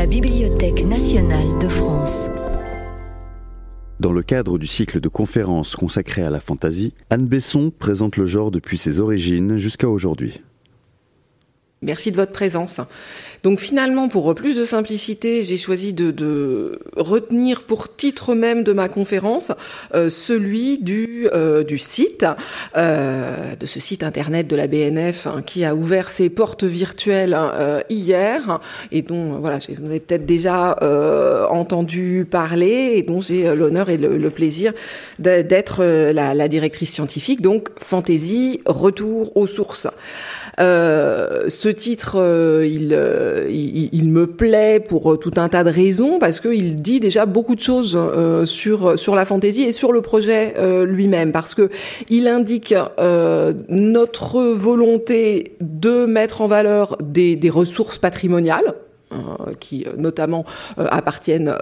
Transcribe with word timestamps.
La 0.00 0.06
Bibliothèque 0.06 0.82
nationale 0.86 1.58
de 1.60 1.68
France. 1.68 2.30
Dans 4.00 4.12
le 4.12 4.22
cadre 4.22 4.56
du 4.56 4.66
cycle 4.66 4.98
de 4.98 5.08
conférences 5.08 5.76
consacré 5.76 6.22
à 6.22 6.30
la 6.30 6.40
fantaisie, 6.40 6.94
Anne 7.10 7.26
Besson 7.26 7.70
présente 7.70 8.16
le 8.16 8.24
genre 8.24 8.50
depuis 8.50 8.78
ses 8.78 8.98
origines 8.98 9.58
jusqu'à 9.58 9.90
aujourd'hui. 9.90 10.40
Merci 11.82 12.10
de 12.10 12.16
votre 12.16 12.32
présence. 12.32 12.78
Donc 13.42 13.58
finalement, 13.58 14.08
pour 14.08 14.34
plus 14.34 14.54
de 14.54 14.66
simplicité, 14.66 15.42
j'ai 15.42 15.56
choisi 15.56 15.94
de, 15.94 16.78
retenir 16.94 17.62
pour 17.62 17.96
titre 17.96 18.34
même 18.34 18.64
de 18.64 18.74
ma 18.74 18.90
conférence 18.90 19.50
euh, 19.94 20.10
celui 20.10 20.76
du, 20.76 21.26
euh, 21.32 21.64
du 21.64 21.78
site, 21.78 22.26
euh, 22.76 23.56
de 23.58 23.64
ce 23.64 23.80
site 23.80 24.02
internet 24.02 24.46
de 24.46 24.56
la 24.56 24.66
BNF 24.66 25.26
hein, 25.26 25.42
qui 25.44 25.64
a 25.64 25.74
ouvert 25.74 26.10
ses 26.10 26.28
portes 26.28 26.64
virtuelles 26.64 27.38
hier 27.88 28.60
et 28.92 29.00
dont 29.00 29.38
voilà, 29.38 29.58
vous 29.78 29.86
avez 29.86 30.00
peut-être 30.00 30.26
déjà 30.26 30.76
entendu 31.50 32.26
parler 32.30 32.92
et 32.96 33.02
dont 33.02 33.22
j'ai 33.22 33.54
l'honneur 33.54 33.88
et 33.88 33.96
le, 33.96 34.30
plaisir 34.30 34.74
d'être 35.18 35.82
la, 35.82 36.34
la 36.34 36.48
directrice 36.48 36.92
scientifique. 36.92 37.40
Donc 37.40 37.70
fantaisie, 37.78 38.60
retour 38.66 39.34
aux 39.34 39.46
sources. 39.46 39.88
Euh, 40.60 41.48
ce 41.48 41.68
titre, 41.68 42.16
euh, 42.18 42.68
euh, 42.92 43.46
il, 43.48 44.10
me 44.10 44.26
plaît 44.26 44.80
pour 44.80 45.18
tout 45.18 45.32
un 45.36 45.48
tas 45.48 45.64
de 45.64 45.70
raisons 45.70 46.18
parce 46.18 46.40
qu'il 46.40 46.76
dit 46.76 47.00
déjà 47.00 47.24
beaucoup 47.24 47.54
de 47.54 47.60
choses 47.60 47.98
sur 48.44 49.14
la 49.14 49.24
fantaisie 49.24 49.62
et 49.62 49.72
sur 49.72 49.92
le 49.92 50.02
projet 50.02 50.54
lui-même. 50.84 51.32
Parce 51.32 51.54
que 51.54 51.70
il 52.08 52.28
indique 52.28 52.74
notre 53.68 54.42
volonté 54.42 55.56
de 55.60 56.04
mettre 56.06 56.40
en 56.40 56.46
valeur 56.46 56.96
des, 57.02 57.38
ressources 57.50 57.98
patrimoniales 57.98 58.74
qui 59.58 59.84
euh, 59.86 59.92
notamment 59.96 60.44
euh, 60.78 60.86
appartiennent 60.90 61.54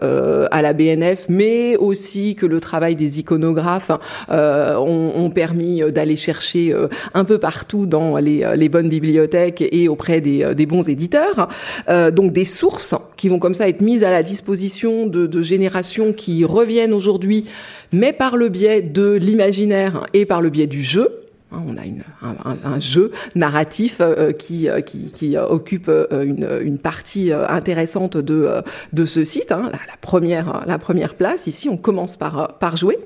à 0.51 0.63
la 0.63 0.73
BNF, 0.73 1.27
mais 1.29 1.77
aussi 1.77 2.35
que 2.35 2.47
le 2.47 2.61
travail 2.61 2.97
des 2.97 3.21
iconographes 3.21 3.91
ont, 4.31 5.31
permis 5.35 5.83
d'aller 5.93 6.17
chercher 6.17 6.75
un 7.15 7.25
peu 7.25 7.39
partout 7.39 7.87
dans 7.87 8.17
les, 8.17 8.69
bonnes 8.69 8.89
bibliothèques 8.89 9.63
et 9.71 9.89
auprès 9.89 10.21
des, 10.21 10.55
des 10.55 10.67
bons 10.67 10.89
éditeurs. 10.89 11.49
donc 11.89 12.33
des 12.33 12.45
sources 12.45 12.95
qui 13.17 13.29
vont 13.29 13.39
comme 13.39 13.55
ça 13.55 13.69
être 13.69 13.81
mises 13.81 14.05
à 14.05 14.11
la 14.11 14.23
disposition 14.23 15.07
de, 15.07 15.27
de 15.27 15.43
générations 15.43 16.13
qui 16.13 16.45
reviennent 16.45 16.93
aujourd'hui, 16.93 17.47
mais 17.93 18.13
par 18.13 18.37
le 18.37 18.49
biais 18.49 18.83
de 18.83 19.13
l'imaginaire 19.13 20.07
et 20.15 20.27
par 20.27 20.41
le 20.41 20.51
biais 20.51 20.67
du 20.67 20.83
jeu. 20.83 21.28
Hein, 21.51 21.63
on 21.67 21.77
a 21.79 22.69
un, 22.69 22.81
jeu 22.81 23.11
narratif 23.35 23.99
euh, 24.01 24.33
qui, 24.33 24.69
euh, 24.69 24.83
qui, 24.83 25.11
qui, 25.11 25.39
occupe 25.39 25.89
euh, 25.89 26.61
une, 26.63 26.79
partie 26.79 27.33
intéressante 27.33 28.19
de, 28.19 28.63
ce 29.07 29.25
site, 29.25 29.51
hein, 29.51 29.71
la, 29.73 29.97
première, 30.01 30.65
la 30.67 30.79
première 30.79 31.15
place. 31.15 31.47
Ici, 31.47 31.71
on 31.71 31.79
commence 31.79 32.17
par, 32.17 32.77
jouer. 32.77 32.99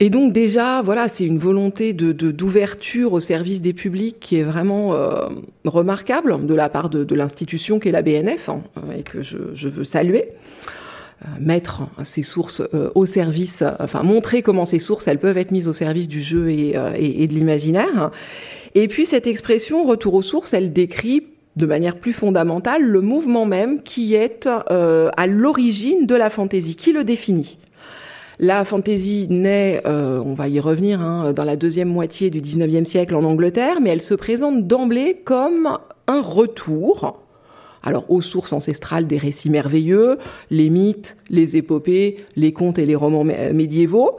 Et 0.00 0.10
donc 0.10 0.32
déjà, 0.32 0.82
voilà, 0.82 1.08
c'est 1.08 1.24
une 1.24 1.38
volonté 1.38 1.92
de 1.92 2.12
d'ouverture 2.12 3.14
au 3.14 3.20
service 3.20 3.62
des 3.62 3.72
publics 3.72 4.20
qui 4.20 4.36
est 4.36 4.44
vraiment 4.44 4.94
remarquable 5.64 6.46
de 6.46 6.54
la 6.54 6.68
part 6.68 6.90
de, 6.90 7.14
l'institution 7.14 7.80
qu'est 7.80 7.90
la 7.90 8.02
BNF 8.02 8.50
hein, 8.50 8.62
et 8.96 9.02
que 9.02 9.22
je 9.22 9.68
veux 9.68 9.84
saluer. 9.84 10.24
Euh, 11.24 11.30
mettre 11.40 11.82
ces 12.04 12.22
sources 12.22 12.62
euh, 12.74 12.90
au 12.94 13.04
service, 13.04 13.64
enfin 13.80 14.04
montrer 14.04 14.40
comment 14.40 14.64
ces 14.64 14.78
sources 14.78 15.08
elles 15.08 15.18
peuvent 15.18 15.36
être 15.36 15.50
mises 15.50 15.66
au 15.66 15.72
service 15.72 16.06
du 16.06 16.22
jeu 16.22 16.48
et, 16.48 16.76
euh, 16.76 16.92
et, 16.96 17.26
de 17.26 17.34
l'imaginaire. 17.34 18.12
Et 18.76 18.86
puis 18.86 19.04
cette 19.04 19.26
expression 19.26 19.82
retour 19.82 20.14
aux 20.14 20.22
sources, 20.22 20.52
elle 20.52 20.72
décrit 20.72 21.26
de 21.56 21.66
manière 21.66 21.96
plus 21.96 22.12
fondamentale 22.12 22.84
le 22.84 23.00
mouvement 23.00 23.46
même 23.46 23.82
qui 23.82 24.14
est 24.14 24.46
à 24.46 25.26
l'origine 25.26 26.06
de 26.06 26.14
la 26.14 26.30
fantaisie, 26.30 26.76
qui 26.76 26.92
le 26.92 27.02
définit. 27.02 27.58
La 28.38 28.64
fantaisie 28.64 29.26
naît, 29.28 29.82
on 29.84 30.34
va 30.34 30.46
y 30.46 30.60
revenir, 30.60 31.00
hein, 31.00 31.32
dans 31.32 31.42
la 31.42 31.56
deuxième 31.56 31.88
moitié 31.88 32.30
du 32.30 32.40
19e 32.40 32.84
siècle 32.84 33.16
en 33.16 33.24
Angleterre, 33.24 33.80
mais 33.80 33.90
elle 33.90 34.02
se 34.02 34.14
présente 34.14 34.68
d'emblée 34.68 35.20
comme 35.24 35.78
un 36.06 36.20
retour 36.20 37.18
alors 37.82 38.04
aux 38.10 38.20
sources 38.20 38.52
ancestrales 38.52 39.06
des 39.06 39.18
récits 39.18 39.50
merveilleux, 39.50 40.18
les 40.50 40.70
mythes, 40.70 41.16
les 41.30 41.56
épopées, 41.56 42.16
les 42.36 42.52
contes 42.52 42.78
et 42.78 42.86
les 42.86 42.94
romans 42.94 43.24
médiévaux. 43.24 44.18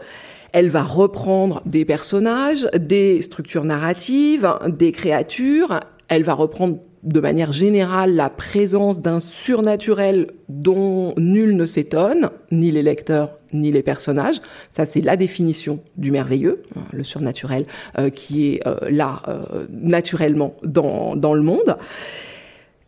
Elle 0.52 0.70
va 0.70 0.84
reprendre 0.84 1.62
des 1.66 1.86
personnages, 1.86 2.68
des 2.74 3.22
structures 3.22 3.66
narratives, 3.66 4.52
des 4.68 4.92
créatures. 4.92 5.80
Elle 6.08 6.24
va 6.24 6.34
reprendre 6.34 6.80
de 7.03 7.20
manière 7.20 7.53
générale 7.53 8.16
la 8.16 8.30
présence 8.30 9.00
d'un 9.00 9.20
surnaturel 9.20 10.28
dont 10.50 11.14
nul 11.18 11.56
ne 11.56 11.66
s'étonne, 11.66 12.30
ni 12.52 12.72
les 12.72 12.84
lecteurs 12.84 13.31
ni 13.53 13.72
les 13.72 13.81
personnages. 13.81 14.41
Ça, 14.70 14.86
c'est 14.86 15.02
la 15.02 15.18
définition 15.18 15.80
du 15.97 16.12
merveilleux, 16.12 16.64
hein, 16.76 16.81
le 16.91 17.03
surnaturel 17.03 17.66
euh, 17.97 18.09
qui 18.09 18.53
est 18.53 18.68
euh, 18.68 18.78
là 18.90 19.22
euh, 19.28 19.66
naturellement 19.72 20.56
dans, 20.64 21.16
dans 21.16 21.34
le 21.34 21.41
monde. 21.41 21.78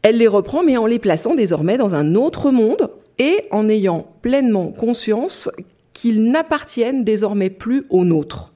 Elle 0.01 0.17
les 0.17 0.27
reprend, 0.27 0.63
mais 0.63 0.77
en 0.77 0.85
les 0.85 0.99
plaçant 0.99 1.35
désormais 1.35 1.77
dans 1.77 1.95
un 1.95 2.15
autre 2.15 2.51
monde 2.51 2.89
et 3.19 3.45
en 3.51 3.67
ayant 3.67 4.07
pleinement 4.21 4.71
conscience 4.71 5.49
qu'ils 5.93 6.23
n'appartiennent 6.23 7.03
désormais 7.03 7.49
plus 7.49 7.85
au 7.89 8.03
nôtre. 8.03 8.53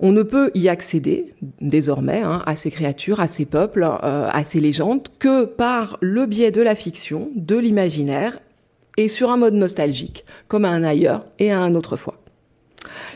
On 0.00 0.10
ne 0.10 0.24
peut 0.24 0.50
y 0.54 0.68
accéder 0.68 1.32
désormais 1.60 2.22
hein, 2.22 2.42
à 2.44 2.56
ces 2.56 2.72
créatures, 2.72 3.20
à 3.20 3.28
ces 3.28 3.46
peuples, 3.46 3.84
euh, 3.84 4.28
à 4.28 4.42
ces 4.42 4.58
légendes 4.58 5.06
que 5.20 5.44
par 5.44 5.96
le 6.00 6.26
biais 6.26 6.50
de 6.50 6.60
la 6.60 6.74
fiction, 6.74 7.30
de 7.36 7.56
l'imaginaire 7.56 8.40
et 8.96 9.06
sur 9.06 9.30
un 9.30 9.36
mode 9.36 9.54
nostalgique, 9.54 10.24
comme 10.48 10.64
à 10.64 10.70
un 10.70 10.82
ailleurs 10.82 11.24
et 11.38 11.52
à 11.52 11.60
un 11.60 11.76
autrefois. 11.76 12.21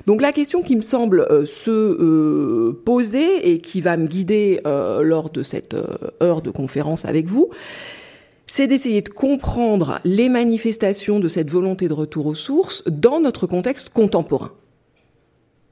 Donc 0.05 0.21
la 0.21 0.33
question 0.33 0.63
qui 0.63 0.77
me 0.77 0.83
semble 0.83 1.27
euh, 1.31 1.47
se 1.47 1.71
euh, 1.71 2.83
poser 2.85 3.51
et 3.51 3.59
qui 3.59 3.81
va 3.81 3.97
me 3.97 4.07
guider 4.07 4.61
euh, 4.67 5.03
lors 5.03 5.31
de 5.31 5.43
cette 5.43 5.77
heure 6.23 6.43
de 6.43 6.51
conférence 6.51 7.05
avec 7.05 7.27
vous, 7.27 7.49
c'est 8.47 8.67
d'essayer 8.67 9.01
de 9.01 9.09
comprendre 9.09 10.01
les 10.05 10.29
manifestations 10.29 11.19
de 11.19 11.29
cette 11.29 11.51
volonté 11.51 11.89
de 11.89 11.95
retour 11.95 12.27
aux 12.27 12.35
sources 12.35 12.85
dans 12.87 13.21
notre 13.21 13.47
contexte 13.47 13.91
contemporain. 13.91 14.53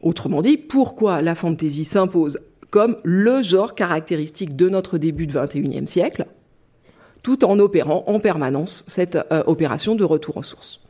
Autrement 0.01 0.43
dit, 0.43 0.57
pourquoi 0.57 1.23
la 1.23 1.34
fantaisie 1.34 1.84
s'impose 1.84 2.39
comme 2.71 2.97
le 3.05 3.41
genre 3.43 3.77
caractéristique 3.77 4.57
de 4.57 4.69
notre 4.69 4.99
début 4.99 5.29
de 5.29 5.33
21e 5.33 5.87
siècle, 5.87 6.27
tout 7.23 7.45
en 7.45 7.61
opérant 7.61 8.03
en 8.09 8.19
permanence 8.19 8.84
cette 8.89 9.17
opération 9.47 9.95
de 9.95 10.03
retour 10.03 10.39
aux 10.39 10.43
sources. 10.43 10.84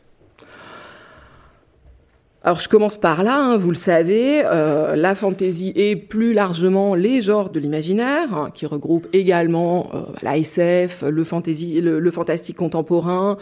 Alors 2.46 2.60
je 2.60 2.68
commence 2.68 2.98
par 2.98 3.24
là, 3.24 3.38
hein, 3.38 3.56
vous 3.56 3.70
le 3.70 3.74
savez, 3.74 4.42
euh, 4.44 4.96
la 4.96 5.14
fantaisie 5.14 5.72
et 5.76 5.96
plus 5.96 6.34
largement 6.34 6.94
les 6.94 7.22
genres 7.22 7.48
de 7.48 7.58
l'imaginaire, 7.58 8.34
hein, 8.34 8.50
qui 8.52 8.66
regroupent 8.66 9.08
également 9.14 9.90
euh, 9.94 10.30
SF, 10.30 11.04
le, 11.08 11.24
fantasy, 11.24 11.80
le, 11.80 12.10
fantastique 12.10 12.58
contemporain, 12.58 13.38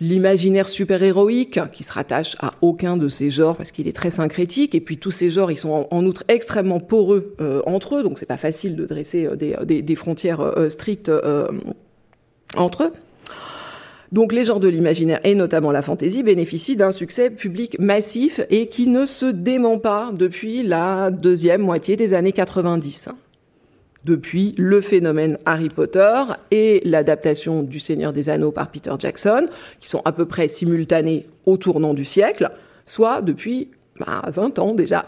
l'imaginaire 0.00 0.66
super-héroïque, 0.66 1.60
qui 1.72 1.84
se 1.84 1.92
rattache 1.92 2.34
à 2.40 2.54
aucun 2.60 2.96
de 2.96 3.06
ces 3.06 3.30
genres 3.30 3.54
parce 3.54 3.70
qu'il 3.70 3.86
est 3.86 3.92
très 3.92 4.10
syncrétique, 4.10 4.74
et 4.74 4.80
puis 4.80 4.98
tous 4.98 5.12
ces 5.12 5.30
genres, 5.30 5.52
ils 5.52 5.56
sont 5.56 5.86
en, 5.88 6.04
outre 6.04 6.24
extrêmement 6.26 6.80
poreux 6.80 7.36
euh, 7.40 7.62
entre 7.66 7.98
eux, 7.98 8.02
donc 8.02 8.18
c'est 8.18 8.26
pas 8.26 8.36
facile 8.36 8.74
de 8.74 8.84
dresser 8.84 9.28
des, 9.36 9.54
des, 9.64 9.80
des 9.80 9.94
frontières 9.94 10.42
strictes 10.70 11.08
entre 12.56 12.82
eux. 12.82 12.92
Donc 14.14 14.32
les 14.32 14.44
genres 14.44 14.60
de 14.60 14.68
l'imaginaire 14.68 15.18
et 15.24 15.34
notamment 15.34 15.72
la 15.72 15.82
fantaisie 15.82 16.22
bénéficient 16.22 16.76
d'un 16.76 16.92
succès 16.92 17.30
public 17.30 17.76
massif 17.80 18.40
et 18.48 18.68
qui 18.68 18.86
ne 18.86 19.06
se 19.06 19.26
dément 19.26 19.80
pas 19.80 20.12
depuis 20.12 20.62
la 20.62 21.10
deuxième 21.10 21.62
moitié 21.62 21.96
des 21.96 22.14
années 22.14 22.30
90 22.30 23.08
depuis 24.04 24.54
le 24.56 24.80
phénomène 24.80 25.36
Harry 25.46 25.68
Potter 25.68 26.22
et 26.52 26.80
l'adaptation 26.84 27.64
du 27.64 27.80
Seigneur 27.80 28.12
des 28.12 28.30
Anneaux 28.30 28.52
par 28.52 28.70
Peter 28.70 28.92
Jackson, 29.00 29.48
qui 29.80 29.88
sont 29.88 30.02
à 30.04 30.12
peu 30.12 30.26
près 30.26 30.46
simultanés 30.46 31.26
au 31.44 31.56
tournant 31.56 31.92
du 31.92 32.04
siècle, 32.04 32.50
soit 32.86 33.20
depuis 33.20 33.70
bah, 33.98 34.22
20 34.28 34.60
ans 34.60 34.74
déjà. 34.74 35.06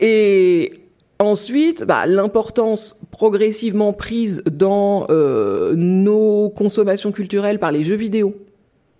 Et 0.00 0.81
Ensuite, 1.22 1.84
bah, 1.84 2.04
l'importance 2.04 3.00
progressivement 3.12 3.92
prise 3.92 4.42
dans 4.50 5.06
euh, 5.08 5.72
nos 5.76 6.50
consommations 6.50 7.12
culturelles 7.12 7.60
par 7.60 7.70
les 7.70 7.84
jeux 7.84 7.94
vidéo, 7.94 8.34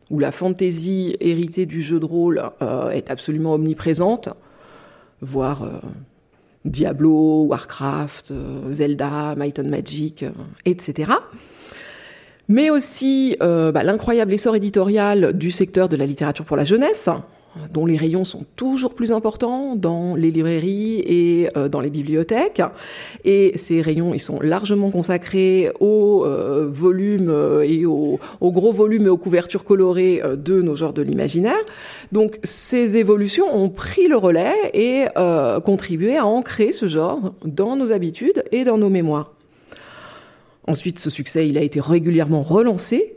où 0.09 0.21
la 0.21 0.31
fantaisie 0.31 1.17
héritée 1.19 1.67
du 1.67 1.83
jeu 1.83 1.99
de 1.99 2.05
rôle 2.05 2.41
euh, 2.63 2.91
est 2.91 3.11
absolument 3.11 3.55
omniprésente, 3.55 4.29
voire 5.21 5.65
euh, 5.65 5.71
Diablo, 6.65 7.43
Warcraft, 7.47 8.33
Zelda, 8.69 9.35
Might 9.35 9.59
Magic, 9.59 10.25
etc. 10.65 11.11
Mais 12.47 12.71
aussi 12.71 13.37
bah, 13.41 13.83
l'incroyable 13.83 14.33
essor 14.33 14.55
éditorial 14.55 15.33
du 15.33 15.51
secteur 15.51 15.89
de 15.89 15.97
la 15.97 16.07
littérature 16.07 16.45
pour 16.45 16.57
la 16.57 16.65
jeunesse, 16.65 17.09
dont 17.73 17.87
les 17.87 17.97
rayons 17.97 18.25
sont 18.25 18.45
toujours 18.57 18.95
plus 18.95 19.13
importants 19.13 19.77
dans 19.77 20.15
les 20.15 20.31
librairies 20.31 21.01
et 21.01 21.49
euh, 21.57 21.69
dans 21.69 21.81
les 21.81 21.91
bibliothèques. 21.91 22.63
Et 23.25 23.53
ces 23.57 23.83
rayons, 23.83 24.15
ils 24.15 24.21
sont 24.21 24.41
largement 24.41 24.91
consacrés 24.91 25.71
au 25.81 26.25
euh, 26.25 26.69
volume 26.71 27.29
euh, 27.29 27.63
et 27.63 27.85
au, 27.85 28.19
au, 28.41 28.53
gros 28.53 28.73
volume 28.73 29.07
et 29.07 29.11
aux 29.11 29.17
couvertures 29.17 29.65
colorées 29.65 30.23
de 30.37 30.63
nos 30.63 30.75
genres 30.75 30.93
de 30.93 31.03
l'imaginaire. 31.03 31.63
Donc 32.11 32.39
ces 32.43 32.97
évolutions 32.97 33.55
ont 33.55 33.69
pris 33.69 34.09
le 34.09 34.17
relais 34.17 34.55
et 34.75 35.07
contribué 35.65 36.17
à 36.17 36.27
ancrer 36.27 36.73
ce 36.73 36.89
genre 36.89 37.35
dans 37.45 37.77
nos 37.77 37.93
habitudes 37.93 38.45
et 38.53 38.65
dans 38.65 38.79
nos 38.79 38.91
mémoires. 38.91 39.33
Ensuite, 40.67 40.99
ce 40.99 41.11
succès, 41.11 41.49
il 41.49 41.59
a 41.59 41.63
été 41.63 41.81
régulièrement 41.81 42.43
relancé 42.43 43.17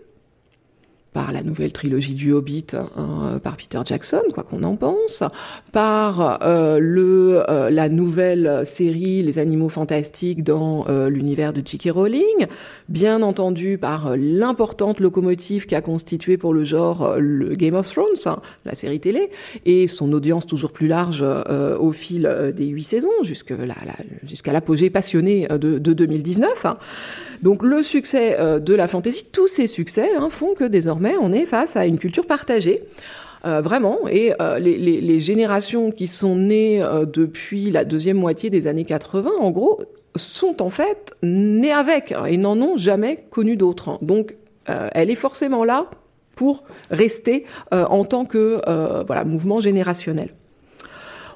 par 1.16 1.32
la 1.32 1.44
nouvelle 1.44 1.72
trilogie 1.72 2.14
du 2.14 2.34
Hobbit 2.34 2.76
hein, 2.76 3.40
par 3.42 3.56
Peter 3.56 3.80
Jackson, 3.86 4.22
quoi 4.34 4.44
qu'on 4.44 4.64
en 4.64 4.76
pense, 4.76 5.24
par 5.72 6.44
euh, 6.44 6.78
le 6.82 7.42
euh, 7.50 7.70
la 7.70 7.88
nouvelle 7.88 8.64
série 8.66 9.24
Les 9.24 9.40
Animaux 9.40 9.70
Fantastiques 9.70 10.44
dans 10.44 10.86
euh, 10.90 11.10
l'univers 11.10 11.54
de 11.54 11.62
J.K. 11.66 11.92
Rowling, 11.92 12.48
bien 12.90 13.22
entendu 13.22 13.78
par 13.78 14.18
l'importante 14.18 15.00
locomotive 15.00 15.68
qu'a 15.68 15.80
constitué 15.80 16.36
pour 16.36 16.54
le 16.54 16.66
genre 16.66 17.16
le 17.18 17.56
Game 17.56 17.76
of 17.76 17.90
Thrones, 17.90 18.08
hein, 18.26 18.42
la 18.66 18.76
série 18.76 19.00
télé, 19.00 19.32
et 19.64 19.88
son 19.88 20.12
audience 20.12 20.46
toujours 20.46 20.74
plus 20.74 20.90
large 20.90 21.24
au 21.80 21.94
fil 21.94 22.30
des 22.54 22.66
huit 22.66 22.84
saisons, 22.84 23.24
jusqu'à 23.24 23.56
jusqu'à 24.28 24.52
l'apogée 24.52 24.90
passionnée 24.90 25.48
de, 25.48 25.80
de 25.80 25.94
2019. 25.94 26.66
Donc 27.46 27.62
le 27.62 27.84
succès 27.84 28.38
euh, 28.40 28.60
de 28.60 28.74
la 28.74 28.88
fantaisie, 28.88 29.26
tous 29.32 29.48
ces 29.48 29.68
succès 29.68 30.10
hein, 30.18 30.30
font 30.32 30.56
que 30.56 30.64
désormais 30.64 31.05
on 31.20 31.32
est 31.32 31.46
face 31.46 31.76
à 31.76 31.86
une 31.86 31.98
culture 31.98 32.26
partagée. 32.26 32.82
Euh, 33.46 33.62
vraiment, 33.62 34.00
et 34.10 34.34
euh, 34.42 34.58
les, 34.58 35.20
générations 35.20 35.92
qui 35.92 36.08
sont 36.08 36.36
nées 36.36 36.84
depuis 37.14 37.70
la 37.70 37.86
deuxième 37.86 38.18
moitié 38.18 38.50
des 38.50 38.66
années 38.66 38.86
80, 38.86 39.30
en 39.40 39.52
gros, 39.52 39.82
sont 40.16 40.62
en 40.64 40.70
fait 40.70 41.14
nées 41.22 41.72
avec 41.72 42.14
et 42.28 42.38
n'en 42.38 42.60
ont 42.60 42.78
jamais 42.78 43.26
connu 43.30 43.56
d'autres. 43.56 43.90
Hein. 43.90 44.00
Donc, 44.02 44.38
elle 44.66 45.12
est 45.12 45.16
forcément 45.16 45.64
là 45.64 45.92
pour 46.36 46.64
rester 46.90 47.46
en 47.72 48.04
tant 48.04 48.26
que 48.26 48.62
voilà 49.06 49.24
mouvement 49.26 49.60
générationnel. 49.60 50.32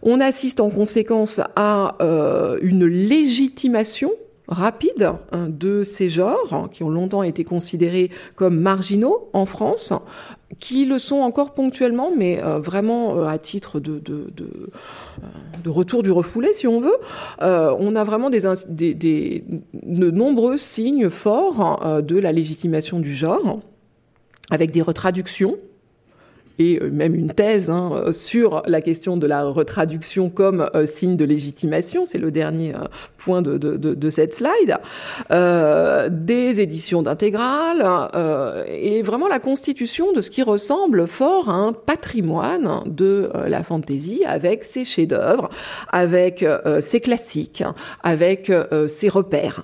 On 0.01 0.19
assiste 0.19 0.62
en 0.62 0.71
conséquence 0.71 1.42
à 1.56 1.95
une 2.62 2.86
légitimation 2.86 4.12
rapide 4.50 5.12
hein, 5.31 5.48
de 5.48 5.84
ces 5.84 6.10
genres 6.10 6.54
hein, 6.54 6.69
qui 6.72 6.84
ont 6.84 6.90
longtemps 6.90 7.24
été 7.24 7.44
considérés 7.44 8.10
comme 8.36 8.60
marginaux 8.60 9.30
en 9.34 9.46
France, 9.46 9.94
qui 10.60 10.86
le 10.86 10.98
sont 10.98 11.18
encore 11.18 11.54
ponctuellement, 11.54 12.10
mais 12.16 12.44
euh, 12.44 12.60
vraiment 12.60 13.16
euh, 13.16 13.28
à 13.28 13.38
titre 13.38 13.80
de, 13.80 14.00
de, 14.00 14.31
de, 14.36 14.44
euh, 14.44 15.28
de, 15.63 15.69
retour 15.69 16.01
du 16.01 16.12
refoulé, 16.12 16.51
si 16.54 16.68
on 16.68 16.80
veut. 16.80 16.98
on 17.42 17.96
a 17.96 18.04
vraiment 18.04 18.30
des, 18.30 18.42
des, 18.69 18.94
des 18.94 19.44
de 19.74 20.12
nombreux 20.12 20.57
signes 20.57 21.10
forts 21.10 21.62
hein, 21.62 22.02
de 22.02 22.18
la 22.18 22.31
légitimation 22.31 23.00
du 23.00 23.13
genre, 23.13 23.60
avec 24.50 24.72
des 24.72 24.81
retraductions 24.81 25.57
et 26.59 26.79
euh, 26.81 26.89
même 26.91 27.15
une 27.15 27.31
thèse 27.31 27.69
hein, 27.69 27.91
euh, 27.94 28.13
sur 28.13 28.61
la 28.67 28.81
question 28.81 29.17
de 29.17 29.25
la 29.25 29.45
retraduction 29.45 30.29
comme 30.29 30.69
euh, 30.75 30.85
signe 30.85 31.15
de 31.15 31.25
légitimation. 31.25 32.06
C'est 32.06 32.19
le 32.19 32.31
dernier 32.31 32.73
point 33.17 33.41
de, 33.41 33.57
de, 33.57 33.77
de, 33.77 33.94
de, 33.95 34.09
cette 34.09 34.33
slide. 34.33 34.77
Euh, 35.31 36.09
des 36.11 36.61
éditions 36.61 37.01
d'intégrales 37.01 37.85
et 38.67 39.01
vraiment 39.01 39.27
la 39.27 39.39
constitution 39.39 40.11
de 40.11 40.21
ce 40.21 40.29
qui 40.29 40.44
ressemble 40.44 41.07
fort 41.07 41.50
à 41.50 41.53
un 41.53 41.73
patrimoine 41.73 42.83
de 42.85 43.31
la 43.47 43.63
fantaisie 43.63 44.23
avec 44.25 44.65
ses 44.65 44.83
chefs-d'œuvre, 44.83 45.50
avec 45.89 46.45
ses 46.79 47.00
classiques, 47.00 47.63
avec 48.03 48.51
ses 48.88 49.07
repères. 49.07 49.63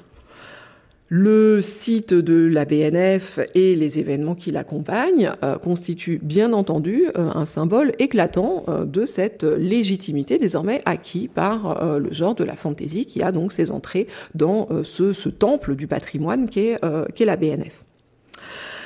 Le 1.08 1.62
site 1.62 2.16
de 2.16 2.48
la 2.48 2.66
BNF 2.66 3.40
et 3.54 3.76
les 3.76 4.00
événements 4.00 4.34
qui 4.34 4.50
l'accompagnent 4.50 5.32
euh, 5.44 5.58
constituent 5.58 6.20
bien 6.22 6.52
entendu 6.52 7.06
euh, 7.16 7.30
un 7.36 7.46
symbole 7.46 7.92
éclatant 8.00 8.64
euh, 8.70 8.86
de 8.86 9.06
cette 9.06 9.44
légitimité 9.44 10.40
désormais 10.40 10.82
acquis 10.86 11.28
par 11.28 12.00
le 12.00 12.12
genre 12.12 12.34
de 12.34 12.44
la 12.44 12.56
fantaisie 12.56 13.06
qui 13.06 13.22
a 13.22 13.32
donc 13.32 13.52
ses 13.52 13.70
entrées 13.70 14.08
dans 14.34 14.68
ce, 14.84 15.30
temple 15.30 15.76
du 15.76 15.88
patrimoine 15.88 16.50
qu'est 16.50 16.78
qu 17.16 17.26
la 17.26 17.36
BNF. 17.36 17.84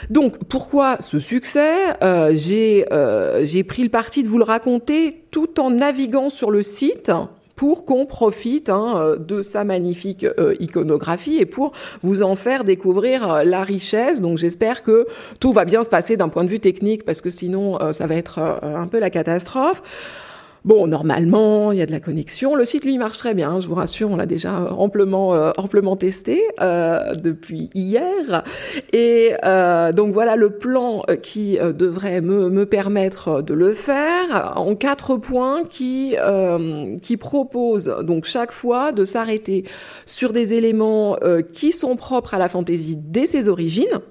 Donc 0.09 0.43
pourquoi 0.45 0.97
ce 0.99 1.19
succès? 1.19 1.93
J'ai 2.31 2.83
pris 3.63 3.83
le 3.83 3.89
parti 3.89 4.23
de 4.23 4.27
vous 4.27 4.37
le 4.37 4.43
raconter 4.43 5.23
tout 5.31 5.59
en 5.59 5.71
naviguant 5.71 6.29
sur 6.29 6.51
le 6.51 6.63
site 6.63 7.11
pour 7.59 7.83
qu'on 7.83 8.05
profite 8.05 8.69
hein, 8.69 8.93
euh, 8.95 9.17
de 9.17 9.41
sa 9.41 9.65
magnifique 9.65 10.23
euh, 10.23 10.55
iconographie 10.61 11.39
et 11.39 11.45
pour 11.45 11.73
vous 12.03 12.23
en 12.23 12.37
faire 12.37 12.63
découvrir 12.63 13.29
euh, 13.29 13.43
la 13.43 13.63
richesse. 13.63 14.21
Donc 14.21 14.37
j'espère 14.37 14.81
que 14.81 15.05
tout 15.41 15.51
va 15.51 15.65
bien 15.65 15.83
se 15.83 15.89
passer 15.89 16.15
d'un 16.15 16.29
point 16.29 16.45
de 16.45 16.49
vue 16.49 16.61
technique 16.61 17.03
parce 17.03 17.19
que 17.19 17.29
sinon 17.29 17.77
ça 17.91 18.07
va 18.07 18.15
être 18.15 18.39
un 18.39 18.87
peu 18.87 18.97
la 18.97 19.09
catastrophe. 19.09 19.83
Bon, 20.65 20.87
normalement, 20.87 21.71
il 21.71 21.79
y 21.79 21.81
a 21.81 21.85
de 21.85 21.91
la 21.91 22.01
connexion. 22.01 22.53
Le 22.53 22.65
site, 22.65 22.83
lui, 22.83 22.97
marche 22.97 23.17
très 23.17 23.33
bien, 23.33 23.61
je 23.61 23.67
vous 23.67 23.75
rassure, 23.75 24.11
on 24.11 24.17
l'a 24.17 24.25
déjà 24.25 24.73
amplement, 24.73 25.33
euh, 25.33 25.51
amplement 25.57 25.95
testé 25.95 26.41
euh, 26.59 27.15
depuis 27.15 27.69
hier. 27.73 28.43
Et 28.91 29.33
euh, 29.45 29.93
donc 29.93 30.13
voilà 30.13 30.35
le 30.35 30.49
plan 30.49 31.03
euh, 31.09 31.15
qui 31.15 31.57
euh, 31.57 31.71
devrait 31.71 32.19
me, 32.19 32.49
me, 32.49 32.65
permettre 32.65 33.41
de 33.41 33.53
le 33.53 33.71
faire 33.73 34.53
en 34.57 34.75
quatre 34.75 35.15
points 35.15 35.63
qui, 35.63 36.15
qui 37.01 37.17
proposent 37.17 37.95
donc 38.03 38.25
chaque 38.25 38.51
fois 38.51 38.91
de 38.91 39.05
s'arrêter 39.05 39.63
sur 40.05 40.33
des 40.33 40.53
éléments 40.53 41.17
qui 41.53 41.71
sont 41.71 41.95
propres 41.95 42.35
à 42.35 42.37
la 42.37 42.47
fantaisie 42.47 42.95
dès 42.95 43.25
ses 43.25 43.49
origines 43.49 44.01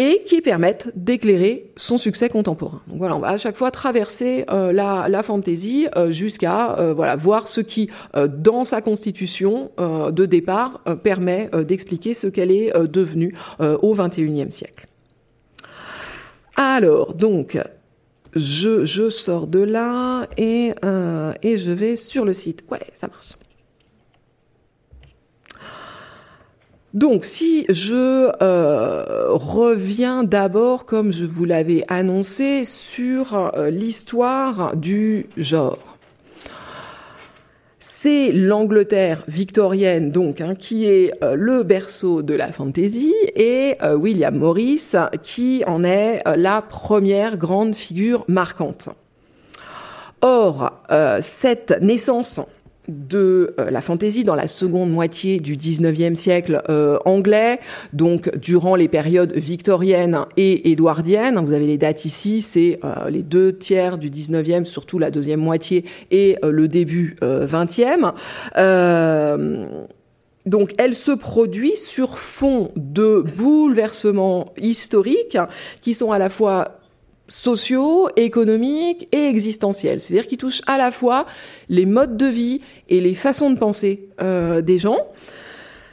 et 0.00 0.22
qui 0.24 0.40
permettent 0.40 0.90
d'éclairer 0.96 1.70
son 1.76 1.98
succès 1.98 2.30
contemporain. 2.30 2.80
Donc 2.86 2.96
voilà, 2.96 3.16
on 3.16 3.18
va 3.18 3.28
à 3.28 3.38
chaque 3.38 3.58
fois 3.58 3.70
traverser 3.70 4.46
euh, 4.50 4.72
la, 4.72 5.08
la 5.10 5.22
fantaisie 5.22 5.88
euh, 5.94 6.10
jusqu'à 6.10 6.78
euh, 6.78 6.94
voilà 6.94 7.16
voir 7.16 7.48
ce 7.48 7.60
qui, 7.60 7.90
dans 8.14 8.64
sa 8.64 8.80
constitution 8.80 9.70
de 9.78 10.26
départ, 10.26 10.82
permet 11.02 11.50
d'expliquer 11.66 12.14
ce 12.14 12.28
qu'elle 12.28 12.50
est 12.50 12.72
devenue 12.88 13.34
au 13.60 13.94
XXIe 13.94 14.50
siècle. 14.50 14.86
Alors, 16.56 17.14
donc, 17.14 17.58
je, 18.34 18.84
je 18.84 19.10
sors 19.10 19.46
de 19.46 19.60
là 19.60 20.26
et, 20.38 20.72
et 21.42 21.58
je 21.58 21.70
vais 21.70 21.96
sur 21.96 22.24
le 22.24 22.32
site. 22.32 22.64
Ouais, 22.70 22.80
ça 22.94 23.08
marche. 23.08 23.34
Donc, 26.92 27.24
si 27.24 27.66
je 27.68 28.32
euh, 28.42 29.28
reviens 29.28 30.24
d'abord, 30.24 30.86
comme 30.86 31.12
je 31.12 31.24
vous 31.24 31.44
l'avais 31.44 31.84
annoncé, 31.86 32.64
sur 32.64 33.52
euh, 33.56 33.70
l'histoire 33.70 34.74
du 34.74 35.26
genre. 35.36 35.96
C'est 37.78 38.32
l'Angleterre 38.32 39.22
victorienne, 39.28 40.10
donc, 40.10 40.40
hein, 40.40 40.56
qui 40.56 40.86
est 40.86 41.12
euh, 41.22 41.36
le 41.36 41.62
berceau 41.62 42.22
de 42.22 42.34
la 42.34 42.50
fantaisie, 42.50 43.14
et 43.36 43.76
euh, 43.82 43.94
William 43.94 44.36
Morris, 44.36 44.92
qui 45.22 45.62
en 45.68 45.84
est 45.84 46.22
la 46.36 46.60
première 46.60 47.36
grande 47.36 47.76
figure 47.76 48.24
marquante. 48.26 48.88
Or, 50.22 50.82
cette 51.22 51.80
naissance 51.80 52.40
de 52.90 53.54
euh, 53.58 53.70
la 53.70 53.80
fantaisie 53.80 54.24
dans 54.24 54.34
la 54.34 54.48
seconde 54.48 54.90
moitié 54.90 55.40
du 55.40 55.56
19e 55.56 56.14
siècle 56.14 56.62
euh, 56.68 56.98
anglais, 57.04 57.60
donc 57.92 58.36
durant 58.36 58.74
les 58.74 58.88
périodes 58.88 59.32
victoriennes 59.34 60.26
et 60.36 60.70
édouardiennes. 60.70 61.40
Vous 61.44 61.52
avez 61.52 61.66
les 61.66 61.78
dates 61.78 62.04
ici, 62.04 62.42
c'est 62.42 62.80
euh, 62.84 63.08
les 63.10 63.22
deux 63.22 63.56
tiers 63.56 63.98
du 63.98 64.10
19e, 64.10 64.64
surtout 64.64 64.98
la 64.98 65.10
deuxième 65.10 65.40
moitié, 65.40 65.84
et 66.10 66.36
le 66.42 66.68
début 66.68 67.16
20e. 67.22 68.12
Donc, 70.46 70.72
elle 70.78 70.94
se 70.94 71.12
produit 71.12 71.76
sur 71.76 72.18
fond 72.18 72.72
de 72.74 73.22
bouleversements 73.36 74.52
historiques 74.56 75.38
qui 75.82 75.92
sont 75.92 76.12
à 76.12 76.18
la 76.18 76.30
fois 76.30 76.79
sociaux, 77.30 78.10
économiques 78.16 79.08
et 79.12 79.26
existentiels. 79.28 80.00
C'est-à-dire 80.00 80.26
qui 80.26 80.36
touchent 80.36 80.62
à 80.66 80.76
la 80.76 80.90
fois 80.90 81.24
les 81.70 81.86
modes 81.86 82.18
de 82.18 82.26
vie 82.26 82.60
et 82.88 83.00
les 83.00 83.14
façons 83.14 83.50
de 83.50 83.58
penser 83.58 84.08
euh, 84.20 84.60
des 84.60 84.78
gens. 84.78 84.98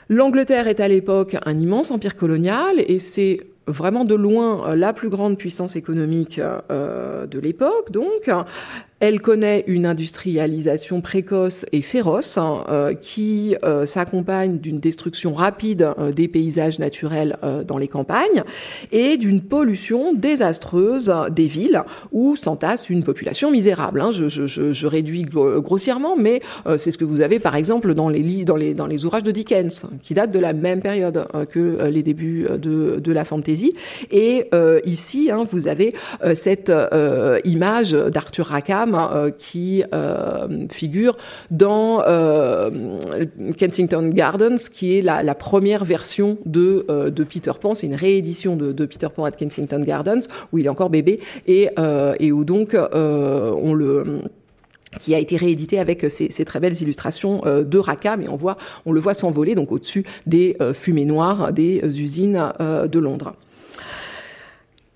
L'Angleterre 0.09 0.67
est 0.67 0.79
à 0.79 0.87
l'époque 0.87 1.37
un 1.45 1.57
immense 1.57 1.91
empire 1.91 2.15
colonial 2.15 2.79
et 2.79 2.99
c'est 2.99 3.39
vraiment 3.67 4.05
de 4.05 4.15
loin 4.15 4.75
la 4.75 4.93
plus 4.93 5.09
grande 5.09 5.37
puissance 5.37 5.75
économique 5.75 6.39
euh, 6.39 7.27
de 7.27 7.39
l'époque. 7.39 7.91
Donc, 7.91 8.29
Elle 8.99 9.21
connaît 9.21 9.63
une 9.67 9.85
industrialisation 9.85 11.01
précoce 11.01 11.67
et 11.71 11.83
féroce 11.83 12.39
hein, 12.39 12.63
euh, 12.69 12.93
qui 12.95 13.55
euh, 13.63 13.85
s'accompagne 13.85 14.57
d'une 14.57 14.79
destruction 14.79 15.35
rapide 15.35 15.93
euh, 15.99 16.11
des 16.11 16.27
paysages 16.27 16.79
naturels 16.79 17.37
dans 17.67 17.77
les 17.77 17.87
campagnes 17.87 18.43
et 18.91 19.17
d'une 19.17 19.41
pollution 19.41 20.13
désastreuse 20.13 21.13
des 21.31 21.45
villes 21.45 21.83
où 22.11 22.35
s'entasse 22.35 22.89
une 22.89 23.03
population 23.03 23.51
misérable. 23.51 24.01
Hein. 24.01 24.11
Je, 24.11 24.87
réduis 24.87 25.23
grossièrement, 25.23 26.15
mais 26.15 26.39
c'est 26.77 26.91
ce 26.91 26.97
que 26.97 27.05
vous 27.05 27.21
avez 27.21 27.39
par 27.39 27.55
exemple 27.55 27.93
dans 27.93 28.09
les, 28.09 28.45
dans 28.45 28.55
les, 28.55 28.73
dans 28.73 28.87
les 28.87 29.05
ouvrages 29.05 29.23
de 29.23 29.31
Dickens, 29.31 29.87
qui 30.01 30.13
datent 30.13 30.33
de 30.33 30.39
la 30.39 30.53
même 30.53 30.81
période 30.81 31.27
que 31.51 31.87
les 31.89 32.03
débuts 32.03 32.47
de, 32.49 32.99
de 32.99 33.11
la 33.11 33.23
fantasy. 33.23 33.75
Et 34.11 34.49
ici, 34.85 35.29
hein, 35.31 35.43
vous 35.49 35.67
avez 35.67 35.93
cette 36.33 36.71
image 37.43 37.91
d'Arthur 37.91 38.47
Rackham 38.47 38.86
euh, 38.95 39.31
qui 39.31 39.83
euh, 39.93 40.67
figure 40.69 41.15
dans 41.51 42.03
euh, 42.07 42.69
Kensington 43.57 44.09
Gardens, 44.09 44.57
qui 44.71 44.97
est 44.97 45.01
la, 45.01 45.35
première 45.35 45.85
version 45.85 46.37
de, 46.45 46.85
de 47.09 47.23
Peter 47.23 47.51
Pan. 47.59 47.73
C'est 47.73 47.87
une 47.87 47.95
réédition 47.95 48.55
de, 48.55 48.71
de, 48.71 48.85
Peter 48.85 49.07
Pan 49.13 49.25
at 49.25 49.31
Kensington 49.31 49.79
Gardens 49.79 50.21
où 50.51 50.57
il 50.57 50.65
est 50.65 50.69
encore 50.69 50.89
bébé 50.89 51.19
et, 51.47 51.69
et 52.19 52.31
où 52.31 52.43
donc 52.43 52.75
on 52.75 53.73
le 53.73 54.21
qui 54.99 55.13
a 55.13 55.19
été 55.19 55.37
réédité 55.37 55.79
avec 55.79 56.05
ces, 56.09 56.45
très 56.45 56.59
belles 56.59 56.81
illustrations 56.81 57.41
de 57.45 57.77
Raqqa, 57.77 58.17
mais 58.17 58.29
on 58.29 58.35
voit, 58.35 58.57
on 58.85 58.91
le 58.91 58.99
voit 58.99 59.13
s'envoler 59.13 59.53
donc 59.53 59.71
au-dessus 59.71 60.05
des 60.25 60.57
fumées 60.73 61.05
noires 61.05 61.53
des 61.53 61.81
usines 62.01 62.51
de 62.59 62.99
Londres. 62.99 63.35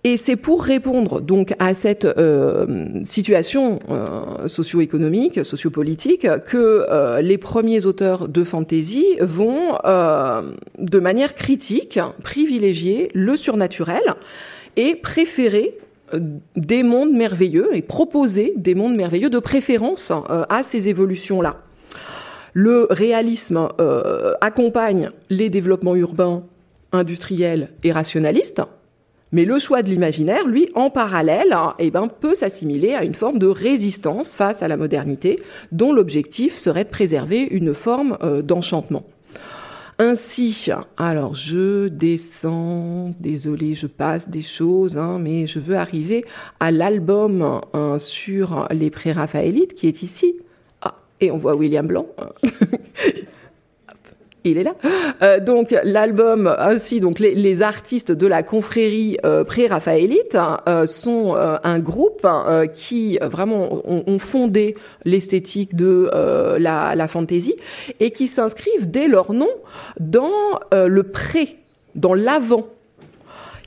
Et 0.03 0.17
c'est 0.17 0.36
pour 0.36 0.63
répondre 0.63 1.22
donc 1.22 1.53
à 1.60 1.75
cette 1.75 2.05
euh, 2.05 2.65
situation 3.03 3.77
euh, 3.89 4.48
socio-économique, 4.48 5.46
sociopolitique, 5.46 6.27
que 6.48 6.86
euh, 6.89 7.22
les 7.22 7.38
premiers 7.38 7.86
auteurs 7.86 8.27
de 8.27 8.43
fantasy 8.43 9.05
vont, 9.20 9.77
euh, 9.86 10.53
de 10.79 11.00
manière 11.00 11.36
critique, 11.36 12.00
privilégier 12.24 13.12
le 13.13 13.36
surnaturel 13.36 14.01
et 14.75 14.96
préférer 14.96 15.77
des 16.55 16.81
mondes 16.81 17.12
merveilleux 17.12 17.70
et 17.75 17.84
proposer 17.84 18.53
des 18.58 18.74
mondes 18.74 18.96
merveilleux 18.96 19.29
de 19.29 19.39
préférence 19.39 20.12
à 20.50 20.62
ces 20.62 20.89
évolutions-là. 20.89 21.62
Le 22.53 22.88
réalisme 22.89 23.70
accompagne 24.41 25.12
les 25.29 25.50
développements 25.50 25.96
urbains, 25.96 26.43
industriels 26.91 27.70
et 27.86 27.93
rationalistes 27.93 28.62
mais 29.31 29.45
le 29.45 29.59
choix 29.59 29.81
de 29.81 29.89
l'imaginaire, 29.89 30.47
lui, 30.47 30.69
en 30.75 30.89
parallèle, 30.89 31.55
eh 31.79 31.91
ben, 31.91 32.07
peut 32.07 32.35
s'assimiler 32.35 32.93
à 32.93 33.03
une 33.03 33.13
forme 33.13 33.39
de 33.39 33.47
résistance 33.47 34.35
face 34.35 34.61
à 34.61 34.67
la 34.67 34.77
modernité, 34.77 35.39
dont 35.71 35.93
l'objectif 35.93 36.55
serait 36.55 36.83
de 36.83 36.89
préserver 36.89 37.41
une 37.41 37.73
forme 37.73 38.17
euh, 38.21 38.41
d'enchantement. 38.41 39.05
Ainsi, 40.00 40.69
alors 40.97 41.35
je 41.35 41.88
descends, 41.88 43.13
désolé, 43.19 43.75
je 43.75 43.85
passe 43.85 44.29
des 44.29 44.41
choses, 44.41 44.97
hein, 44.97 45.19
mais 45.19 45.45
je 45.45 45.59
veux 45.59 45.75
arriver 45.75 46.23
à 46.59 46.71
l'album 46.71 47.61
hein, 47.73 48.00
sur 48.00 48.67
les 48.71 48.89
pré-raphaélites 48.89 49.75
qui 49.75 49.88
est 49.88 50.01
ici. 50.01 50.38
Ah, 50.81 50.95
et 51.19 51.29
on 51.29 51.38
voit 51.38 51.55
William 51.55 51.85
Blanc. 51.85 52.07
il 54.43 54.57
est 54.57 54.63
là. 54.63 54.75
Euh, 55.21 55.39
donc 55.39 55.75
l'album 55.83 56.51
ainsi 56.57 57.00
donc 57.00 57.19
les, 57.19 57.36
les, 57.36 57.62
artistes 57.62 58.12
de 58.12 58.25
la 58.25 58.41
confrérie 58.41 59.17
euh, 59.24 59.43
pré-raphaélite 59.43 60.36
euh, 60.67 60.88
sont 60.88 61.36
euh, 61.36 61.57
un 61.63 61.77
groupe 61.77 62.25
euh, 62.25 62.65
qui 62.65 63.19
vraiment 63.21 63.86
ont, 63.88 64.03
ont 64.07 64.19
fondé 64.19 64.75
l'esthétique 65.05 65.75
de 65.75 66.10
la, 66.57 66.95
la 66.95 67.07
fantaisie 67.07 67.55
et 68.00 68.10
qui 68.10 68.27
s'inscrivent 68.27 68.89
dès 68.89 69.07
leur 69.07 69.33
nom 69.33 69.50
dans 70.00 70.31
le 70.71 71.03
pré, 71.03 71.57
dans 71.93 72.15
l'avant. 72.15 72.65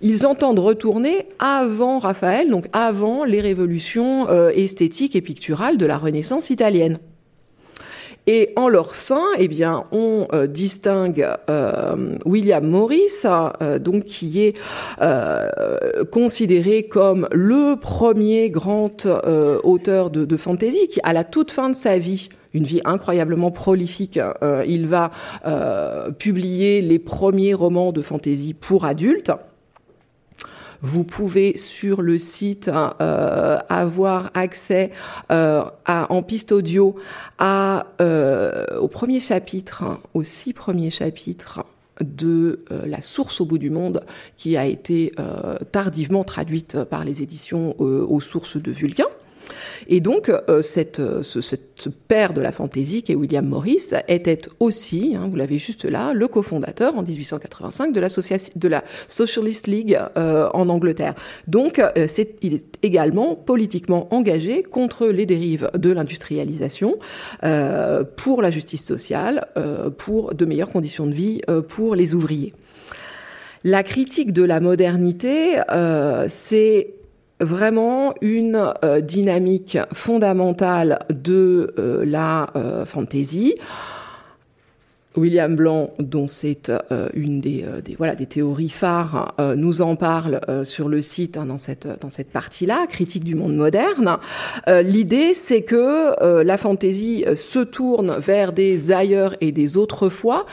Ils 0.00 0.26
entendent 0.26 0.58
retourner 0.58 1.28
avant 1.38 1.98
Raphaël, 2.00 2.50
donc 2.50 2.66
avant 2.72 3.24
les 3.24 3.40
révolutions 3.40 4.28
esthétiques 4.50 5.14
et 5.14 5.22
picturales 5.22 5.78
de 5.78 5.86
la 5.86 5.98
Renaissance 5.98 6.50
italienne. 6.50 6.98
Et 8.26 8.52
en 8.56 8.68
leur 8.68 8.94
sein, 8.94 9.24
eh 9.38 9.48
bien, 9.48 9.84
on 9.92 10.26
euh, 10.32 10.46
distingue 10.46 11.28
euh, 11.50 12.16
William 12.24 12.66
Morris, 12.66 13.24
euh, 13.24 13.78
donc 13.78 14.04
qui 14.04 14.40
est 14.40 14.56
considéré 16.10 16.84
comme 16.84 17.28
le 17.32 17.76
premier 17.76 18.50
grand 18.50 19.06
auteur 19.62 20.10
de, 20.10 20.24
de 20.24 20.36
fantasy, 20.36 20.88
qui 20.88 21.00
à 21.02 21.12
la 21.12 21.24
toute 21.24 21.50
fin 21.50 21.68
de 21.68 21.74
sa 21.74 21.98
vie 21.98 22.28
une 22.52 22.64
vie 22.64 22.80
incroyablement 22.84 23.50
prolifique. 23.50 24.20
il 24.66 24.86
va 24.86 25.10
publier 26.18 26.80
les 26.80 26.98
premiers 27.00 27.52
romans 27.52 27.90
de 27.92 28.00
fantasy 28.00 28.54
pour 28.54 28.84
adultes. 28.84 29.32
Vous 30.84 31.02
pouvez 31.02 31.56
sur 31.56 32.02
le 32.02 32.18
site 32.18 32.68
euh, 32.68 33.58
avoir 33.70 34.30
accès 34.34 34.90
euh, 35.32 35.64
en 35.86 36.22
piste 36.22 36.52
audio 36.52 36.96
à, 37.38 37.86
euh, 38.02 38.66
au 38.76 38.88
premier 38.88 39.18
chapitre, 39.18 39.98
aux 40.12 40.24
six 40.24 40.52
premiers 40.52 40.90
chapitres 40.90 41.64
de 42.02 42.64
La 42.84 43.00
source 43.00 43.40
au 43.40 43.46
bout 43.46 43.56
du 43.56 43.70
monde, 43.70 44.04
qui 44.36 44.58
a 44.58 44.66
été 44.66 45.12
tardivement 45.70 46.24
traduite 46.24 46.82
par 46.84 47.04
les 47.04 47.22
éditions 47.22 47.80
aux 47.80 48.20
sources 48.20 48.56
de 48.56 48.72
Vulcain. 48.72 49.06
Et 49.88 50.00
donc, 50.00 50.28
euh, 50.30 50.62
cette, 50.62 51.00
euh, 51.00 51.22
ce, 51.22 51.40
ce, 51.40 51.56
père 52.08 52.32
de 52.32 52.40
la 52.40 52.52
fantaisie, 52.52 53.02
qui 53.02 53.12
est 53.12 53.14
William 53.14 53.46
Morris, 53.46 53.90
était 54.08 54.42
aussi, 54.60 55.14
hein, 55.16 55.28
vous 55.30 55.36
l'avez 55.36 55.58
juste 55.58 55.84
là, 55.84 56.12
le 56.14 56.28
cofondateur 56.28 56.96
en 56.96 57.02
1885 57.02 57.92
de, 57.92 58.00
de 58.58 58.68
la 58.68 58.84
Socialist 59.08 59.66
League 59.66 59.98
euh, 60.16 60.48
en 60.54 60.68
Angleterre. 60.68 61.14
Donc, 61.46 61.82
il 62.42 62.54
est 62.54 62.64
également 62.82 63.34
politiquement 63.34 64.08
engagé 64.14 64.62
contre 64.62 65.06
les 65.06 65.26
dérives 65.26 65.70
de 65.74 65.90
l'industrialisation, 65.90 66.96
pour 68.16 68.42
la 68.42 68.50
justice 68.50 68.84
sociale, 68.84 69.48
pour 69.98 70.34
de 70.34 70.44
meilleures 70.44 70.70
conditions 70.70 71.06
de 71.06 71.12
vie 71.12 71.42
pour 71.68 71.94
les 71.94 72.14
ouvriers. 72.14 72.52
La 73.64 73.82
critique 73.82 74.32
de 74.32 74.42
la 74.42 74.60
modernité, 74.60 75.60
c'est 76.28 76.94
vraiment 77.40 78.14
une 78.20 78.72
euh, 78.84 79.00
dynamique 79.00 79.78
fondamentale 79.92 81.00
de 81.10 81.74
euh, 81.78 82.04
la 82.04 82.50
euh, 82.56 82.84
fantaisie. 82.84 83.54
William 85.16 85.54
Blanc, 85.54 85.92
dont 86.00 86.26
c'est 86.26 86.72
une 87.14 87.40
des, 87.40 87.64
voilà 87.98 88.16
des 88.16 88.26
théories 88.26 88.68
phares, 88.68 89.32
nous 89.56 89.80
en 89.80 89.94
parle 89.94 90.40
sur 90.64 90.88
le 90.88 91.00
site 91.02 91.36
hein, 91.36 91.46
dans 91.46 91.56
cette 91.56 91.86
dans 92.00 92.10
cette 92.10 92.32
partie-là, 92.32 92.88
critique 92.88 93.22
du 93.22 93.36
monde 93.36 93.54
moderne. 93.54 94.16
L'idée, 94.66 95.32
c'est 95.32 95.62
que 95.62 96.42
la 96.42 96.56
fantaisie 96.56 97.24
se 97.36 97.60
tourne 97.60 98.16
vers 98.18 98.52
des 98.52 98.90
ailleurs 98.90 99.36
et 99.40 99.52
des 99.52 99.76
autrefois. 99.76 100.46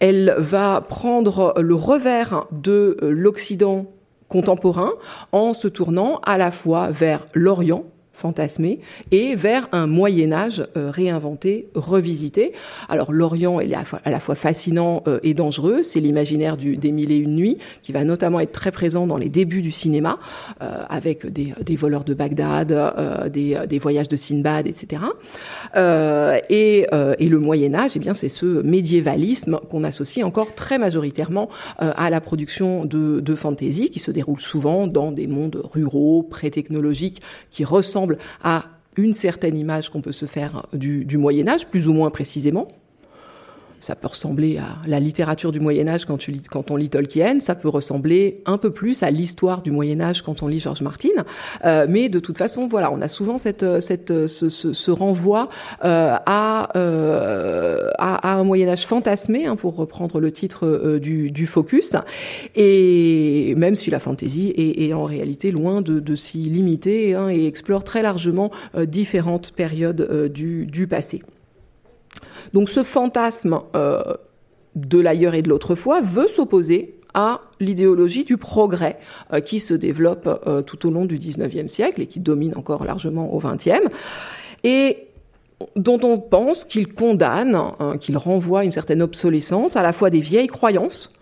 Elle 0.00 0.34
va 0.36 0.80
prendre 0.80 1.54
le 1.56 1.76
revers 1.76 2.48
de 2.50 2.96
l'Occident 3.00 3.86
contemporain 4.28 4.92
en 5.32 5.54
se 5.54 5.68
tournant 5.68 6.20
à 6.24 6.38
la 6.38 6.50
fois 6.50 6.90
vers 6.90 7.24
l'Orient, 7.34 7.84
fantasmé 8.18 8.80
et 9.12 9.34
vers 9.34 9.68
un 9.72 9.86
Moyen 9.86 10.32
Âge 10.32 10.66
euh, 10.76 10.90
réinventé, 10.90 11.68
revisité. 11.74 12.52
Alors 12.88 13.12
l'Orient 13.12 13.60
est 13.60 13.72
à 13.72 14.10
la 14.10 14.20
fois 14.20 14.34
fascinant 14.34 15.02
euh, 15.06 15.20
et 15.22 15.34
dangereux, 15.34 15.82
c'est 15.82 16.00
l'imaginaire 16.00 16.56
des 16.56 16.92
mille 16.92 17.12
et 17.12 17.16
une 17.16 17.36
nuits 17.36 17.58
qui 17.82 17.92
va 17.92 18.04
notamment 18.04 18.40
être 18.40 18.52
très 18.52 18.72
présent 18.72 19.06
dans 19.06 19.16
les 19.16 19.28
débuts 19.28 19.62
du 19.62 19.70
cinéma, 19.70 20.18
euh, 20.62 20.82
avec 20.88 21.26
des, 21.26 21.76
voleurs 21.76 22.04
de 22.04 22.14
Bagdad, 22.14 23.30
des, 23.30 23.78
voyages 23.78 24.08
de 24.08 24.16
Sinbad, 24.16 24.66
etc. 24.66 25.02
Et, 26.50 26.86
et, 27.18 27.28
le 27.28 27.38
Moyen 27.38 27.74
Âge, 27.74 27.92
eh 27.94 27.98
bien 27.98 28.14
c'est 28.14 28.28
ce 28.28 28.62
médiévalisme 28.62 29.60
qu'on 29.70 29.84
associe 29.84 30.26
encore 30.26 30.54
très 30.54 30.78
majoritairement 30.78 31.48
à 31.78 32.10
la 32.10 32.20
production 32.20 32.84
de, 32.84 33.20
de 33.20 33.34
fantasy 33.34 33.90
qui 33.90 34.00
se 34.00 34.10
déroule 34.10 34.40
souvent 34.40 34.86
dans 34.86 35.12
des 35.12 35.26
mondes 35.26 35.60
ruraux, 35.72 36.22
pré-technologiques, 36.22 37.22
qui 37.50 37.64
ressemblent 37.64 38.07
à 38.42 38.66
une 38.96 39.12
certaine 39.12 39.56
image 39.56 39.90
qu'on 39.90 40.00
peut 40.00 40.12
se 40.12 40.26
faire 40.26 40.66
du, 40.72 41.18
Moyen 41.18 41.48
Âge, 41.48 41.66
plus 41.68 41.88
ou 41.88 41.92
moins 41.92 42.10
précisément. 42.10 42.68
Ça 43.80 43.94
peut 43.94 44.08
ressembler 44.08 44.58
à 44.58 44.78
la 44.86 45.00
littérature 45.00 45.52
du 45.52 45.60
Moyen 45.60 45.88
Âge 45.88 46.04
quand, 46.04 46.70
on 46.70 46.76
lit 46.76 46.90
Tolkien, 46.90 47.40
ça 47.40 47.54
peut 47.54 47.68
ressembler 47.68 48.42
un 48.46 48.58
peu 48.58 48.70
plus 48.70 49.02
à 49.02 49.10
l'histoire 49.10 49.62
du 49.62 49.70
Moyen 49.70 50.00
Âge 50.00 50.22
quand 50.22 50.42
on 50.42 50.48
lit 50.48 50.60
George 50.60 50.82
Martin, 50.82 51.08
euh, 51.64 51.86
mais 51.88 52.08
de 52.08 52.20
toute 52.20 52.38
façon, 52.38 52.66
voilà, 52.66 52.92
on 52.92 53.00
a 53.00 53.08
souvent 53.08 53.38
cette, 53.38 53.80
cette, 53.80 54.26
ce, 54.26 54.90
renvoi 54.90 55.48
euh, 55.84 56.16
à, 56.26 56.76
euh, 56.76 57.90
un 57.98 58.44
Moyen 58.44 58.68
Âge 58.68 58.86
fantasmé, 58.86 59.46
hein, 59.46 59.56
pour 59.56 59.76
reprendre 59.76 60.20
le 60.20 60.32
titre 60.32 60.66
euh, 60.66 60.98
du, 60.98 61.46
focus, 61.46 61.96
et 62.54 63.54
même 63.56 63.76
si 63.76 63.90
la 63.90 63.98
fantasy 63.98 64.52
est, 64.56 64.92
en 64.92 65.04
réalité 65.04 65.50
loin 65.50 65.82
de, 65.82 66.16
s'y 66.16 66.38
limiter 66.38 67.14
hein, 67.14 67.28
et 67.28 67.46
explore 67.46 67.84
très 67.84 68.02
largement 68.02 68.50
euh, 68.76 68.86
différentes 68.86 69.52
périodes 69.52 70.00
euh, 70.00 70.28
du 70.28 70.86
passé. 70.88 71.22
Donc 72.52 72.68
ce 72.68 72.82
fantasme 72.82 73.60
euh, 73.76 74.02
de 74.74 74.98
l'ailleurs 74.98 75.34
et 75.34 75.42
de 75.42 75.48
l'autrefois 75.48 76.00
veut 76.00 76.28
s'opposer 76.28 76.94
à 77.14 77.40
l'idéologie 77.58 78.24
du 78.24 78.36
progrès 78.36 78.98
euh, 79.32 79.40
qui 79.40 79.60
se 79.60 79.74
développe 79.74 80.42
euh, 80.46 80.62
tout 80.62 80.86
au 80.86 80.90
long 80.90 81.06
du 81.06 81.18
XIXe 81.18 81.72
siècle 81.72 82.02
et 82.02 82.06
qui 82.06 82.20
domine 82.20 82.56
encore 82.56 82.84
largement 82.84 83.32
au 83.32 83.38
XXe, 83.38 83.88
et 84.64 85.08
dont 85.74 85.98
on 86.04 86.18
pense 86.18 86.64
qu'il 86.64 86.92
condamne, 86.92 87.56
hein, 87.56 87.96
qu'il 87.98 88.16
renvoie 88.16 88.64
une 88.64 88.70
certaine 88.70 89.02
obsolescence 89.02 89.76
à 89.76 89.82
la 89.82 89.92
fois 89.92 90.10
des 90.10 90.20
vieilles 90.20 90.46
croyances, 90.46 91.12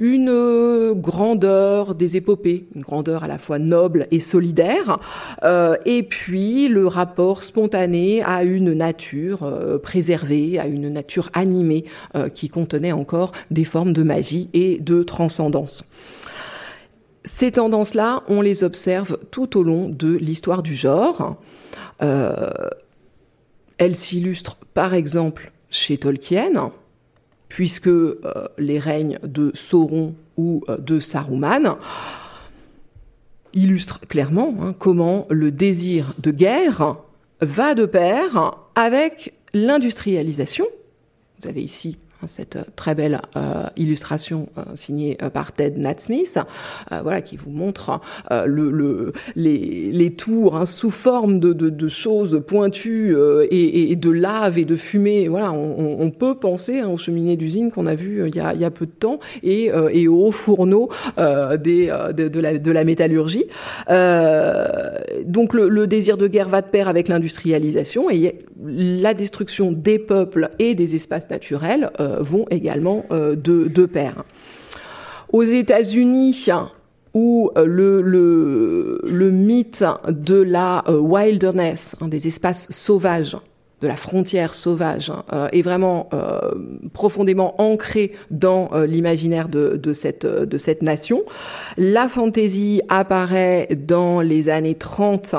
une 0.00 0.94
grandeur 0.94 1.94
des 1.94 2.16
épopées, 2.16 2.66
une 2.74 2.80
grandeur 2.80 3.22
à 3.22 3.28
la 3.28 3.36
fois 3.36 3.58
noble 3.58 4.08
et 4.10 4.18
solidaire, 4.18 4.98
euh, 5.44 5.76
et 5.84 6.02
puis 6.02 6.68
le 6.68 6.86
rapport 6.86 7.42
spontané 7.42 8.22
à 8.22 8.42
une 8.42 8.72
nature 8.72 9.42
euh, 9.42 9.78
préservée, 9.78 10.58
à 10.58 10.66
une 10.66 10.88
nature 10.88 11.28
animée 11.34 11.84
euh, 12.16 12.30
qui 12.30 12.48
contenait 12.48 12.92
encore 12.92 13.32
des 13.50 13.64
formes 13.64 13.92
de 13.92 14.02
magie 14.02 14.48
et 14.54 14.78
de 14.78 15.02
transcendance. 15.02 15.84
Ces 17.22 17.52
tendances-là, 17.52 18.22
on 18.28 18.40
les 18.40 18.64
observe 18.64 19.18
tout 19.30 19.58
au 19.58 19.62
long 19.62 19.90
de 19.90 20.16
l'histoire 20.16 20.62
du 20.62 20.74
genre. 20.74 21.36
elles 22.00 23.96
s'illustrent 23.96 24.56
par 24.72 24.94
exemple 24.94 25.52
chez 25.68 25.98
Tolkien, 25.98 26.72
puisque 27.50 27.88
euh, 27.88 28.16
les 28.56 28.78
règnes 28.78 29.18
de 29.22 29.50
Sauron 29.54 30.14
ou 30.38 30.64
euh, 30.70 30.78
de 30.78 31.00
Saruman 31.00 31.76
illustrent 33.52 34.00
clairement 34.00 34.54
hein, 34.62 34.74
comment 34.78 35.26
le 35.28 35.52
désir 35.52 36.14
de 36.18 36.30
guerre 36.30 36.96
va 37.42 37.74
de 37.74 37.84
pair 37.84 38.56
avec 38.74 39.34
l'industrialisation. 39.52 40.66
Vous 41.40 41.48
avez 41.48 41.62
ici 41.62 41.98
cette 42.26 42.56
euh, 42.56 42.62
très 42.76 42.94
belle 42.94 43.20
euh, 43.36 43.64
illustration 43.76 44.48
euh, 44.58 44.62
signée 44.74 45.16
par 45.32 45.52
Ted 45.52 45.78
Natsmith, 45.78 46.38
voilà, 47.02 47.20
qui 47.20 47.36
vous 47.36 47.50
montre 47.50 48.00
le, 48.30 48.70
le, 48.70 49.12
les, 49.36 50.14
tours 50.16 50.56
hein, 50.56 50.66
sous 50.66 50.90
forme 50.90 51.40
de, 51.40 51.88
choses 51.88 52.42
pointues 52.46 53.14
et, 53.50 53.96
de 53.96 54.10
lave 54.10 54.58
et 54.58 54.64
de 54.64 54.76
fumée. 54.76 55.28
Voilà, 55.28 55.52
on, 55.52 56.10
peut 56.10 56.34
penser 56.34 56.80
hein, 56.80 56.88
aux 56.88 56.96
cheminées 56.96 57.36
d'usine 57.36 57.70
qu'on 57.70 57.86
a 57.86 57.94
vues 57.94 58.28
il, 58.28 58.34
y 58.34 58.40
a, 58.40 58.70
peu 58.70 58.86
de 58.86 58.90
temps 58.90 59.18
et, 59.42 59.70
aux 60.08 60.32
fourneaux 60.32 60.88
de, 61.16 62.70
la, 62.70 62.84
métallurgie. 62.84 63.44
donc 65.26 65.54
le, 65.54 65.86
désir 65.86 66.16
de 66.16 66.26
guerre 66.26 66.48
va 66.48 66.62
de 66.62 66.68
pair 66.68 66.88
avec 66.88 67.08
l'industrialisation 67.08 68.10
et 68.10 68.38
la 68.62 69.14
destruction 69.14 69.72
des 69.72 69.98
peuples 69.98 70.50
et 70.58 70.74
des 70.74 70.94
espaces 70.94 71.28
naturels 71.30 71.90
vont 72.20 72.46
également 72.50 73.04
euh, 73.10 73.36
de, 73.36 73.68
de 73.68 73.86
pair. 73.86 74.24
Aux 75.32 75.42
États-Unis, 75.42 76.48
où 77.14 77.50
euh, 77.56 77.64
le, 77.64 78.02
le, 78.02 79.00
le, 79.04 79.30
mythe 79.30 79.84
de 80.08 80.42
la 80.42 80.84
wilderness, 80.88 81.96
hein, 82.00 82.08
des 82.08 82.26
espaces 82.26 82.66
sauvages, 82.70 83.36
de 83.80 83.88
la 83.88 83.96
frontière 83.96 84.54
sauvage, 84.54 85.12
euh, 85.32 85.48
est 85.52 85.62
vraiment 85.62 86.08
euh, 86.12 86.38
profondément 86.92 87.60
ancré 87.60 88.12
dans 88.30 88.70
euh, 88.72 88.86
l'imaginaire 88.86 89.48
de, 89.48 89.76
de, 89.76 89.92
cette, 89.92 90.26
de 90.26 90.58
cette 90.58 90.82
nation. 90.82 91.22
La 91.78 92.08
fantaisie 92.08 92.82
apparaît 92.88 93.68
dans 93.70 94.20
les 94.20 94.48
années 94.48 94.74
30 94.74 95.34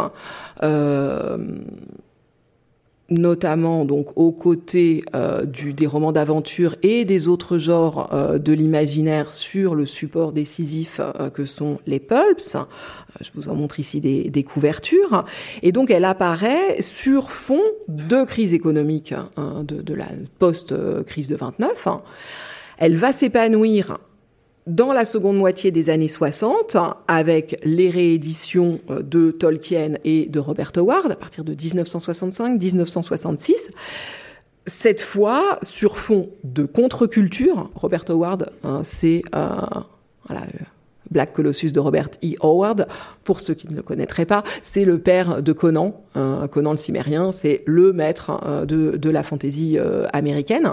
notamment 3.12 3.86
donc 3.86 4.08
aux 4.15 4.32
côtés 4.32 5.03
euh, 5.13 5.46
du, 5.46 5.74
des 5.74 5.86
romans 5.86 6.13
d'aventure 6.13 6.75
et 6.82 7.06
des 7.06 7.27
autres 7.27 7.60
genres 7.60 8.10
euh, 8.13 8.39
de 8.39 8.53
l'imaginaire 8.53 9.30
sur 9.30 9.75
le 9.75 9.86
support 9.86 10.32
décisif 10.32 11.00
euh, 11.01 11.30
que 11.30 11.46
sont 11.46 11.80
les 11.86 12.00
pulps. 12.00 12.58
Je 13.20 13.32
vous 13.36 13.50
en 13.50 13.56
montre 13.56 13.80
ici 13.80 14.01
des, 14.01 14.30
des 14.30 14.44
couvertures. 14.44 15.25
Et 15.62 15.72
donc 15.72 15.91
elle 15.91 16.06
apparaît 16.06 16.82
sur 16.82 17.32
fond 17.32 17.62
de 17.89 18.24
crise 18.24 18.53
économique 18.53 19.13
hein, 19.36 19.63
de, 19.63 19.82
de, 19.82 19.94
la 19.94 20.08
post-crise 20.39 21.27
de 21.27 21.36
29. 21.36 21.88
Elle 22.77 22.96
va 22.96 23.12
s'épanouir 23.12 24.00
dans 24.68 24.94
la 24.94 25.06
seconde 25.06 25.38
moitié 25.38 25.72
des 25.72 25.89
années 25.89 26.08
60, 26.08 26.77
avec 27.08 27.60
les 27.63 27.89
rééditions 27.89 28.80
euh, 28.89 29.02
de 29.02 29.32
Tolkien 29.32 29.93
et 30.04 30.28
de 30.28 30.39
Robert 30.39 30.71
Howard 30.76 31.12
à 31.12 31.15
partir 31.15 31.43
de 31.43 31.56
1965-1966, 31.56 33.71
cette 34.65 35.02
fois 35.02 35.58
sur 35.62 35.97
fond 35.97 36.30
de 36.43 36.65
contre-culture. 36.65 37.71
Robert 37.76 38.06
Howard, 38.10 38.52
hein, 38.63 38.82
c'est 38.84 39.24
euh, 39.36 39.50
voilà, 40.28 40.45
Black 41.12 41.34
Colossus 41.34 41.71
de 41.71 41.80
Robert 41.80 42.10
E. 42.24 42.34
Howard. 42.41 42.88
Pour 43.24 43.39
ceux 43.39 43.54
qui 43.54 43.67
ne 43.67 43.76
le 43.76 43.84
connaîtraient 43.84 44.26
pas, 44.26 44.43
c'est 44.63 44.86
le 44.86 44.97
père 44.97 45.43
de 45.43 45.54
Conan. 45.54 46.02
Euh, 46.15 46.47
Conan 46.47 46.71
le 46.71 46.78
Cimérien, 46.78 47.32
c'est 47.32 47.63
le 47.65 47.93
maître 47.93 48.39
euh, 48.45 48.65
de, 48.65 49.10
la 49.10 49.24
fantaisie 49.24 49.78
euh, 49.78 50.08
américaine. 50.13 50.71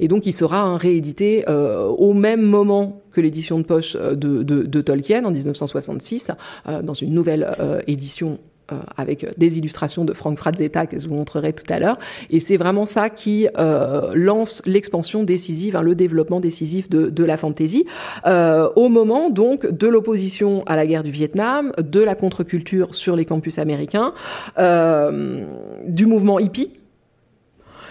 Et 0.00 0.08
donc, 0.08 0.26
il 0.26 0.32
sera 0.32 0.60
hein, 0.60 0.76
réédité 0.76 1.44
euh, 1.48 1.84
au 1.84 2.12
même 2.12 2.42
moment 2.42 3.02
que 3.16 3.22
l'édition 3.22 3.58
de 3.58 3.64
poche 3.64 3.96
de, 3.96 4.42
de, 4.42 4.80
Tolkien 4.82 5.24
en 5.24 5.30
1966, 5.30 6.32
euh, 6.68 6.82
dans 6.82 6.92
une 6.92 7.14
nouvelle 7.14 7.56
euh, 7.58 7.80
édition 7.86 8.38
euh, 8.72 8.76
avec 8.96 9.38
des 9.38 9.58
illustrations 9.58 10.04
de 10.04 10.12
Frank 10.12 10.36
Frazetta 10.36 10.86
que 10.86 10.98
je 10.98 11.08
vous 11.08 11.14
montrerai 11.14 11.52
tout 11.52 11.72
à 11.72 11.78
l'heure. 11.78 11.98
Et 12.30 12.40
c'est 12.40 12.56
vraiment 12.56 12.84
ça 12.84 13.10
qui 13.10 13.46
euh, 13.58 14.10
lance 14.14 14.60
l'expansion 14.66 15.22
décisive, 15.22 15.76
hein, 15.76 15.82
le 15.82 15.94
développement 15.94 16.40
décisif 16.40 16.90
de, 16.90 17.24
la 17.24 17.36
fantaisie, 17.36 17.86
euh, 18.26 18.68
au 18.74 18.88
moment 18.88 19.30
donc 19.30 19.66
de 19.70 19.86
l'opposition 19.86 20.64
à 20.66 20.74
la 20.74 20.84
guerre 20.84 21.04
du 21.04 21.12
Vietnam, 21.12 21.72
de 21.78 22.00
la 22.00 22.16
contre-culture 22.16 22.94
sur 22.94 23.14
les 23.14 23.24
campus 23.24 23.60
américains, 23.60 24.12
euh, 24.58 25.44
du 25.86 26.06
mouvement 26.06 26.40
hippie 26.40 26.72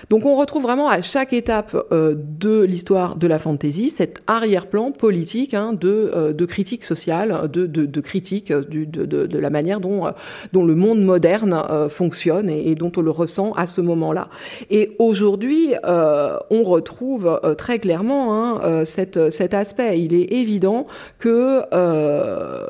donc 0.09 0.25
on 0.25 0.35
retrouve 0.35 0.63
vraiment 0.63 0.87
à 0.87 1.01
chaque 1.01 1.33
étape 1.33 1.75
euh, 1.91 2.15
de 2.17 2.61
l'histoire 2.61 3.15
de 3.15 3.27
la 3.27 3.39
fantaisie 3.39 3.89
cet 3.89 4.21
arrière-plan 4.27 4.91
politique 4.91 5.53
hein, 5.53 5.73
de, 5.73 6.11
euh, 6.13 6.45
critique 6.45 6.83
sociale, 6.83 7.49
de, 7.49 8.01
critique 8.01 8.51
euh, 8.51 8.63
de, 8.63 9.37
la 9.37 9.49
manière 9.49 9.79
dont, 9.79 10.13
le 10.53 10.75
monde 10.75 11.03
moderne 11.03 11.89
fonctionne 11.89 12.49
et, 12.49 12.75
dont 12.75 12.91
on 12.97 13.01
le 13.01 13.11
ressent 13.11 13.51
à 13.53 13.65
ce 13.65 13.81
moment-là. 13.81 14.29
Et 14.69 14.95
aujourd'hui, 14.99 15.73
on 15.83 16.63
retrouve 16.63 17.39
très 17.57 17.79
clairement 17.79 18.53
hein, 18.61 18.85
cet 18.85 19.53
aspect. 19.53 19.99
Il 19.99 20.13
est 20.13 20.33
évident 20.33 20.87
que 21.19 21.61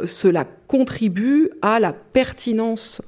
cela 0.05 0.45
contribue 0.67 1.51
à 1.61 1.79
la 1.79 1.93
pertinence 1.93 3.01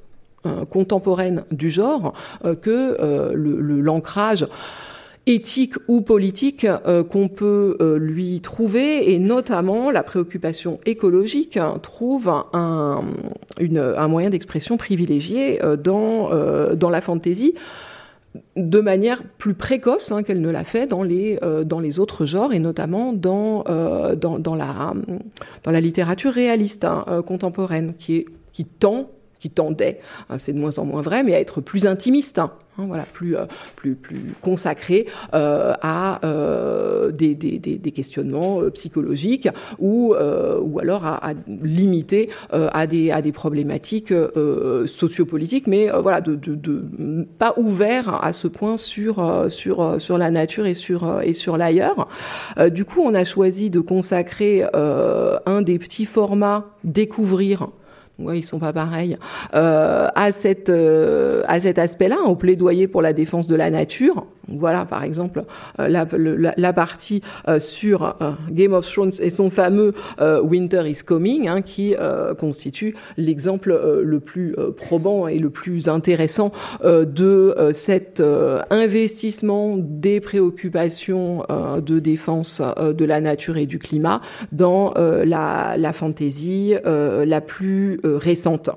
contemporaine 0.70 1.44
du 1.50 1.70
genre 1.70 2.14
euh, 2.44 2.54
que 2.54 2.96
euh, 3.00 3.32
l'ancrage 3.34 4.46
éthique 5.28 5.74
ou 5.88 6.00
politique 6.00 6.64
euh, 6.64 7.04
qu'on 7.04 7.28
peut 7.28 7.76
euh, 7.80 7.98
lui 7.98 8.40
trouver. 8.40 9.12
Et 9.12 9.18
notamment 9.18 9.90
la 9.90 10.02
préoccupation 10.02 10.80
écologique 10.86 11.56
hein, 11.56 11.78
trouve 11.82 12.32
un, 12.52 13.02
moyen 14.08 14.30
d'expression 14.30 14.76
privilégié 14.76 15.62
euh, 15.64 15.76
dans, 15.76 16.90
la 16.90 17.00
fantaisie 17.00 17.54
de 18.56 18.80
manière 18.80 19.22
plus 19.22 19.54
précoce 19.54 20.12
hein, 20.12 20.22
qu'elle 20.22 20.40
ne 20.40 20.50
l'a 20.50 20.64
fait 20.64 20.86
dans 20.86 21.02
les 21.02 21.98
autres 21.98 22.24
genres 22.24 22.52
et 22.52 22.58
notamment 22.58 23.12
dans 23.12 23.64
la 23.66 24.94
dans 25.64 25.70
la 25.70 25.80
littérature 25.80 26.32
réaliste 26.32 26.84
hein, 26.84 27.22
contemporaine 27.26 27.94
qui 27.98 28.24
tend 28.78 29.10
qui 29.38 29.50
tendait, 29.50 30.00
hein, 30.28 30.38
c'est 30.38 30.52
de 30.52 30.58
moins 30.58 30.78
en 30.78 30.84
moins 30.84 31.02
vrai, 31.02 31.22
mais 31.22 31.34
à 31.34 31.40
être 31.40 31.60
plus 31.60 31.86
intimiste. 31.86 32.38
Hein, 32.38 32.52
Hein, 32.78 32.84
voilà, 32.86 33.06
plus, 33.12 33.36
euh, 33.36 33.44
plus, 33.74 33.96
plus 33.96 34.34
consacré 34.40 35.06
euh, 35.34 35.74
à 35.82 36.24
euh, 36.24 37.10
des, 37.10 37.34
des, 37.34 37.58
des, 37.58 37.90
questionnements 37.90 38.60
psychologiques 38.72 39.48
ou, 39.80 40.14
ou 40.14 40.78
alors 40.78 41.04
à, 41.04 41.30
à 41.30 41.34
limiter 41.62 42.30
à, 42.50 42.86
des, 42.86 43.10
à 43.10 43.22
des 43.22 43.32
problématiques 43.32 44.12
sociopolitiques, 44.86 45.66
mais 45.66 45.88
voilà, 45.88 46.20
de, 46.20 46.36
de, 46.36 46.54
de, 46.54 47.26
pas 47.38 47.54
ouvert 47.56 48.22
à 48.22 48.32
ce 48.32 48.46
point 48.46 48.76
sur, 48.76 49.46
sur, 49.48 50.00
sur 50.00 50.18
la 50.18 50.30
nature 50.30 50.66
et 50.66 50.74
sur, 50.74 51.20
et 51.22 51.32
sur 51.32 51.56
l'ailleurs. 51.56 52.08
du 52.70 52.84
coup, 52.84 53.00
on 53.02 53.14
a 53.14 53.24
choisi 53.24 53.70
de 53.70 53.80
consacrer 53.80 54.64
un 54.74 55.62
des 55.62 55.78
petits 55.78 56.06
formats 56.06 56.66
découvrir 56.84 57.68
ouais, 58.18 58.38
ils 58.38 58.44
sont 58.44 58.58
pas 58.58 58.72
pareils, 58.72 59.16
euh, 59.54 60.08
à 60.14 60.32
cette 60.32 60.68
euh, 60.68 61.42
à 61.46 61.60
cet 61.60 61.78
aspect-là, 61.78 62.22
au 62.26 62.36
plaidoyer 62.36 62.88
pour 62.88 63.02
la 63.02 63.12
défense 63.12 63.46
de 63.46 63.56
la 63.56 63.70
nature. 63.70 64.26
Voilà, 64.48 64.84
par 64.84 65.04
exemple, 65.04 65.42
euh, 65.78 65.88
la, 66.56 66.72
partie 66.72 67.22
euh, 67.48 67.58
sur 67.58 68.16
Game 68.50 68.72
of 68.72 68.90
Thrones 68.90 69.12
et 69.20 69.30
son 69.30 69.50
fameux 69.50 69.94
Winter 70.42 70.82
is 70.86 71.02
Coming, 71.04 71.48
hein, 71.48 71.62
qui 71.62 71.94
constitue 72.38 72.94
l'exemple 73.16 73.78
le 74.02 74.20
plus 74.20 74.54
probant 74.76 75.28
et 75.28 75.38
le 75.38 75.50
plus 75.50 75.88
intéressant 75.88 76.52
de 76.84 77.54
cet 77.72 78.22
investissement 78.70 79.76
des 79.78 80.20
préoccupations 80.20 81.44
de 81.84 81.98
défense 81.98 82.62
de 82.78 83.04
la 83.04 83.20
nature 83.20 83.56
et 83.56 83.66
du 83.66 83.78
climat 83.78 84.20
dans 84.52 84.94
la, 84.96 85.76
la 85.76 85.92
fantaisie 85.92 86.74
la 86.84 87.40
plus 87.40 88.00
récente. 88.04 88.70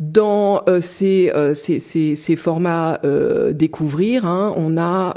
Dans 0.00 0.62
euh, 0.68 0.82
ces, 0.82 1.32
euh, 1.34 1.54
ces, 1.54 1.80
ces, 1.80 2.16
ces, 2.16 2.36
formats 2.36 3.00
euh, 3.04 3.54
découvrir, 3.54 4.26
hein, 4.26 4.52
on 4.56 4.76
a 4.76 5.14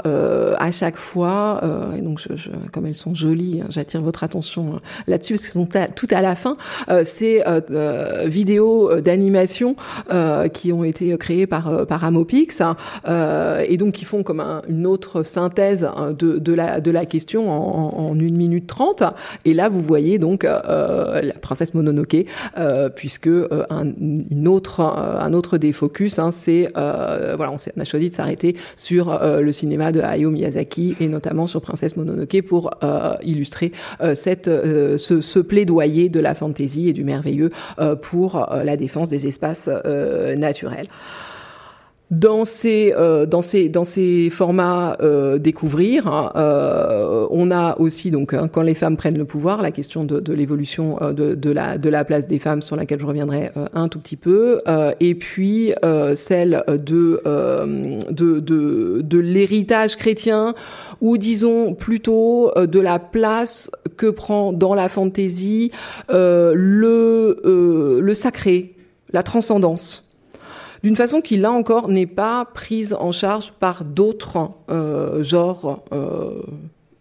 à 0.58 0.70
chaque 0.70 0.96
fois, 0.96 1.60
et 1.96 2.00
donc 2.00 2.20
je, 2.20 2.36
je, 2.36 2.50
comme 2.72 2.86
elles 2.86 2.94
sont 2.94 3.14
jolies, 3.14 3.60
hein, 3.62 3.66
j'attire 3.70 4.00
votre 4.02 4.24
attention 4.24 4.80
là-dessus 5.06 5.34
parce 5.34 5.44
qu'elles 5.44 5.52
sont 5.52 5.68
tout 5.94 6.06
à 6.10 6.22
la 6.22 6.34
fin, 6.34 6.56
ces 7.04 7.42
vidéos 8.24 9.00
d'animation 9.00 9.76
qui 10.52 10.72
ont 10.72 10.84
été 10.84 11.16
créées 11.18 11.46
par 11.46 11.86
par 11.86 12.04
Amopix 12.04 12.60
hein, 12.60 12.76
et 13.66 13.76
donc 13.76 13.94
qui 13.94 14.04
font 14.04 14.22
comme 14.22 14.40
un, 14.40 14.62
une 14.68 14.86
autre 14.86 15.22
synthèse 15.22 15.88
de, 16.18 16.38
de, 16.38 16.52
la 16.52 16.80
de 16.80 16.90
la 16.90 17.06
question 17.06 17.50
en, 17.50 17.98
en, 17.98 18.18
une 18.18 18.36
minute 18.36 18.66
trente. 18.66 19.02
Et 19.44 19.54
là, 19.54 19.68
vous 19.68 19.82
voyez 19.82 20.18
donc 20.18 20.44
la 20.44 21.34
princesse 21.40 21.74
Mononoke, 21.74 22.26
puisque 22.94 23.28
un, 23.28 23.92
une 24.30 24.48
autre 24.48 24.69
euh, 24.78 25.18
un 25.18 25.32
autre 25.32 25.58
des 25.58 25.72
focus, 25.72 26.20
hein, 26.20 26.30
c'est 26.30 26.68
euh, 26.76 27.34
voilà, 27.36 27.50
on, 27.52 27.80
a 27.80 27.84
choisi 27.84 28.10
de 28.10 28.14
s'arrêter 28.14 28.56
sur 28.76 29.10
euh, 29.10 29.40
le 29.40 29.50
cinéma 29.50 29.90
de 29.90 30.00
Hayao 30.00 30.30
Miyazaki 30.30 30.94
et 31.00 31.08
notamment 31.08 31.48
sur 31.48 31.60
Princesse 31.60 31.96
Mononoke 31.96 32.42
pour 32.42 32.70
illustrer 33.22 33.72
cette 34.14 34.46
ce, 34.46 35.20
ce, 35.20 35.38
plaidoyer 35.40 36.08
de 36.08 36.20
la 36.20 36.34
fantaisie 36.34 36.88
et 36.88 36.92
du 36.92 37.02
merveilleux 37.02 37.50
pour 38.02 38.46
la 38.64 38.76
défense 38.76 39.08
des 39.08 39.26
espaces 39.26 39.68
naturels. 40.36 40.86
Dans 42.10 42.44
ces, 42.44 42.92
euh, 42.96 43.24
dans 43.24 43.40
ces, 43.40 44.30
formats 44.30 44.96
euh, 45.00 45.38
découvrir, 45.38 46.08
hein, 46.08 46.32
euh, 46.34 47.28
on 47.30 47.52
a 47.52 47.78
aussi 47.78 48.10
donc 48.10 48.34
hein, 48.34 48.48
quand 48.48 48.62
les 48.62 48.74
femmes 48.74 48.96
prennent 48.96 49.16
le 49.16 49.24
pouvoir, 49.24 49.62
la 49.62 49.70
question 49.70 50.02
de, 50.02 50.32
l'évolution 50.32 50.98
de, 51.12 51.88
la, 51.88 52.04
place 52.04 52.26
des 52.26 52.40
femmes 52.40 52.62
sur 52.62 52.74
laquelle 52.74 52.98
je 52.98 53.06
reviendrai 53.06 53.52
un 53.74 53.86
tout 53.86 54.00
petit 54.00 54.16
peu, 54.16 54.60
et 54.98 55.14
puis 55.14 55.72
celle 56.16 56.64
de, 56.66 57.22
l'héritage 59.16 59.96
chrétien 59.96 60.54
ou 61.00 61.16
disons 61.16 61.74
plutôt 61.74 62.50
de 62.56 62.80
la 62.80 62.98
place 62.98 63.70
que 63.96 64.08
prend 64.08 64.52
dans 64.52 64.74
la 64.74 64.88
fantaisie 64.88 65.70
le 66.08 68.12
sacré, 68.14 68.74
la 69.12 69.22
transcendance 69.22 70.09
d'une 70.82 70.96
façon 70.96 71.20
qui, 71.20 71.36
là 71.36 71.52
encore, 71.52 71.88
n'est 71.88 72.06
pas 72.06 72.44
prise 72.44 72.94
en 72.94 73.12
charge 73.12 73.52
par 73.52 73.84
d'autres 73.84 74.50
euh, 74.70 75.22
genres 75.22 75.82
euh, 75.92 76.40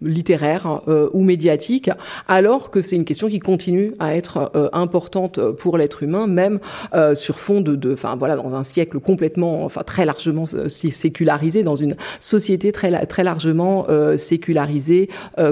littéraire 0.02 0.82
euh, 0.88 1.10
ou 1.14 1.24
médiatique, 1.24 1.90
alors 2.28 2.72
que 2.72 2.82
c'est 2.82 2.96
une 2.96 3.06
question 3.06 3.28
qui 3.28 3.40
continue 3.40 3.94
à 4.00 4.16
être 4.16 4.52
euh, 4.56 4.70
importante 4.72 5.40
pour 5.52 5.78
l'être 5.78 6.04
humain, 6.04 6.28
même 6.28 6.60
euh, 6.94 7.16
sur 7.16 7.40
fond 7.40 7.62
de, 7.62 7.94
enfin 7.94 8.16
voilà, 8.16 8.36
dans 8.36 8.56
un 8.56 8.64
siècle 8.64 9.00
complètement, 9.00 9.66
enfin 9.66 9.82
très 9.84 10.06
largement 10.06 10.46
sécularisé, 10.46 11.64
dans 11.64 11.76
une 11.76 11.96
société 12.20 12.72
très 12.72 13.06
très 13.06 13.24
largement 13.24 13.88
sécularisée 14.18 15.10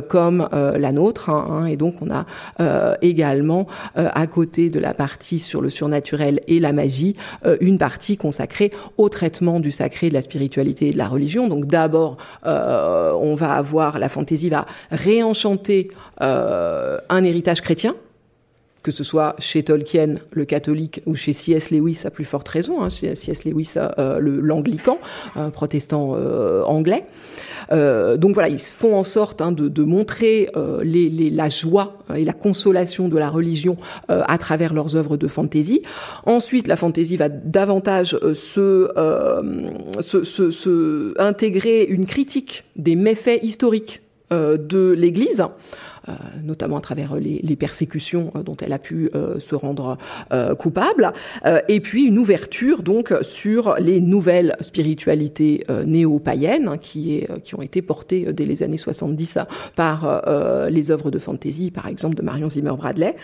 comme 0.07 0.47
la 0.51 0.91
nôtre, 0.91 1.29
hein, 1.29 1.47
hein, 1.49 1.65
et 1.65 1.75
donc 1.75 1.95
on 2.01 2.07
a 2.09 2.25
également 3.01 3.67
à 3.95 4.27
côté 4.27 4.69
de 4.69 4.79
la 4.79 4.93
partie 4.93 5.39
sur 5.39 5.61
le 5.61 5.69
surnaturel 5.69 6.39
et 6.47 6.59
la 6.59 6.73
magie, 6.73 7.15
une 7.61 7.77
partie 7.77 8.17
consacrée 8.17 8.71
au 8.97 9.09
traitement 9.09 9.59
du 9.59 9.71
sacré, 9.71 10.09
de 10.09 10.13
la 10.13 10.21
spiritualité 10.21 10.89
et 10.89 10.91
de 10.91 10.97
la 10.97 11.07
religion. 11.07 11.47
Donc 11.47 11.65
d'abord, 11.65 12.17
on 12.43 13.35
va 13.35 13.53
avoir 13.53 13.99
la 13.99 14.09
fantaisie 14.09 14.36
va 14.45 14.65
réenchanter 14.91 15.89
euh, 16.21 16.97
un 17.09 17.23
héritage 17.23 17.61
chrétien, 17.61 17.95
que 18.83 18.91
ce 18.91 19.03
soit 19.03 19.35
chez 19.37 19.63
Tolkien, 19.63 20.15
le 20.31 20.45
catholique, 20.45 21.01
ou 21.05 21.15
chez 21.15 21.33
C.S. 21.33 21.71
Lewis, 21.71 22.03
à 22.05 22.09
plus 22.09 22.23
forte 22.23 22.47
raison, 22.47 22.81
hein, 22.81 22.89
C.S. 22.89 23.43
Lewis, 23.43 23.73
euh, 23.75 24.19
l'anglican, 24.21 24.97
protestant 25.51 26.15
euh, 26.15 26.63
anglais. 26.63 27.03
donc 27.69 28.33
voilà, 28.33 28.47
ils 28.47 28.59
font 28.59 28.95
en 28.95 29.03
sorte 29.03 29.41
hein, 29.41 29.51
de, 29.51 29.83
montrer 29.83 30.49
la 30.55 31.49
joie 31.49 31.97
et 32.15 32.23
la 32.23 32.31
consolation 32.31 33.09
de 33.09 33.17
la 33.17 33.29
religion 33.29 33.75
à 34.07 34.37
travers 34.37 34.73
leurs 34.73 34.95
œuvres 34.95 35.17
de 35.17 35.27
fantaisie. 35.27 35.81
Ensuite, 36.25 36.67
la 36.67 36.77
fantaisie 36.77 37.17
va 37.17 37.27
davantage 37.27 38.17
intégrer 41.19 41.83
une 41.83 42.05
critique 42.05 42.63
des 42.77 42.95
méfaits 42.95 43.39
historiques 43.43 44.01
de 44.31 44.91
l'Église. 44.91 45.43
Euh, 46.09 46.13
notamment 46.41 46.77
à 46.77 46.81
travers 46.81 47.15
les, 47.15 47.41
les, 47.43 47.55
persécutions 47.57 48.31
euh, 48.35 48.43
dont 48.43 48.55
elle 48.55 48.71
a 48.71 48.79
pu 48.79 49.09
se 49.39 49.55
rendre 49.55 49.97
coupable, 50.57 51.11
et 51.67 51.79
puis 51.81 52.03
une 52.03 52.17
ouverture 52.17 52.83
donc 52.83 53.13
sur 53.21 53.75
les 53.79 53.99
nouvelles 53.99 54.55
spiritualités 54.61 55.65
néo-païennes 55.85 56.67
hein, 56.67 56.77
qui, 56.77 57.17
est, 57.17 57.41
qui 57.41 57.55
ont 57.55 57.61
été 57.61 57.81
portées 57.81 58.31
dès 58.33 58.45
les 58.45 58.63
années 58.63 58.77
70 58.77 59.39
par 59.75 60.23
les 60.69 60.91
œuvres 60.91 61.11
de 61.11 61.19
fantasy, 61.19 61.71
par 61.71 61.87
exemple 61.87 62.15
de 62.15 62.21
Marion 62.21 62.49
Zimmer 62.49 62.73
Bradley. 62.77 63.15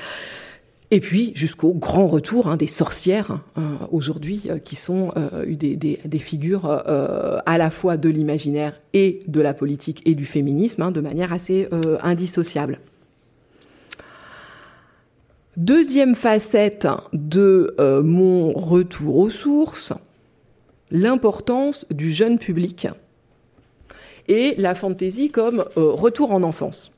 Et 0.93 0.99
puis 0.99 1.31
jusqu'au 1.33 1.73
grand 1.73 2.05
retour 2.05 2.47
hein, 2.47 2.55
des 2.55 2.67
sorcières 2.67 3.39
hein, 3.55 3.79
aujourd'hui, 3.91 4.43
euh, 4.47 4.59
qui 4.59 4.75
sont 4.75 5.11
euh, 5.17 5.43
des, 5.55 6.19
figures 6.19 6.67
euh, 6.67 7.39
à 7.47 7.57
la 7.57 7.71
fois 7.71 7.97
de 7.97 8.09
l'imaginaire 8.09 8.79
et 8.93 9.21
de 9.25 9.41
la 9.41 9.55
politique 9.55 10.03
et 10.05 10.13
du 10.13 10.23
féminisme, 10.23 10.83
hein, 10.83 10.91
de 10.91 11.01
manière 11.01 11.33
assez 11.33 11.67
indissociable. 12.03 12.79
Deuxième 15.57 16.13
facette 16.13 16.87
de 17.11 17.75
mon 18.03 18.51
retour 18.51 19.17
aux 19.17 19.31
sources, 19.31 19.93
l'importance 20.91 21.87
du 21.89 22.11
jeune 22.11 22.37
public 22.37 22.87
et 24.27 24.53
la 24.59 24.75
fantaisie 24.75 25.31
comme 25.31 25.65
retour 25.75 26.31
en 26.31 26.43
enfance, 26.43 26.91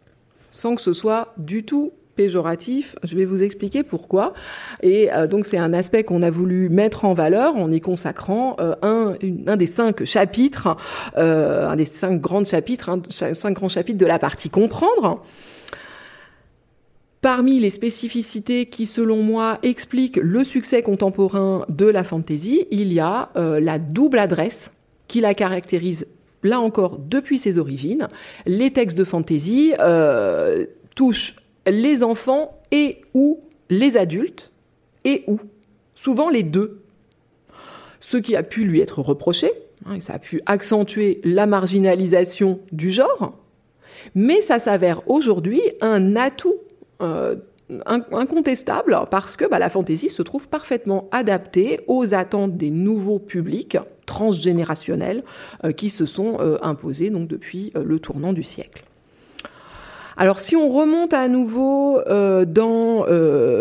sans 0.51 0.75
que 0.75 0.81
ce 0.81 0.91
soit 0.91 1.33
du 1.37 1.63
tout 1.63 1.93
péjoratif. 2.15 2.95
Je 3.03 3.15
vais 3.15 3.25
vous 3.25 3.43
expliquer 3.43 3.83
pourquoi. 3.83 4.33
Et 4.81 5.13
euh, 5.13 5.27
donc 5.27 5.45
c'est 5.45 5.57
un 5.57 5.73
aspect 5.73 6.03
qu'on 6.03 6.21
a 6.21 6.31
voulu 6.31 6.69
mettre 6.69 7.05
en 7.05 7.13
valeur 7.13 7.55
en 7.55 7.71
y 7.71 7.81
consacrant 7.81 8.55
euh, 8.59 8.75
un, 8.81 9.13
un 9.47 9.57
des 9.57 9.65
cinq 9.67 10.05
chapitres, 10.05 10.75
euh, 11.17 11.67
un 11.67 11.75
des 11.75 11.85
cinq 11.85 12.21
grands 12.21 12.45
chapitres, 12.45 12.89
cinq 13.09 13.53
grands 13.53 13.69
chapitres 13.69 13.99
de 13.99 14.05
la 14.05 14.19
partie 14.19 14.49
comprendre. 14.49 15.23
Parmi 17.21 17.59
les 17.59 17.71
spécificités 17.71 18.67
qui, 18.67 18.85
selon 18.85 19.23
moi, 19.23 19.57
expliquent 19.63 20.19
le 20.21 20.43
succès 20.43 20.83
contemporain 20.83 21.65
de 21.69 21.87
la 21.87 22.03
fantasy, 22.03 22.67
il 22.69 22.93
y 22.93 22.99
a 22.99 23.31
la 23.35 23.79
double 23.79 24.19
adresse 24.19 24.77
qui 25.07 25.21
la 25.21 25.33
caractérise 25.33 26.05
là 26.45 26.59
encore 26.59 26.99
depuis 26.99 27.39
ses 27.39 27.57
origines. 27.57 28.07
Les 28.45 28.71
textes 28.71 28.97
de 28.97 29.03
fantasy 29.03 29.73
euh, 29.79 30.65
touchent 30.95 31.35
les 31.67 32.03
enfants 32.03 32.59
et 32.71 33.01
ou 33.13 33.39
les 33.69 33.97
adultes 33.97 34.51
et 35.03 35.23
ou 35.27 35.39
souvent 35.93 36.29
les 36.29 36.43
deux. 36.43 36.81
Ce 37.99 38.17
qui 38.17 38.35
a 38.35 38.43
pu 38.43 38.65
lui 38.65 38.81
être 38.81 39.01
reproché, 39.01 39.51
hein, 39.85 39.99
ça 39.99 40.13
a 40.15 40.19
pu 40.19 40.41
accentuer 40.45 41.21
la 41.23 41.47
marginalisation 41.47 42.59
du 42.71 42.91
genre, 42.91 43.33
mais 44.13 44.41
ça 44.41 44.59
s'avère 44.59 45.01
aujourd'hui 45.09 45.61
un 45.81 46.15
atout 46.15 46.55
euh, 47.01 47.35
incontestable 47.87 48.95
parce 49.09 49.37
que 49.37 49.45
bah, 49.45 49.57
la 49.57 49.69
fantaisie 49.69 50.09
se 50.09 50.21
trouve 50.21 50.49
parfaitement 50.49 51.07
adaptée 51.11 51.79
aux 51.87 52.13
attentes 52.13 52.57
des 52.57 52.69
nouveaux 52.69 53.17
publics 53.17 53.77
transgénérationnels 54.05 55.23
euh, 55.63 55.71
qui 55.71 55.89
se 55.89 56.05
sont 56.05 56.37
euh, 56.39 56.57
imposés 56.61 57.09
depuis 57.09 57.71
le 57.73 57.99
tournant 57.99 58.33
du 58.33 58.43
siècle. 58.43 58.83
Alors 60.17 60.39
si 60.39 60.55
on 60.55 60.69
remonte 60.69 61.13
à 61.13 61.27
nouveau 61.27 62.01
dans 62.05 63.05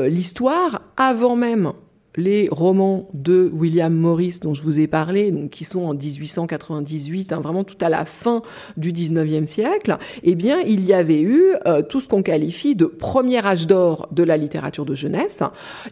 l'histoire, 0.06 0.82
avant 0.96 1.36
même 1.36 1.72
les 2.16 2.48
romans 2.50 3.08
de 3.12 3.50
William 3.52 3.92
Morris 3.92 4.38
dont 4.42 4.54
je 4.54 4.62
vous 4.62 4.80
ai 4.80 4.86
parlé, 4.86 5.30
donc 5.30 5.50
qui 5.50 5.64
sont 5.64 5.84
en 5.84 5.94
1898, 5.94 7.32
hein, 7.32 7.40
vraiment 7.40 7.64
tout 7.64 7.76
à 7.80 7.88
la 7.88 8.04
fin 8.04 8.42
du 8.76 8.92
19e 8.92 9.46
siècle, 9.46 9.96
eh 10.22 10.34
bien, 10.34 10.60
il 10.60 10.84
y 10.84 10.92
avait 10.92 11.20
eu 11.20 11.54
euh, 11.66 11.82
tout 11.82 12.00
ce 12.00 12.08
qu'on 12.08 12.22
qualifie 12.22 12.74
de 12.74 12.86
premier 12.86 13.44
âge 13.44 13.66
d'or 13.66 14.08
de 14.12 14.22
la 14.22 14.36
littérature 14.36 14.84
de 14.84 14.94
jeunesse 14.94 15.42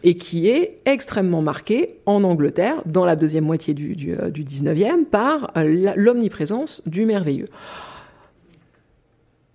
et 0.03 0.15
qui 0.15 0.47
est 0.47 0.77
extrêmement 0.85 1.41
marqué 1.41 1.99
en 2.05 2.23
Angleterre 2.23 2.81
dans 2.85 3.05
la 3.05 3.15
deuxième 3.15 3.45
moitié 3.45 3.73
du, 3.73 3.95
du, 3.95 4.13
euh, 4.13 4.29
du 4.29 4.43
19e 4.43 5.05
par 5.05 5.51
euh, 5.57 5.93
l'omniprésence 5.95 6.81
du 6.85 7.05
merveilleux 7.05 7.49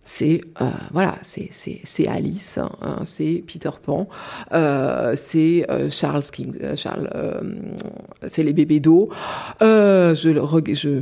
c'est 0.09 0.41
euh, 0.63 0.71
voilà, 0.91 1.19
c'est 1.21 2.09
Alice, 2.09 2.57
hein, 2.57 2.71
hein, 2.81 3.01
c'est 3.05 3.45
Peter 3.47 3.69
Pan, 3.83 4.09
euh, 4.53 5.13
c'est 5.17 5.67
euh, 5.71 5.91
Charles 5.91 6.23
King, 6.23 6.57
Charles, 6.77 7.11
c'est 8.27 8.43
les 8.43 8.55
bébés 8.55 8.81
d'eau. 8.81 9.11
je 9.61 10.15
je 10.73 11.01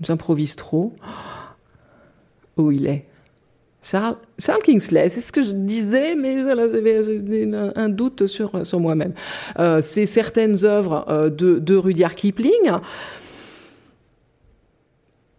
j'improvise 0.00 0.56
trop. 0.56 0.94
Où 2.56 2.72
il 2.72 2.86
est? 2.86 3.04
Charles, 3.82 4.16
Charles 4.38 4.62
Kingsley, 4.62 5.10
c'est 5.10 5.20
ce 5.20 5.30
que 5.30 5.42
je 5.42 5.52
disais, 5.52 6.14
mais 6.14 6.42
j'avais 6.42 7.02
un 7.76 7.88
doute 7.90 8.26
sur, 8.26 8.66
sur 8.66 8.80
moi-même. 8.80 9.12
c'est 9.82 10.06
certaines 10.06 10.64
œuvres 10.64 11.28
de 11.28 11.76
Rudyard 11.76 12.14
Kipling. 12.14 12.72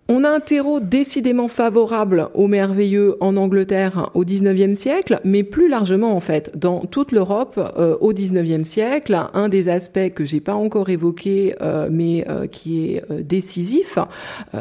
On 0.10 0.24
a 0.24 0.30
un 0.30 0.39
terreau 0.39 0.80
décidément 0.80 1.50
favorable 1.50 2.30
au 2.34 2.48
merveilleux 2.48 3.17
en 3.20 3.36
Angleterre 3.36 4.10
au 4.13 4.24
XIXe 4.24 4.78
siècle, 4.78 5.20
mais 5.26 5.43
plus 5.43 5.67
largement 5.67 6.15
en 6.15 6.22
fait 6.22 6.58
dans 6.58 6.86
toute 6.86 7.12
l'Europe 7.12 7.60
euh, 7.78 7.98
au 8.00 8.13
XIXe 8.13 8.65
siècle. 8.65 9.20
Un 9.34 9.50
des 9.50 9.67
aspects 9.67 10.13
que 10.15 10.24
j'ai 10.24 10.39
pas 10.39 10.54
encore 10.54 10.88
évoqué, 10.89 11.56
euh, 11.62 11.89
mais 11.91 12.26
euh, 12.30 12.48
qui 12.48 12.86
est 12.86 13.04
décisif 13.22 14.00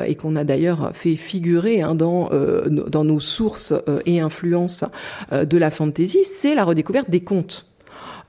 et 0.04 0.16
qu'on 0.16 0.34
a 0.34 0.42
d'ailleurs 0.42 0.90
fait 0.94 1.14
figurer 1.14 1.80
hein, 1.80 1.94
dans 1.94 2.30
dans 2.66 3.04
nos 3.04 3.20
sources 3.20 3.72
et 4.04 4.20
influences 4.20 4.84
de 5.32 5.58
la 5.58 5.70
fantasy, 5.70 6.24
c'est 6.24 6.54
la 6.54 6.64
redécouverte 6.64 7.08
des 7.08 7.20
contes. 7.20 7.66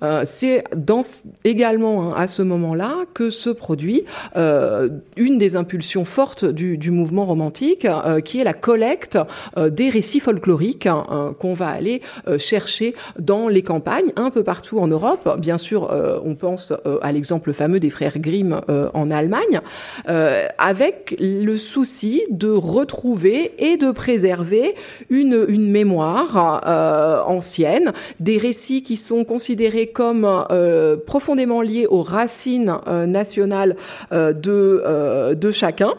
Euh, 0.03 0.23
c'est 0.25 0.63
dans, 0.75 1.01
également 1.43 2.09
hein, 2.09 2.13
à 2.15 2.27
ce 2.27 2.41
moment-là 2.41 3.05
que 3.13 3.29
se 3.29 3.49
produit 3.49 4.03
euh, 4.35 4.89
une 5.15 5.37
des 5.37 5.55
impulsions 5.55 6.05
fortes 6.05 6.45
du, 6.45 6.77
du 6.77 6.91
mouvement 6.91 7.25
romantique, 7.25 7.85
euh, 7.85 8.19
qui 8.19 8.39
est 8.39 8.43
la 8.43 8.53
collecte 8.53 9.17
des 9.57 9.89
récits 9.89 10.19
folkloriques 10.19 10.85
hein, 10.85 11.35
qu'on 11.39 11.53
va 11.53 11.69
aller 11.69 12.01
chercher 12.37 12.95
dans 13.19 13.47
les 13.47 13.61
campagnes, 13.61 14.11
un 14.15 14.29
peu 14.29 14.43
partout 14.43 14.79
en 14.79 14.87
Europe. 14.87 15.37
Bien 15.39 15.57
sûr, 15.57 15.89
on 16.23 16.35
pense 16.35 16.73
à 17.01 17.11
l'exemple 17.11 17.53
fameux 17.53 17.79
des 17.79 17.89
frères 17.89 18.19
Grimm 18.19 18.61
en 18.93 19.11
Allemagne, 19.11 19.61
avec 20.05 21.15
le 21.19 21.57
souci 21.57 22.23
de 22.29 22.49
retrouver 22.49 23.53
et 23.57 23.77
de 23.77 23.91
préserver 23.91 24.75
une, 25.09 25.45
une 25.47 25.69
mémoire 25.69 27.25
ancienne, 27.27 27.93
des 28.19 28.37
récits 28.37 28.83
qui 28.83 28.97
sont 28.97 29.23
considérés 29.23 29.86
comme 29.87 30.27
euh, 30.51 30.97
profondément 30.97 31.61
lié 31.61 31.87
aux 31.87 32.03
racines 32.03 32.77
euh, 32.87 33.05
nationales 33.05 33.75
euh, 34.11 34.33
de, 34.33 35.33
de 35.33 35.51
chacun. 35.51 35.93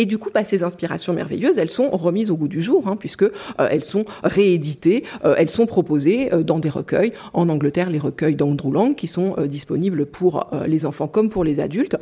Et 0.00 0.06
du 0.06 0.16
coup, 0.16 0.30
bah, 0.32 0.44
ces 0.44 0.62
inspirations 0.62 1.12
merveilleuses, 1.12 1.58
elles 1.58 1.70
sont 1.70 1.90
remises 1.90 2.30
au 2.30 2.36
goût 2.36 2.46
du 2.46 2.62
jour, 2.62 2.86
hein, 2.86 2.94
puisque 2.94 3.24
elles 3.58 3.82
sont 3.82 4.04
rééditées, 4.22 5.02
elles 5.24 5.50
sont 5.50 5.66
proposées 5.66 6.30
dans 6.44 6.60
des 6.60 6.68
recueils. 6.68 7.12
En 7.32 7.48
Angleterre, 7.48 7.90
les 7.90 7.98
recueils 7.98 8.36
d'Andrew 8.36 8.70
Lang, 8.70 8.94
qui 8.94 9.08
sont 9.08 9.34
disponibles 9.48 10.06
pour 10.06 10.46
les 10.66 10.86
enfants 10.86 11.08
comme 11.08 11.30
pour 11.30 11.42
les 11.42 11.58
adultes. 11.58 11.96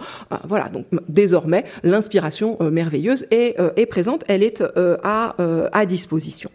voilà, 0.47 0.69
donc 0.69 0.85
désormais, 1.09 1.65
l'inspiration 1.85 2.59
merveilleuse 2.71 3.25
est, 3.31 3.57
est, 3.77 3.87
présente, 3.87 4.25
elle 4.29 4.43
est 4.43 4.63
à, 5.03 5.35
à 5.73 5.87
disposition. 5.87 6.51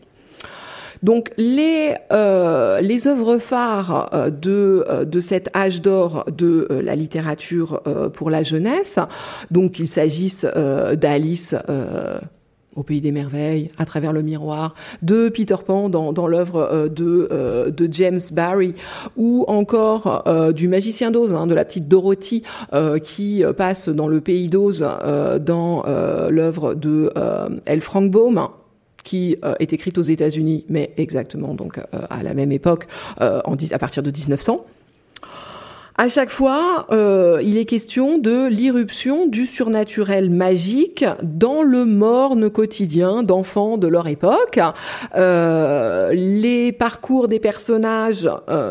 Donc 1.04 1.32
les 1.38 1.96
euh, 2.12 2.80
les 2.82 3.08
œuvres 3.08 3.38
phares 3.38 4.10
euh, 4.14 4.30
de 4.30 4.86
euh, 4.88 5.06
de 5.06 5.20
cet 5.20 5.56
âge 5.56 5.82
d'or 5.82 6.26
de 6.36 6.68
la 6.70 6.96
littérature 6.96 7.82
pour 8.14 8.30
la 8.30 8.44
jeunesse, 8.44 8.98
donc 9.50 9.74
qu'il 9.74 9.88
s'agisse 9.88 10.46
d'Alice 10.46 11.56
au 12.76 12.84
pays 12.84 13.02
des 13.02 13.12
merveilles, 13.12 13.70
à 13.78 13.86
travers 13.86 14.14
le 14.14 14.22
miroir, 14.22 14.76
de 15.02 15.30
Peter 15.30 15.56
Pan 15.66 15.90
dans, 15.90 16.14
dans 16.14 16.28
l'œuvre 16.28 16.88
de, 16.88 17.70
de 17.70 17.94
James 17.94 18.20
Barry, 18.32 18.74
ou 19.18 19.44
encore 19.48 20.24
du 20.54 20.68
magicien 20.68 21.12
d'Oz, 21.12 21.34
hein, 21.34 21.48
de 21.48 21.56
la 21.56 21.66
petite 21.66 21.88
Dorothy, 21.88 22.44
qui 23.04 23.44
passe 23.58 23.90
dans 23.90 24.08
le 24.08 24.22
pays 24.22 24.48
d'Oz 24.48 24.86
dans 25.42 25.84
l'œuvre 26.30 26.74
de 26.74 27.12
L. 27.66 27.82
Frank 27.82 28.10
Baum, 28.10 28.48
qui 29.04 29.38
euh, 29.44 29.54
est 29.60 29.74
écrite 29.74 29.98
aux 29.98 30.04
États-Unis, 30.04 30.66
mais 30.70 30.92
exactement 30.98 31.54
donc 31.54 31.78
euh, 31.78 31.82
à 32.10 32.24
la 32.24 32.34
même 32.34 32.52
époque, 32.52 32.88
euh, 33.22 33.42
en, 33.46 33.56
à 33.72 33.80
partir 33.80 34.04
de 34.04 34.12
1900. 34.12 34.66
À 35.98 36.08
chaque 36.08 36.30
fois, 36.30 36.88
il 37.44 37.58
est 37.58 37.66
question 37.66 38.18
de 38.18 38.48
l'irruption 38.48 39.28
du 39.28 39.46
surnaturel 39.46 40.32
magique 40.32 41.06
dans 41.22 41.62
le 41.62 41.86
morne 41.86 42.50
quotidien 42.50 43.22
d'enfants 43.22 43.78
de 43.78 43.88
leur 43.88 44.08
époque. 44.08 44.60
les 45.14 46.72
parcours 46.72 47.28
des 47.28 47.40
personnages 47.40 48.28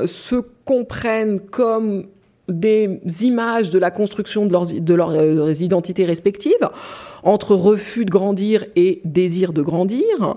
se 0.06 0.36
comprennent 0.64 1.40
comme 1.40 2.06
des 2.50 3.00
images 3.22 3.70
de 3.70 3.78
la 3.78 3.90
construction 3.90 4.46
de 4.46 4.52
leurs, 4.52 4.66
de 4.66 4.94
leurs 4.94 5.10
euh, 5.10 5.52
identités 5.54 6.04
respectives, 6.04 6.68
entre 7.22 7.54
refus 7.54 8.04
de 8.04 8.10
grandir 8.10 8.66
et 8.76 9.00
désir 9.04 9.52
de 9.52 9.62
grandir. 9.62 10.36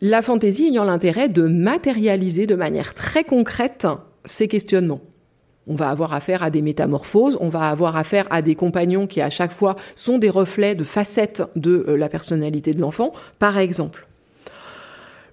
La 0.00 0.22
fantaisie 0.22 0.66
ayant 0.66 0.84
l'intérêt 0.84 1.28
de 1.28 1.42
matérialiser 1.42 2.46
de 2.46 2.54
manière 2.54 2.94
très 2.94 3.24
concrète 3.24 3.86
ces 4.24 4.48
questionnements. 4.48 5.00
On 5.66 5.76
va 5.76 5.90
avoir 5.90 6.12
affaire 6.12 6.42
à 6.42 6.50
des 6.50 6.62
métamorphoses, 6.62 7.38
on 7.40 7.48
va 7.48 7.68
avoir 7.68 7.96
affaire 7.96 8.26
à 8.30 8.42
des 8.42 8.56
compagnons 8.56 9.06
qui 9.06 9.20
à 9.20 9.30
chaque 9.30 9.52
fois 9.52 9.76
sont 9.94 10.18
des 10.18 10.30
reflets 10.30 10.74
de 10.74 10.82
facettes 10.82 11.42
de 11.54 11.84
euh, 11.88 11.96
la 11.96 12.08
personnalité 12.08 12.72
de 12.72 12.80
l'enfant, 12.80 13.12
par 13.38 13.58
exemple. 13.58 14.08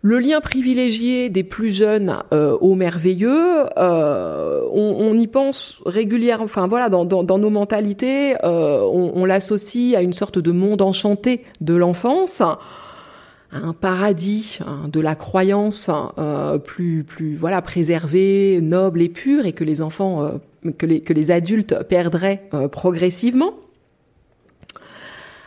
Le 0.02 0.20
lien 0.20 0.40
privilégié 0.40 1.30
des 1.30 1.44
plus 1.44 1.74
jeunes 1.74 2.24
euh, 2.32 2.58
au 2.62 2.76
merveilleux, 2.76 3.66
euh, 3.78 4.62
on, 4.72 5.18
y 5.18 5.28
pense 5.28 5.82
régulièrement. 5.86 6.46
Enfin 6.46 6.68
voilà, 6.68 6.88
dans, 6.88 7.06
nos 7.38 7.50
mentalités, 7.50 8.36
euh, 8.46 8.80
on, 8.82 9.26
l'associe 9.26 9.98
à 9.98 10.02
une 10.02 10.14
sorte 10.14 10.40
de 10.40 10.52
monde 10.52 10.82
enchanté 10.82 11.44
de 11.60 11.76
l'enfance, 11.76 12.42
un 13.52 13.74
paradis 13.74 14.60
hein, 14.66 14.84
de 14.88 15.02
la 15.02 15.16
croyance 15.16 15.90
plus 16.64 17.04
plus 17.04 17.36
voilà 17.36 17.62
préservé, 17.62 18.62
noble 18.62 19.02
et 19.02 19.10
pur, 19.10 19.46
et 19.46 19.52
que 19.52 19.66
les 19.66 19.82
enfants, 19.82 20.32
que 20.78 20.86
les 20.86 21.02
que 21.02 21.12
les 21.12 21.32
adultes 21.32 21.76
perdraient 21.90 22.48
progressivement. 22.72 23.54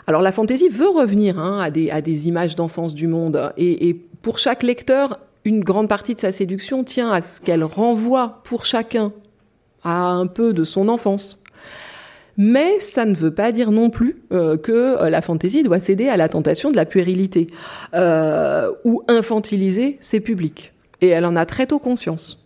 Alors 0.07 0.21
la 0.21 0.33
fantaisie 0.33 0.69
veut 0.69 0.89
revenir 0.89 1.39
hein, 1.39 1.61
à, 1.61 1.71
des, 1.71 1.91
à 1.91 2.03
des 2.03 2.27
images 2.29 2.57
d'enfance 2.57 2.93
du 2.93 3.07
monde 3.07 3.53
et, 3.57 3.89
et 3.89 4.05
pour 4.23 4.39
chaque 4.39 4.63
lecteur, 4.63 5.19
une 5.45 5.65
grande 5.65 5.89
partie 5.89 6.15
de 6.15 6.21
sa 6.21 6.33
séduction 6.33 6.85
tient 6.85 7.11
à 7.11 7.21
ce 7.21 7.41
qu'elle 7.41 7.65
renvoie 7.65 8.41
pour 8.45 8.65
chacun 8.65 9.13
à 9.83 10.11
un 10.11 10.29
peu 10.29 10.53
de 10.53 10.63
son 10.63 10.89
enfance. 10.89 11.43
Mais 12.39 12.79
ça 12.79 13.05
ne 13.05 13.15
veut 13.15 13.35
pas 13.35 13.53
dire 13.53 13.71
non 13.73 13.91
plus 13.91 14.23
euh, 14.33 14.57
que 14.57 14.73
euh, 14.73 15.11
la 15.11 15.21
fantaisie 15.21 15.65
doit 15.65 15.81
céder 15.81 16.09
à 16.09 16.17
la 16.17 16.29
tentation 16.29 16.71
de 16.71 16.77
la 16.77 16.87
puérilité 16.87 17.49
euh, 17.95 18.71
ou 18.85 19.03
infantiliser 19.09 19.99
ses 20.01 20.21
publics. 20.21 20.73
Et 21.01 21.09
elle 21.09 21.27
en 21.27 21.37
a 21.37 21.45
très 21.45 21.67
tôt 21.67 21.81
conscience. 21.81 22.39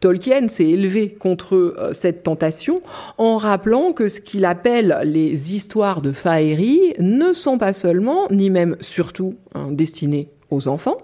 Tolkien 0.00 0.48
s'est 0.48 0.68
élevé 0.68 1.14
contre 1.14 1.90
cette 1.92 2.24
tentation 2.24 2.82
en 3.16 3.38
rappelant 3.38 3.94
que 3.94 4.08
ce 4.08 4.20
qu'il 4.20 4.44
appelle 4.44 5.00
les 5.04 5.54
histoires 5.54 6.02
de 6.02 6.12
Faerie 6.12 6.92
ne 6.98 7.32
sont 7.32 7.56
pas 7.56 7.72
seulement, 7.72 8.28
ni 8.30 8.50
même 8.50 8.76
surtout, 8.80 9.36
destinées 9.70 10.28
aux 10.54 10.68
enfants, 10.68 10.98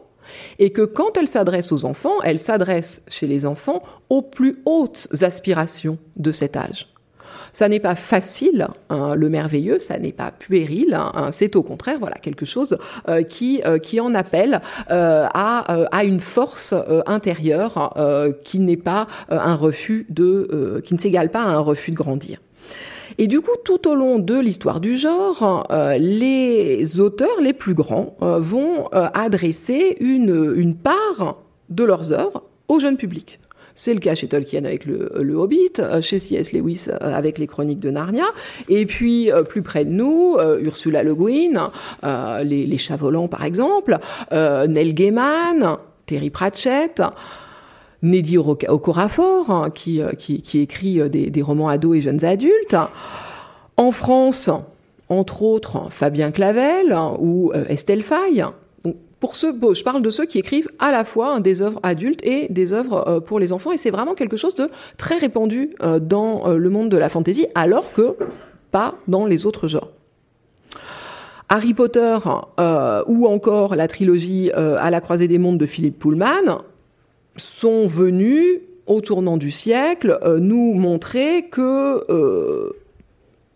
et 0.58 0.70
que 0.70 0.82
quand 0.82 1.16
elles 1.16 1.28
s'adressent 1.28 1.72
aux 1.72 1.84
enfants, 1.84 2.22
elles 2.22 2.38
s'adressent 2.38 3.04
chez 3.08 3.26
les 3.26 3.46
enfants 3.46 3.82
aux 4.08 4.22
plus 4.22 4.58
hautes 4.64 5.08
aspirations 5.22 5.98
de 6.16 6.32
cet 6.32 6.56
âge. 6.56 6.86
Ça 7.52 7.68
n'est 7.68 7.80
pas 7.80 7.96
facile, 7.96 8.68
hein, 8.90 9.16
le 9.16 9.28
merveilleux, 9.28 9.80
ça 9.80 9.98
n'est 9.98 10.12
pas 10.12 10.30
puéril, 10.30 10.94
hein, 10.94 11.30
c'est 11.32 11.56
au 11.56 11.64
contraire 11.64 11.98
voilà 11.98 12.14
quelque 12.16 12.46
chose 12.46 12.78
qui 13.28 13.60
qui 13.82 13.98
en 13.98 14.14
appelle 14.14 14.60
à 14.88 15.86
à 15.90 16.04
une 16.04 16.20
force 16.20 16.74
intérieure 17.06 17.92
qui 18.44 18.60
n'est 18.60 18.76
pas 18.76 19.08
un 19.30 19.56
refus 19.56 20.06
de 20.10 20.80
qui 20.84 20.94
ne 20.94 21.00
s'égale 21.00 21.30
pas 21.30 21.42
à 21.42 21.48
un 21.48 21.58
refus 21.58 21.90
de 21.90 21.96
grandir. 21.96 22.38
Et 23.18 23.26
du 23.26 23.40
coup, 23.40 23.56
tout 23.64 23.88
au 23.88 23.94
long 23.94 24.18
de 24.18 24.38
l'histoire 24.38 24.80
du 24.80 24.96
genre, 24.96 25.66
euh, 25.70 25.98
les 25.98 27.00
auteurs 27.00 27.40
les 27.40 27.52
plus 27.52 27.74
grands 27.74 28.16
euh, 28.22 28.38
vont 28.38 28.88
euh, 28.94 29.08
adresser 29.14 29.96
une, 30.00 30.54
une 30.56 30.76
part 30.76 31.38
de 31.68 31.84
leurs 31.84 32.12
œuvres 32.12 32.44
au 32.68 32.78
jeune 32.78 32.96
public. 32.96 33.40
C'est 33.74 33.94
le 33.94 34.00
cas 34.00 34.14
chez 34.14 34.28
Tolkien 34.28 34.64
avec 34.64 34.84
le, 34.84 35.10
le 35.20 35.34
Hobbit, 35.34 35.80
chez 36.02 36.18
C.S. 36.18 36.52
Lewis 36.52 36.88
avec 37.00 37.38
les 37.38 37.46
Chroniques 37.46 37.80
de 37.80 37.90
Narnia, 37.90 38.26
et 38.68 38.84
puis 38.84 39.30
plus 39.48 39.62
près 39.62 39.84
de 39.84 39.90
nous, 39.90 40.36
Ursula 40.60 41.02
Le 41.02 41.14
Guin, 41.14 41.70
les, 42.44 42.66
les 42.66 42.76
Chavolants 42.76 43.28
par 43.28 43.44
exemple, 43.44 43.96
Neil 44.32 44.92
Gaiman, 44.92 45.78
Terry 46.04 46.28
Pratchett. 46.28 47.00
Neddy 48.02 48.38
Okorafor, 48.38 49.50
hein, 49.50 49.70
qui, 49.70 50.00
euh, 50.00 50.12
qui, 50.12 50.40
qui, 50.42 50.60
écrit 50.60 51.00
euh, 51.00 51.08
des, 51.08 51.30
des, 51.30 51.42
romans 51.42 51.68
ados 51.68 51.96
et 51.96 52.00
jeunes 52.00 52.24
adultes. 52.24 52.76
En 53.76 53.90
France, 53.90 54.50
entre 55.08 55.42
autres, 55.42 55.90
Fabien 55.90 56.30
Clavel 56.30 56.96
ou 57.18 57.52
euh, 57.54 57.64
Estelle 57.68 58.02
Faye. 58.02 58.44
Donc, 58.84 58.96
pour 59.18 59.36
ceux, 59.36 59.54
je 59.74 59.82
parle 59.82 60.02
de 60.02 60.10
ceux 60.10 60.24
qui 60.24 60.38
écrivent 60.38 60.70
à 60.78 60.92
la 60.92 61.04
fois 61.04 61.34
hein, 61.34 61.40
des 61.40 61.60
œuvres 61.60 61.80
adultes 61.82 62.24
et 62.24 62.46
des 62.48 62.72
œuvres 62.72 63.20
pour 63.20 63.38
les 63.38 63.52
enfants, 63.52 63.72
et 63.72 63.76
c'est 63.76 63.90
vraiment 63.90 64.14
quelque 64.14 64.38
chose 64.38 64.54
de 64.54 64.70
très 64.96 65.18
répandu 65.18 65.74
dans 66.00 66.48
le 66.48 66.70
monde 66.70 66.88
de 66.88 66.96
la 66.96 67.10
fantasy, 67.10 67.46
alors 67.54 67.92
que 67.92 68.16
pas 68.70 68.94
dans 69.08 69.26
les 69.26 69.44
autres 69.44 69.68
genres. 69.68 69.90
Harry 71.50 71.74
Potter 71.74 72.16
ou 73.06 73.26
encore 73.26 73.76
la 73.76 73.88
trilogie 73.88 74.50
À 74.52 74.90
la 74.90 75.02
croisée 75.02 75.28
des 75.28 75.38
mondes 75.38 75.58
de 75.58 75.66
Philippe 75.66 75.98
Pullman 75.98 76.62
sont 77.40 77.86
venus 77.86 78.60
au 78.86 79.00
tournant 79.00 79.36
du 79.36 79.50
siècle 79.50 80.18
euh, 80.22 80.38
nous 80.40 80.74
montrer 80.74 81.44
que 81.48 82.04
euh, 82.10 82.72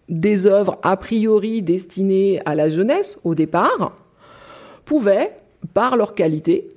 des 0.09 0.47
œuvres 0.47 0.79
a 0.83 0.97
priori 0.97 1.63
destinées 1.63 2.41
à 2.47 2.55
la 2.55 2.71
jeunesse 2.71 3.19
au 3.25 3.35
départ 3.35 3.97
pouvaient, 4.85 5.37
par 5.73 5.97
leur 5.97 6.15
qualité, 6.15 6.69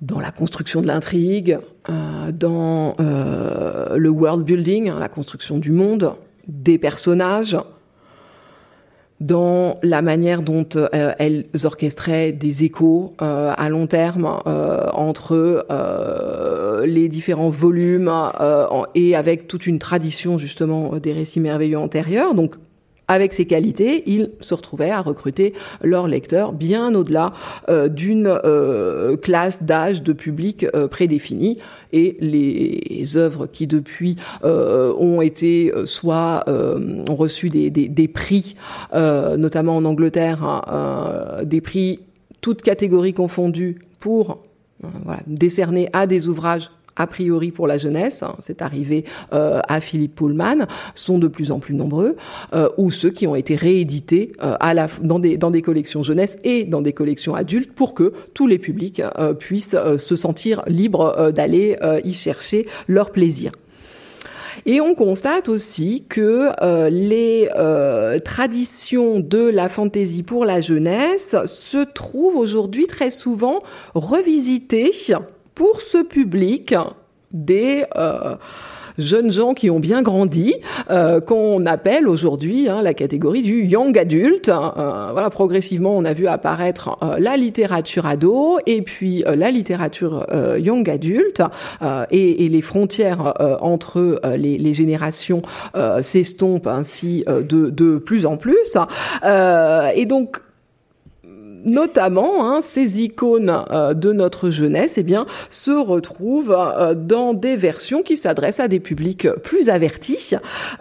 dans 0.00 0.20
la 0.20 0.30
construction 0.30 0.80
de 0.80 0.86
l'intrigue, 0.86 1.58
euh, 1.90 2.32
dans 2.32 2.94
le 2.98 4.08
world 4.08 4.44
building, 4.44 4.88
hein, 4.88 4.98
la 4.98 5.08
construction 5.08 5.58
du 5.58 5.70
monde, 5.70 6.14
des 6.46 6.78
personnages, 6.78 7.58
dans 9.20 9.78
la 9.82 10.00
manière 10.00 10.42
dont 10.42 10.66
euh, 10.76 11.12
elles 11.18 11.46
orchestraient 11.64 12.32
des 12.32 12.64
échos 12.64 13.14
euh, 13.20 13.52
à 13.56 13.68
long 13.68 13.86
terme 13.86 14.40
euh, 14.46 14.88
entre 14.92 15.66
euh, 15.70 16.86
les 16.86 17.08
différents 17.08 17.48
volumes 17.48 18.12
et 18.94 19.16
avec 19.16 19.48
toute 19.48 19.66
une 19.66 19.78
tradition 19.78 20.38
justement 20.38 20.98
des 20.98 21.12
récits 21.12 21.40
merveilleux 21.40 21.78
antérieurs. 21.78 22.34
Avec 23.08 23.32
ces 23.32 23.46
qualités, 23.46 24.02
ils 24.06 24.30
se 24.40 24.54
retrouvaient 24.54 24.90
à 24.90 25.00
recruter 25.00 25.54
leurs 25.82 26.06
lecteurs 26.06 26.52
bien 26.52 26.94
au-delà 26.94 27.32
euh, 27.68 27.88
d'une 27.88 28.26
euh, 28.28 29.16
classe 29.16 29.62
d'âge 29.62 30.02
de 30.02 30.12
public 30.12 30.66
euh, 30.74 30.86
prédéfinie. 30.88 31.58
Et 31.92 32.18
les 32.20 33.16
œuvres 33.16 33.46
qui 33.46 33.66
depuis 33.66 34.16
ont 34.44 35.22
été 35.22 35.72
soit 35.86 36.44
ont 36.48 37.14
reçu 37.14 37.48
des, 37.48 37.70
des, 37.70 37.88
des 37.88 38.08
prix, 38.08 38.56
notamment 38.92 39.76
en 39.76 39.84
Angleterre, 39.86 40.44
hein, 40.44 41.42
des 41.44 41.62
prix 41.62 42.00
toutes 42.42 42.60
catégories 42.60 43.14
confondues 43.14 43.78
pour 44.00 44.42
voilà, 44.82 45.22
décerner 45.26 45.88
à 45.94 46.06
des 46.06 46.28
ouvrages 46.28 46.70
a 46.98 47.06
priori 47.06 47.52
pour 47.52 47.66
la 47.66 47.78
jeunesse, 47.78 48.22
hein, 48.22 48.36
c'est 48.40 48.60
arrivé 48.60 49.04
euh, 49.32 49.60
à 49.68 49.80
Philippe 49.80 50.16
Pullman, 50.16 50.66
sont 50.94 51.18
de 51.18 51.28
plus 51.28 51.50
en 51.52 51.60
plus 51.60 51.74
nombreux, 51.74 52.16
euh, 52.52 52.68
ou 52.76 52.90
ceux 52.90 53.10
qui 53.10 53.26
ont 53.26 53.36
été 53.36 53.54
réédités 53.56 54.32
euh, 54.42 54.56
dans, 55.00 55.18
des, 55.18 55.62
collections 55.62 56.02
jeunesse 56.02 56.38
et 56.44 56.64
dans 56.64 56.82
des 56.82 56.92
collections 56.92 57.34
adultes 57.34 57.72
pour 57.72 57.94
que 57.94 58.12
tous 58.34 58.46
les 58.46 58.58
publics 58.58 59.02
puissent 59.38 59.76
se 59.98 60.16
sentir 60.16 60.62
libres 60.66 61.30
d'aller 61.30 61.76
y 62.04 62.12
chercher 62.12 62.66
leur 62.86 63.10
plaisir. 63.10 63.52
Et 64.66 64.80
on 64.80 64.94
constate 64.94 65.48
aussi 65.48 66.04
que 66.08 66.50
les 66.90 67.48
traditions 68.24 69.20
de 69.20 69.38
la 69.38 69.68
fantaisie 69.68 70.22
pour 70.22 70.44
la 70.44 70.60
jeunesse 70.60 71.36
se 71.44 71.84
trouvent 71.84 72.36
aujourd'hui 72.36 72.86
très 72.86 73.10
souvent 73.10 73.60
revisitées 73.94 74.92
pour 75.58 75.82
ce 75.82 75.98
public 75.98 76.76
des 77.32 77.84
euh, 77.96 78.36
jeunes 78.96 79.32
gens 79.32 79.54
qui 79.54 79.70
ont 79.70 79.80
bien 79.80 80.02
grandi, 80.02 80.54
euh, 80.88 81.20
qu'on 81.20 81.66
appelle 81.66 82.08
aujourd'hui 82.08 82.68
hein, 82.68 82.80
la 82.80 82.94
catégorie 82.94 83.42
du 83.42 83.64
young 83.64 83.96
adult. 83.98 84.48
Euh, 84.48 85.08
voilà, 85.12 85.30
progressivement, 85.30 85.96
on 85.96 86.04
a 86.04 86.12
vu 86.12 86.28
apparaître 86.28 86.96
euh, 87.02 87.16
la 87.18 87.36
littérature 87.36 88.06
ado 88.06 88.58
et 88.66 88.82
puis 88.82 89.24
euh, 89.24 89.34
la 89.34 89.50
littérature 89.50 90.26
euh, 90.32 90.60
young 90.60 90.88
adulte 90.88 91.42
et, 92.10 92.44
et, 92.44 92.48
les 92.48 92.62
frontières 92.62 93.34
entre 93.60 94.20
les, 94.36 94.58
les, 94.58 94.74
générations 94.74 95.42
s'estompent 96.00 96.66
ainsi 96.66 97.24
de, 97.26 97.70
de 97.70 97.98
plus 97.98 98.26
en 98.26 98.36
plus. 98.36 98.76
et 99.24 100.06
donc 100.06 100.40
notamment 101.64 102.48
hein, 102.48 102.60
ces 102.60 103.02
icônes 103.02 103.64
euh, 103.70 103.94
de 103.94 104.12
notre 104.12 104.50
jeunesse 104.50 104.98
eh 104.98 105.02
bien, 105.02 105.26
se 105.48 105.70
retrouvent 105.70 106.56
euh, 106.56 106.94
dans 106.94 107.34
des 107.34 107.56
versions 107.56 108.02
qui 108.02 108.16
s'adressent 108.16 108.60
à 108.60 108.68
des 108.68 108.80
publics 108.80 109.28
plus 109.42 109.68
avertis, 109.68 110.32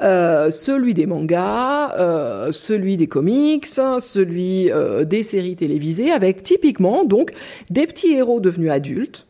euh, 0.01 0.51
celui 0.51 0.93
des 0.93 1.05
mangas, 1.05 1.95
euh, 1.97 2.51
celui 2.51 2.97
des 2.97 3.07
comics, 3.07 3.65
celui 3.65 4.69
des 5.05 5.23
séries 5.23 5.55
télévisées, 5.55 6.11
avec 6.11 6.43
typiquement 6.43 7.03
donc 7.05 7.31
des 7.69 7.87
petits 7.87 8.13
héros 8.13 8.39
devenus 8.39 8.71
adultes. 8.71 9.27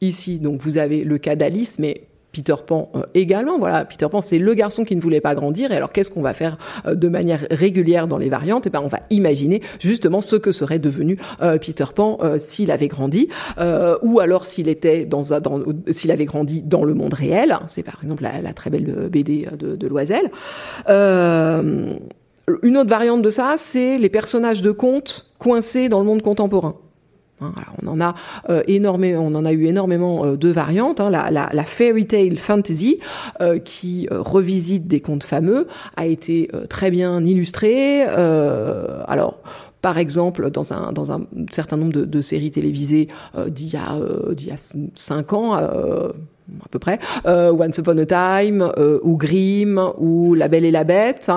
Ici, 0.00 0.38
donc, 0.38 0.60
vous 0.60 0.78
avez 0.78 1.02
le 1.02 1.18
cas 1.18 1.34
d'Alice, 1.34 1.78
mais 1.78 2.02
Peter 2.38 2.54
Pan 2.64 2.88
euh, 2.94 3.02
également. 3.14 3.58
Voilà, 3.58 3.84
Peter 3.84 4.06
Pan, 4.08 4.20
c'est 4.20 4.38
le 4.38 4.54
garçon 4.54 4.84
qui 4.84 4.94
ne 4.94 5.00
voulait 5.00 5.20
pas 5.20 5.34
grandir. 5.34 5.72
Et 5.72 5.76
alors, 5.76 5.90
qu'est-ce 5.90 6.10
qu'on 6.10 6.22
va 6.22 6.34
faire 6.34 6.56
euh, 6.86 6.94
de 6.94 7.08
manière 7.08 7.44
régulière 7.50 8.06
dans 8.06 8.16
les 8.16 8.28
variantes? 8.28 8.66
Et 8.66 8.68
eh 8.68 8.70
ben, 8.70 8.80
on 8.80 8.86
va 8.86 9.00
imaginer 9.10 9.60
justement 9.80 10.20
ce 10.20 10.36
que 10.36 10.52
serait 10.52 10.78
devenu 10.78 11.18
euh, 11.42 11.58
Peter 11.58 11.86
Pan 11.92 12.18
s'il 12.36 12.70
avait 12.70 12.86
grandi, 12.86 13.28
ou 14.02 14.20
alors 14.20 14.46
s'il 14.46 14.68
était 14.68 15.04
dans, 15.04 15.22
s'il 15.90 16.12
avait 16.12 16.26
grandi 16.26 16.62
dans 16.62 16.84
le 16.84 16.94
monde 16.94 17.14
réel. 17.14 17.58
C'est 17.66 17.82
par 17.82 17.98
exemple 18.02 18.22
la, 18.22 18.40
la, 18.40 18.52
très 18.52 18.70
belle 18.70 19.08
BD 19.10 19.48
de, 19.58 19.74
de 19.74 19.86
Loisel. 19.86 20.30
une 20.88 21.98
autre 22.76 22.90
variante 22.90 23.22
de 23.22 23.30
ça, 23.30 23.54
c'est 23.56 23.98
les 23.98 24.08
personnages 24.08 24.62
de 24.62 24.70
contes 24.70 25.26
coincés 25.38 25.88
dans 25.88 25.98
le 26.00 26.06
monde 26.06 26.22
contemporain. 26.22 26.76
Hein, 27.40 27.52
on 27.82 27.86
en 27.88 28.00
a 28.00 28.14
euh, 28.50 28.62
énormément, 28.66 29.20
on 29.24 29.34
en 29.34 29.44
a 29.44 29.52
eu 29.52 29.66
énormément 29.66 30.24
euh, 30.24 30.36
de 30.36 30.48
variantes. 30.48 31.00
Hein. 31.00 31.10
La, 31.10 31.64
fairy 31.64 32.06
tale 32.06 32.36
fantasy 32.36 32.98
euh, 33.40 33.58
qui 33.58 34.08
euh, 34.10 34.20
revisite 34.20 34.88
des 34.88 35.00
contes 35.00 35.22
fameux 35.22 35.68
a 35.96 36.06
été 36.06 36.50
très 36.68 36.90
bien 36.90 37.22
illustrée. 37.24 38.02
alors. 38.02 39.38
Par 39.80 39.96
exemple, 39.96 40.50
dans 40.50 40.72
un, 40.72 40.92
certain 41.52 41.76
nombre 41.76 41.92
de, 41.92 42.20
séries 42.20 42.50
télévisées 42.50 43.06
d'il 43.46 43.72
y 43.72 43.76
a 43.76 44.56
cinq 44.96 45.32
ans, 45.32 45.56
à 46.64 46.68
peu 46.70 46.78
près, 46.78 46.98
euh, 47.26 47.52
Once 47.52 47.78
Upon 47.78 47.98
a 47.98 48.06
Time, 48.06 48.72
euh, 48.78 48.98
ou 49.02 49.16
Grimm, 49.16 49.80
ou 49.98 50.34
La 50.34 50.48
Belle 50.48 50.64
et 50.64 50.70
la 50.70 50.84
Bête, 50.84 51.30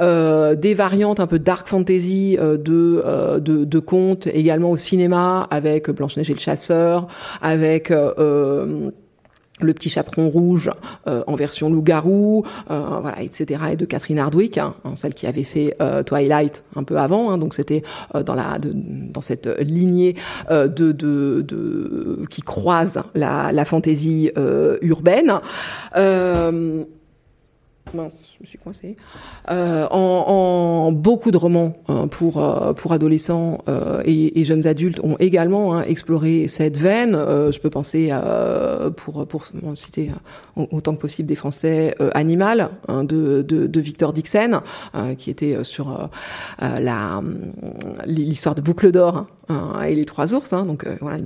euh, 0.00 0.54
des 0.54 0.74
variantes 0.74 1.20
un 1.20 1.26
peu 1.26 1.38
dark 1.38 1.66
fantasy 1.66 2.36
euh, 2.40 2.56
de, 2.56 3.02
euh, 3.04 3.40
de, 3.40 3.64
de 3.64 3.78
contes 3.78 4.26
également 4.28 4.70
au 4.70 4.76
cinéma 4.76 5.46
avec 5.50 5.90
Blanche-Neige 5.90 6.30
et 6.30 6.34
le 6.34 6.40
Chasseur, 6.40 7.06
avec 7.40 7.92
le 9.60 9.72
petit 9.72 9.88
chaperon 9.88 10.28
rouge 10.28 10.70
euh, 11.06 11.22
en 11.26 11.36
version 11.36 11.70
loup-garou, 11.70 12.44
euh, 12.70 12.98
voilà, 13.00 13.22
etc. 13.22 13.60
Et 13.72 13.76
de 13.76 13.84
Catherine 13.84 14.18
Hardwick, 14.18 14.58
hein, 14.58 14.74
hein, 14.84 14.96
celle 14.96 15.14
qui 15.14 15.26
avait 15.26 15.44
fait 15.44 15.76
euh, 15.80 16.02
Twilight 16.02 16.64
un 16.74 16.82
peu 16.82 16.98
avant, 16.98 17.30
hein, 17.30 17.38
donc 17.38 17.54
c'était 17.54 17.82
dans 18.14 18.34
dans 18.34 19.20
cette 19.20 19.46
lignée 19.60 20.16
de, 20.50 20.66
de, 20.66 20.92
de, 21.42 22.24
qui 22.30 22.42
croise 22.42 23.02
la, 23.14 23.52
la 23.52 23.64
fantaisie 23.64 24.30
urbaine. 24.82 25.40
Je 28.02 28.40
me 28.40 28.46
suis 28.46 28.58
coincée, 28.58 28.96
euh, 29.50 29.86
en, 29.90 30.90
beaucoup 30.92 31.30
de 31.30 31.36
romans 31.36 31.74
hein, 31.88 32.08
pour 32.08 32.42
euh, 32.42 32.72
pour 32.72 32.92
adolescents 32.92 33.62
euh, 33.68 34.02
et, 34.04 34.44
jeunes 34.44 34.66
adultes 34.66 35.00
ont 35.02 35.16
également 35.20 35.74
hein, 35.74 35.82
exploré 35.82 36.48
cette 36.48 36.76
veine. 36.76 37.12
je 37.12 37.58
peux 37.58 37.70
penser 37.70 38.10
à, 38.10 38.90
pour 38.96 39.26
pour 39.26 39.44
citer 39.74 40.10
autant 40.56 40.94
que 40.94 41.00
possible 41.00 41.28
des 41.28 41.34
Français 41.34 41.94
Animal 42.12 42.70
hein, 42.88 43.04
de, 43.04 43.42
de, 43.42 43.80
Victor 43.80 44.12
Dixon 44.12 44.60
qui 45.16 45.30
était 45.30 45.64
sur 45.64 46.10
la 46.60 47.22
l'histoire 48.06 48.54
de 48.54 48.60
Boucle 48.60 48.92
d'or 48.92 49.26
et 49.86 49.94
les 49.94 50.04
trois 50.04 50.34
ours. 50.34 50.50
donc 50.50 50.86
voilà 51.00 51.18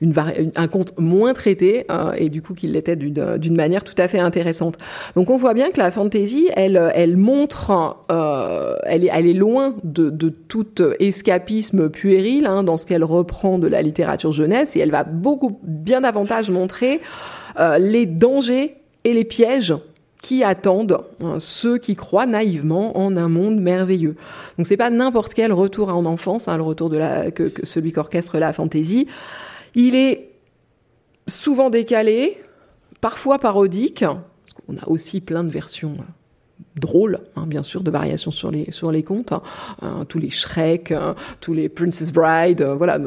une, 0.00 0.12
un 0.54 0.68
conte 0.68 0.96
moins 0.98 1.32
traité 1.32 1.86
et 2.16 2.28
du 2.28 2.42
coup 2.42 2.54
qu'il 2.54 2.72
l'était 2.72 2.96
d'une 2.96 3.36
d'une 3.38 3.56
manière 3.56 3.82
tout 3.82 3.94
à 3.98 4.06
fait 4.06 4.20
intéressante. 4.20 4.76
Donc 5.16 5.30
on 5.30 5.36
voit 5.36 5.54
bien 5.54 5.70
que 5.70 5.78
la 5.78 5.90
elle, 6.14 7.16
montre, 7.16 7.96
euh, 8.10 8.76
elle, 8.84 9.04
est, 9.04 9.32
loin 9.32 9.74
de, 9.84 10.10
tout 10.28 10.82
escapisme 10.98 11.88
puéril 11.88 12.46
hein, 12.46 12.62
dans 12.62 12.76
ce 12.76 12.86
qu'elle 12.86 13.04
reprend 13.04 13.58
de 13.58 13.66
la 13.66 13.82
littérature 13.82 14.32
jeunesse 14.32 14.76
et 14.76 14.80
elle 14.80 14.90
va 14.90 15.04
beaucoup 15.04 15.58
bien 15.62 16.02
davantage 16.02 16.50
montrer 16.50 17.00
euh, 17.58 17.78
les 17.78 18.06
dangers 18.06 18.76
et 19.04 19.12
les 19.12 19.24
pièges 19.24 19.74
qui 20.22 20.44
attendent 20.44 21.00
hein, 21.22 21.36
ceux 21.38 21.78
qui 21.78 21.96
croient 21.96 22.26
naïvement 22.26 22.98
en 22.98 23.16
un 23.16 23.28
monde 23.28 23.58
merveilleux. 23.58 24.16
Donc 24.58 24.66
c'est 24.66 24.76
pas 24.76 24.90
n'importe 24.90 25.34
quel 25.34 25.52
retour 25.52 25.88
en 25.88 26.04
enfance, 26.04 26.48
hein, 26.48 26.56
le 26.56 26.62
retour 26.62 26.90
de 26.90 27.00
celui 27.62 27.92
qu'orchestre 27.92 28.38
la 28.38 28.52
fantasy. 28.52 29.06
Il 29.74 29.94
est 29.94 30.30
souvent 31.26 31.70
décalé, 31.70 32.38
parfois 33.00 33.38
parodique, 33.38 34.04
on 34.70 34.76
a 34.76 34.88
aussi 34.88 35.20
plein 35.20 35.44
de 35.44 35.50
versions 35.50 35.94
euh, 35.98 36.02
drôles, 36.76 37.20
hein, 37.36 37.46
bien 37.46 37.62
sûr, 37.62 37.82
de 37.82 37.90
variations 37.90 38.30
sur 38.30 38.50
les 38.50 39.02
contes, 39.02 39.32
hein. 39.32 39.42
euh, 39.82 40.04
tous 40.04 40.18
les 40.18 40.30
Shrek, 40.30 40.92
hein, 40.92 41.14
tous 41.40 41.52
les 41.52 41.68
Princess 41.68 42.12
Bride, 42.12 42.60
euh, 42.60 42.74
voilà, 42.74 42.98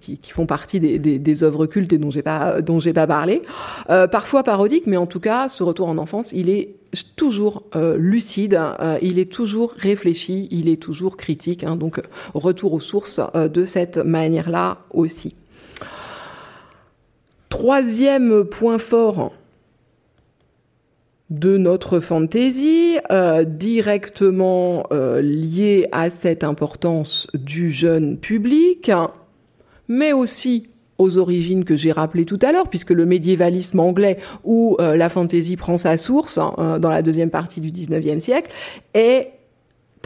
qui, 0.00 0.18
font 0.30 0.46
partie 0.46 0.80
des, 0.80 1.44
œuvres 1.44 1.66
cultes 1.66 1.92
et 1.92 1.98
dont 1.98 2.10
j'ai 2.10 2.22
pas 2.22 2.62
dont 2.62 2.78
j'ai 2.78 2.92
pas 2.92 3.06
parlé. 3.06 3.42
parfois 3.86 4.42
parodique, 4.42 4.86
mais 4.86 4.96
en 4.96 5.06
tout 5.06 5.20
cas, 5.20 5.48
ce 5.48 5.62
retour 5.62 5.88
en 5.88 5.98
enfance, 5.98 6.32
il 6.32 6.48
est 6.48 6.74
toujours 7.16 7.64
lucide, 7.96 8.58
il 9.02 9.18
est 9.18 9.30
toujours 9.30 9.72
réfléchi, 9.76 10.48
il 10.50 10.68
est 10.68 10.80
toujours 10.80 11.16
critique. 11.16 11.64
donc 11.64 12.00
retour 12.34 12.72
aux 12.72 12.80
sources 12.80 13.20
de 13.34 13.64
cette 13.64 13.98
manière-là 13.98 14.78
aussi. 14.90 15.34
Troisième 17.48 18.44
point 18.44 18.78
fort 18.78 19.32
de 21.30 21.58
notre 21.58 22.00
fantaisie, 22.00 22.98
euh, 23.10 23.44
directement 23.44 24.86
euh, 24.92 25.20
lié 25.20 25.86
à 25.92 26.08
cette 26.08 26.42
importance 26.42 27.26
du 27.34 27.70
jeune 27.70 28.18
public, 28.18 28.90
mais 29.88 30.12
aussi 30.12 30.68
aux 30.96 31.18
origines 31.18 31.64
que 31.64 31.76
j'ai 31.76 31.92
rappelées 31.92 32.24
tout 32.24 32.38
à 32.42 32.50
l'heure, 32.50 32.68
puisque 32.68 32.90
le 32.90 33.04
médiévalisme 33.04 33.78
anglais, 33.78 34.18
où 34.42 34.76
euh, 34.80 34.96
la 34.96 35.08
fantaisie 35.08 35.56
prend 35.56 35.76
sa 35.76 35.96
source 35.96 36.38
hein, 36.38 36.78
dans 36.80 36.90
la 36.90 37.02
deuxième 37.02 37.30
partie 37.30 37.60
du 37.60 37.70
XIXe 37.70 38.22
siècle, 38.22 38.50
est 38.94 39.32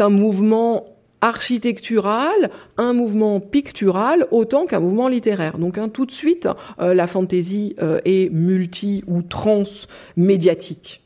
un 0.00 0.10
mouvement 0.10 0.84
architectural, 1.20 2.50
un 2.78 2.92
mouvement 2.92 3.38
pictural 3.38 4.26
autant 4.32 4.66
qu'un 4.66 4.80
mouvement 4.80 5.06
littéraire. 5.06 5.56
Donc 5.56 5.78
hein, 5.78 5.88
tout 5.88 6.04
de 6.04 6.10
suite, 6.10 6.48
la 6.78 7.06
fantaisie 7.06 7.76
est 8.04 8.32
multi 8.32 9.04
ou 9.06 9.22
transmédiatique 9.22 11.01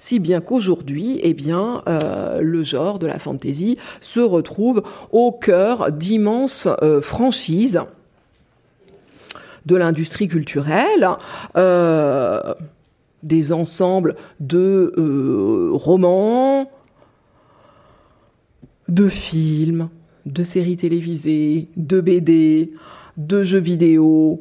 si 0.00 0.18
bien 0.18 0.40
qu'aujourd'hui, 0.40 1.20
eh 1.22 1.34
bien, 1.34 1.82
euh, 1.86 2.40
le 2.40 2.64
genre 2.64 2.98
de 2.98 3.06
la 3.06 3.20
fantasy 3.20 3.76
se 4.00 4.18
retrouve 4.18 4.82
au 5.12 5.30
cœur 5.30 5.92
d'immenses 5.92 6.66
euh, 6.82 7.00
franchises 7.00 7.82
de 9.66 9.76
l'industrie 9.76 10.26
culturelle. 10.26 11.08
Euh, 11.56 12.54
des 13.22 13.52
ensembles 13.52 14.16
de 14.40 14.94
romans, 15.74 16.70
de 18.88 19.10
films, 19.10 19.90
de 20.24 20.42
séries 20.42 20.78
télévisées, 20.78 21.68
de 21.76 22.00
BD, 22.00 22.72
de 23.18 23.42
jeux 23.42 23.58
vidéo, 23.60 24.40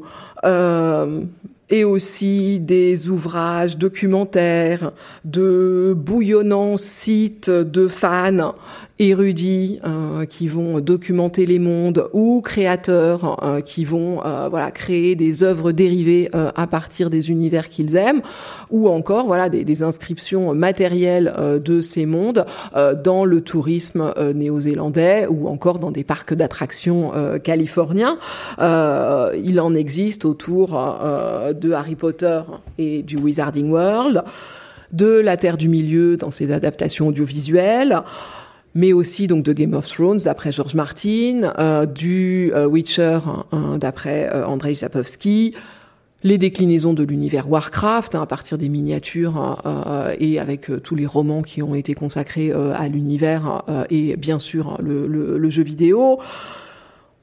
et 1.70 1.84
aussi 1.84 2.60
des 2.60 3.10
ouvrages 3.10 3.78
documentaires, 3.78 4.92
de 5.26 5.94
bouillonnants 5.96 6.78
sites 6.78 7.50
de 7.50 7.88
fans 7.88 8.56
érudits 9.00 9.80
euh, 9.86 10.26
qui 10.26 10.50
vont 10.50 10.82
documenter 10.82 11.46
les 11.46 11.58
mondes 11.58 12.10
ou 12.12 12.42
créateurs 12.42 13.42
euh, 13.44 13.62
qui 13.62 13.86
vont 13.86 14.22
euh, 14.26 14.50
voilà 14.50 14.72
créer 14.72 15.16
des 15.16 15.44
œuvres 15.44 15.72
dérivées 15.72 16.30
à 16.34 16.68
partir 16.68 17.10
des 17.10 17.30
univers 17.30 17.70
qu'ils 17.70 17.96
aiment 17.96 18.22
ou 18.70 18.90
encore 18.90 19.26
voilà 19.26 19.48
des, 19.48 19.64
des 19.64 19.84
inscriptions 19.84 20.54
matérielles 20.54 21.34
de 21.64 21.82
ces 21.82 22.06
mondes 22.06 22.46
dans 23.04 23.24
le 23.24 23.42
tourisme 23.42 24.14
néo-zélandais 24.36 25.28
ou 25.28 25.48
encore 25.48 25.80
dans 25.80 25.92
des 25.92 26.04
parcs 26.04 26.34
d'attractions 26.34 27.12
californiens. 27.44 28.18
il 28.60 29.60
en 29.62 29.76
existe 29.76 30.26
autour 30.26 30.70
de 30.70 31.72
Harry 31.72 31.96
Potter 31.96 32.42
et 32.78 33.04
du 33.04 33.18
Wizarding 33.18 33.70
World, 33.70 34.24
de 34.92 35.20
La 35.20 35.38
Terre 35.38 35.58
du 35.58 35.70
Milieu 35.70 36.18
dans 36.18 36.32
ses 36.32 36.52
adaptations 36.52 37.08
audiovisuelles 37.08 38.04
mais 38.76 38.94
aussi 38.94 39.28
donc 39.28 39.44
de 39.44 39.54
Game 39.54 39.74
of 39.74 39.88
Thrones 39.88 40.20
d'après 40.24 40.52
George 40.52 40.76
Martin, 40.76 41.54
euh, 41.58 41.86
du 41.86 42.52
euh, 42.54 42.66
Witcher 42.66 43.20
hein, 43.52 43.78
d'après 43.80 44.30
euh, 44.34 44.46
Andrzej 44.46 44.76
Sapkowski, 44.76 45.56
les 46.24 46.38
déclinaisons 46.38 46.94
de 46.94 47.04
l'univers 47.04 47.50
Warcraft 47.50 48.16
hein, 48.16 48.22
à 48.22 48.26
partir 48.26 48.58
des 48.58 48.70
miniatures 48.70 49.38
hein, 49.38 50.12
et 50.20 50.40
avec 50.40 50.70
tous 50.84 50.96
les 50.96 51.06
romans 51.06 51.42
qui 51.42 51.64
ont 51.64 51.76
été 51.76 51.94
consacrés 51.94 52.52
à 52.52 52.90
l'univers 52.90 53.64
et 53.90 54.18
bien 54.18 54.38
sûr 54.38 54.78
le, 54.84 55.08
le, 55.08 55.50
jeu 55.50 55.64
vidéo. 55.64 56.20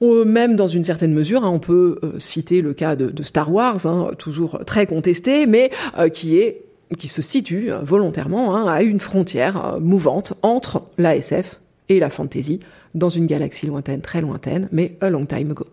Même 0.00 0.56
dans 0.56 0.66
une 0.66 0.82
certaine 0.82 1.12
mesure, 1.12 1.42
on 1.44 1.58
peut 1.58 2.00
citer 2.16 2.62
le 2.62 2.72
cas 2.72 2.96
de 2.96 3.22
Star 3.22 3.52
Wars, 3.52 4.16
toujours 4.16 4.60
très 4.64 4.86
contesté, 4.86 5.46
mais 5.46 5.70
qui 6.14 6.38
est 6.38 6.65
qui 6.94 7.08
se 7.08 7.22
situe 7.22 7.72
euh, 7.72 7.80
volontairement 7.80 8.54
hein, 8.54 8.66
à 8.66 8.82
une 8.82 9.00
frontière 9.00 9.64
euh, 9.64 9.80
mouvante 9.80 10.34
entre 10.42 10.84
la 10.98 11.16
SF 11.16 11.60
et 11.88 11.98
la 11.98 12.10
fantasy, 12.10 12.60
dans 12.94 13.08
une 13.08 13.26
galaxie 13.26 13.66
lointaine, 13.66 14.00
très 14.00 14.20
lointaine, 14.20 14.68
mais 14.72 14.96
a 15.00 15.10
long 15.10 15.26
time 15.26 15.52
ago. 15.52 15.66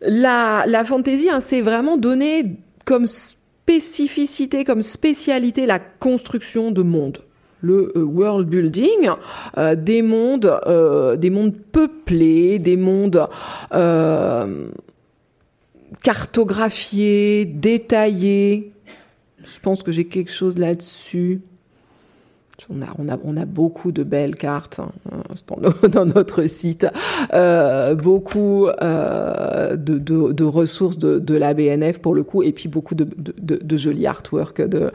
La, 0.00 0.64
la 0.66 0.84
fantasy, 0.84 1.28
hein, 1.28 1.40
c'est 1.40 1.60
vraiment 1.60 1.96
donné 1.96 2.56
comme 2.84 3.06
spécificité, 3.06 4.64
comme 4.64 4.82
spécialité 4.82 5.66
la 5.66 5.78
construction 5.78 6.70
de 6.70 6.82
mondes 6.82 7.18
le 7.60 7.92
euh, 7.96 8.04
world 8.04 8.48
building, 8.48 9.10
des 9.78 10.02
mondes, 10.02 10.60
des 11.18 11.30
mondes 11.30 11.56
peuplés, 11.56 12.60
des 12.60 12.76
mondes 12.76 13.26
cartographié, 16.02 17.44
détaillé. 17.44 18.72
Je 19.42 19.60
pense 19.60 19.82
que 19.82 19.92
j'ai 19.92 20.06
quelque 20.06 20.32
chose 20.32 20.58
là-dessus. 20.58 21.42
On 22.70 22.82
a, 22.82 22.86
on, 22.98 23.08
a, 23.08 23.16
on 23.22 23.36
a 23.36 23.44
beaucoup 23.44 23.92
de 23.92 24.02
belles 24.02 24.34
cartes 24.34 24.80
hein, 24.80 24.90
dans, 25.92 26.06
notre 26.06 26.46
site, 26.46 26.88
euh, 27.32 27.94
beaucoup 27.94 28.66
euh, 28.66 29.76
de, 29.76 29.98
de, 29.98 30.44
ressources 30.44 30.98
de, 30.98 31.20
de, 31.20 31.34
la 31.36 31.54
BNF 31.54 32.00
pour 32.00 32.16
le 32.16 32.24
coup, 32.24 32.42
et 32.42 32.50
puis 32.50 32.68
beaucoup 32.68 32.96
de, 32.96 33.06
jolis 33.76 34.06
artworks 34.06 34.60
de, 34.60 34.90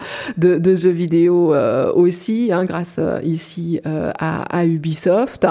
jeux 0.75 0.89
vidéo 0.89 1.53
euh, 1.53 1.91
aussi, 1.93 2.51
hein, 2.51 2.65
grâce 2.65 2.99
ici 3.23 3.79
à, 3.85 4.41
à, 4.41 4.65
Ubisoft. 4.65 5.47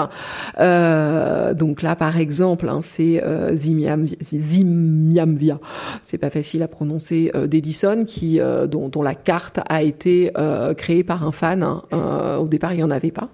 donc 0.53 1.81
là, 1.81 1.95
par 1.95 2.17
exemple, 2.17 2.69
hein, 2.69 2.79
c'est 2.81 3.23
Zimiamvia, 3.53 4.17
Zimiamvia. 4.21 5.59
c'est 6.03 6.19
pas 6.19 6.29
facile 6.29 6.61
à 6.61 6.67
prononcer, 6.67 7.31
d'Edison, 7.47 8.05
qui 8.05 8.39
dont, 8.69 8.89
dont, 8.89 9.01
la 9.01 9.15
carte 9.15 9.61
a 9.67 9.81
été 9.81 10.31
créée 10.77 11.03
par 11.03 11.25
un 11.25 11.31
fan. 11.31 11.63
Hein, 11.63 11.81
euh, 12.03 12.37
au 12.37 12.47
départ, 12.47 12.73
il 12.73 12.77
n'y 12.77 12.83
en 12.83 12.91
avait 12.91 13.11
pas. 13.11 13.29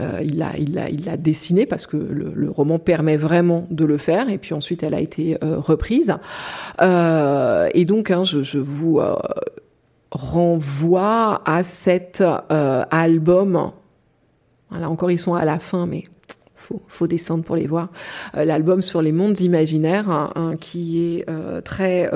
Euh, 0.00 0.20
il 0.22 0.38
l'a 0.38 0.56
il 0.56 0.74
l'a 0.74 0.90
il 0.90 1.06
l'a 1.06 1.16
dessiné 1.16 1.66
parce 1.66 1.86
que 1.88 1.96
le, 1.96 2.50
roman 2.50 2.78
permet 2.78 3.16
vraiment 3.16 3.66
de 3.70 3.84
le 3.84 3.98
faire 3.98 4.30
et 4.30 4.38
puis 4.38 4.54
ensuite 4.54 4.84
elle 4.84 4.94
a 4.94 5.00
été 5.00 5.36
euh, 5.42 5.58
reprise 5.58 6.14
et 6.80 7.84
donc 7.84 8.10
hein, 8.12 8.22
je, 8.22 8.44
je, 8.44 8.58
vous 8.58 9.00
renvoie 10.12 11.42
à 11.44 11.64
cet 11.64 12.22
album 12.50 13.72
là 14.70 14.88
encore 14.88 15.10
ils 15.10 15.18
sont 15.18 15.34
à 15.34 15.44
la 15.44 15.58
fin 15.58 15.86
mais 15.86 16.04
faut, 16.68 16.82
faut 16.86 17.06
descendre 17.06 17.44
pour 17.44 17.56
les 17.56 17.66
voir. 17.66 17.88
L'album 18.34 18.82
sur 18.82 19.00
les 19.00 19.12
mondes 19.12 19.40
imaginaires, 19.40 20.10
hein, 20.10 20.54
qui 20.60 21.00
est 21.00 21.26
très 21.64 22.10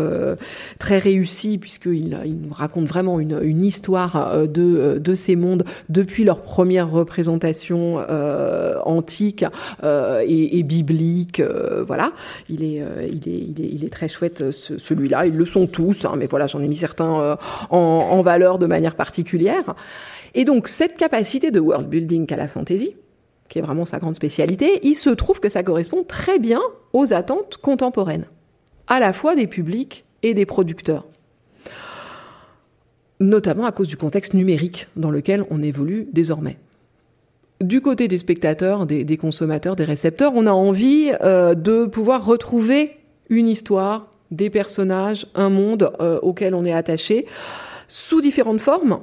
très 0.79 0.99
réussi 0.99 1.59
puisqu'il 1.59 2.19
il 2.25 2.41
nous 2.41 2.53
raconte 2.53 2.87
vraiment 2.87 3.19
une, 3.21 3.41
une 3.43 3.63
histoire 3.63 4.47
de 4.47 4.99
de 4.99 5.15
ces 5.15 5.37
mondes 5.37 5.65
depuis 5.89 6.25
leur 6.25 6.43
première 6.43 6.91
représentation 6.91 7.99
antique 8.85 9.45
et, 9.83 10.59
et, 10.59 10.63
biblique. 10.63 11.43
voilà, 11.87 12.13
il 12.49 12.63
est, 12.63 12.83
il 13.11 13.29
est 13.29 13.39
il 13.39 13.61
est 13.65 13.69
il 13.73 13.85
est 13.85 13.91
très 13.91 14.09
chouette 14.09 14.51
celui-là. 14.51 15.27
Ils 15.27 15.37
le 15.37 15.47
sont 15.47 15.67
tous, 15.67 16.05
hein, 16.05 16.15
mais 16.19 16.27
voilà, 16.27 16.47
j'en 16.47 16.61
ai 16.61 16.69
mis 16.69 16.77
certains 16.77 17.39
en, 17.71 17.77
en 17.79 18.21
valeur 18.21 18.59
de 18.59 18.67
manière 18.67 18.97
particulière. 18.97 19.75
Et 20.35 20.45
donc 20.45 20.69
cette 20.69 20.97
capacité 20.97 21.51
de 21.51 21.61
world 21.61 21.89
building 21.89 22.27
qu'a 22.27 22.37
la 22.37 22.49
fantasy, 22.49 22.97
qui 23.53 23.59
est 23.59 23.63
vraiment 23.63 23.85
sa 23.85 23.99
grande 23.99 24.15
spécialité, 24.15 24.81
il 24.83 24.95
se 24.95 25.11
trouve 25.11 25.39
que 25.39 25.51
ça 25.51 25.63
correspond 25.63 26.05
très 26.09 26.39
bien 26.39 26.63
aux 26.95 27.13
attentes 27.13 27.59
contemporaines, 27.59 28.25
à 28.87 28.99
la 28.99 29.13
fois 29.13 29.37
des 29.37 29.47
publics 29.47 30.07
et 30.23 30.33
des 30.33 30.47
producteurs. 30.47 31.07
Notamment 33.21 33.67
à 33.67 33.73
cause 33.73 33.89
du 33.89 33.99
contexte 33.99 34.33
numérique 34.33 34.89
dans 34.97 35.11
lequel 35.11 35.45
on 35.51 35.63
évolue 35.63 36.09
désormais. 36.15 36.57
Du 37.61 37.83
côté 37.83 38.09
des 38.09 38.17
spectateurs, 38.17 38.87
des, 38.87 39.17
consommateurs, 39.19 39.77
des 39.77 39.85
récepteurs, 39.85 40.33
on 40.35 40.47
a 40.47 40.53
envie 40.53 41.13
euh, 41.21 41.55
de 41.55 41.85
pouvoir 41.85 42.25
retrouver 42.25 42.97
une 43.29 43.49
histoire, 43.49 44.09
des 44.31 44.49
personnages, 44.49 45.27
un 45.35 45.51
monde 45.51 45.93
euh, 46.01 46.19
auquel 46.23 46.55
on 46.55 46.65
est 46.65 46.73
attaché, 46.73 47.27
sous 47.87 48.23
différentes 48.23 48.63
formes, 48.63 49.01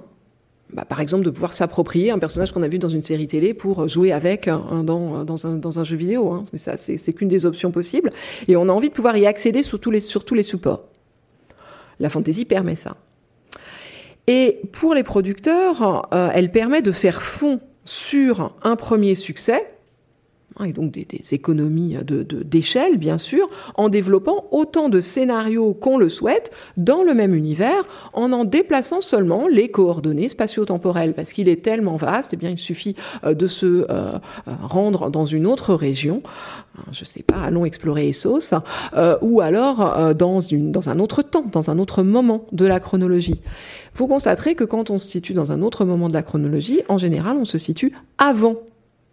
bah, 0.74 0.86
par 0.86 1.02
exemple, 1.02 1.26
de 1.26 1.30
pouvoir 1.30 1.54
s'approprier 1.54 2.12
un 2.12 2.20
personnage 2.20 2.52
qu'on 2.52 2.64
a 2.64 2.68
vu 2.68 2.80
dans 2.80 2.90
une 2.90 3.04
série 3.04 3.28
télé 3.28 3.54
pour 3.54 3.88
jouer 3.88 4.12
avec 4.12 4.48
dans, 4.48 5.24
dans, 5.24 5.80
un, 5.80 5.84
jeu 5.84 5.96
vidéo. 5.96 6.32
Hein. 6.32 6.44
Mais 6.54 6.60
ça, 6.60 6.78
c'est 6.78 7.14
qu'une 7.14 7.28
des 7.28 7.46
options 7.46 7.72
possibles. 7.72 8.12
Et 8.48 8.56
on 8.56 8.70
a 8.70 8.72
envie 8.72 8.90
de 8.90 8.94
pouvoir 8.94 9.18
y 9.18 9.26
accéder 9.26 9.64
sur 9.64 9.80
tous 9.80 9.92
les, 9.92 10.00
sur 10.00 10.24
tous 10.24 10.36
les 10.36 10.44
supports. 10.44 10.84
La 12.00 12.10
fantaisie 12.10 12.46
permet 12.46 12.76
ça. 12.76 12.98
Et 14.28 14.62
pour 14.72 14.94
les 14.94 15.04
producteurs, 15.04 16.08
euh, 16.14 16.30
elle 16.34 16.52
permet 16.52 16.84
de 16.84 16.92
faire 16.92 17.22
fond 17.22 17.60
sur 17.84 18.56
un 18.62 18.76
premier 18.76 19.16
succès, 19.16 19.74
Hein, 20.60 20.66
et 20.66 20.74
donc 20.74 20.92
des, 20.92 21.08
économies 21.32 21.96
de, 22.06 22.24
d'échelle, 22.24 22.98
bien 22.98 23.18
sûr, 23.18 23.50
en 23.76 23.88
développant 23.88 24.46
autant 24.52 24.90
de 24.90 25.00
scénarios 25.00 25.74
qu'on 25.74 25.98
le 25.98 26.10
souhaite 26.10 26.52
dans 26.76 27.04
le 27.04 27.14
même 27.14 27.34
univers, 27.34 27.86
en 28.14 28.34
en 28.34 28.44
déplaçant 28.44 29.00
seulement 29.02 29.48
les 29.48 29.70
coordonnées 29.70 30.28
spatio-temporelles, 30.28 31.14
parce 31.14 31.32
qu'il 31.32 31.48
est 31.48 31.64
tellement 31.64 31.96
vaste, 31.96 32.34
eh 32.34 32.38
bien 32.38 32.50
il 32.50 32.58
suffit 32.58 32.96
euh, 33.24 33.34
de 33.34 33.48
se 33.48 33.66
euh, 33.66 33.86
euh, 33.90 34.18
rendre 34.62 35.10
dans 35.10 35.26
une 35.26 35.46
autre 35.46 35.74
région, 35.74 36.22
je 36.92 37.06
sais 37.06 37.24
pas, 37.24 37.38
allons 37.38 37.66
explorer 37.66 38.10
Essos, 38.10 38.54
ou 39.22 39.42
alors 39.42 40.14
dans, 40.16 40.40
une, 40.40 40.72
dans 40.72 40.90
un 40.90 41.00
autre 41.00 41.22
temps, 41.22 41.46
dans 41.52 41.70
un 41.70 41.80
autre 41.80 42.04
moment 42.04 42.46
de 42.52 42.66
la 42.66 42.80
chronologie. 42.80 43.42
Vous 43.96 44.08
constaterez 44.08 44.56
que 44.56 44.64
quand 44.64 44.90
on 44.90 44.98
se 44.98 45.08
situe 45.08 45.34
dans 45.34 45.52
un 45.52 45.62
autre 45.62 45.86
moment 45.86 46.08
de 46.08 46.14
la 46.14 46.24
chronologie, 46.24 46.82
en 46.88 46.98
général, 46.98 47.38
on 47.38 47.46
se 47.46 47.58
situe 47.58 47.94
avant 48.18 48.58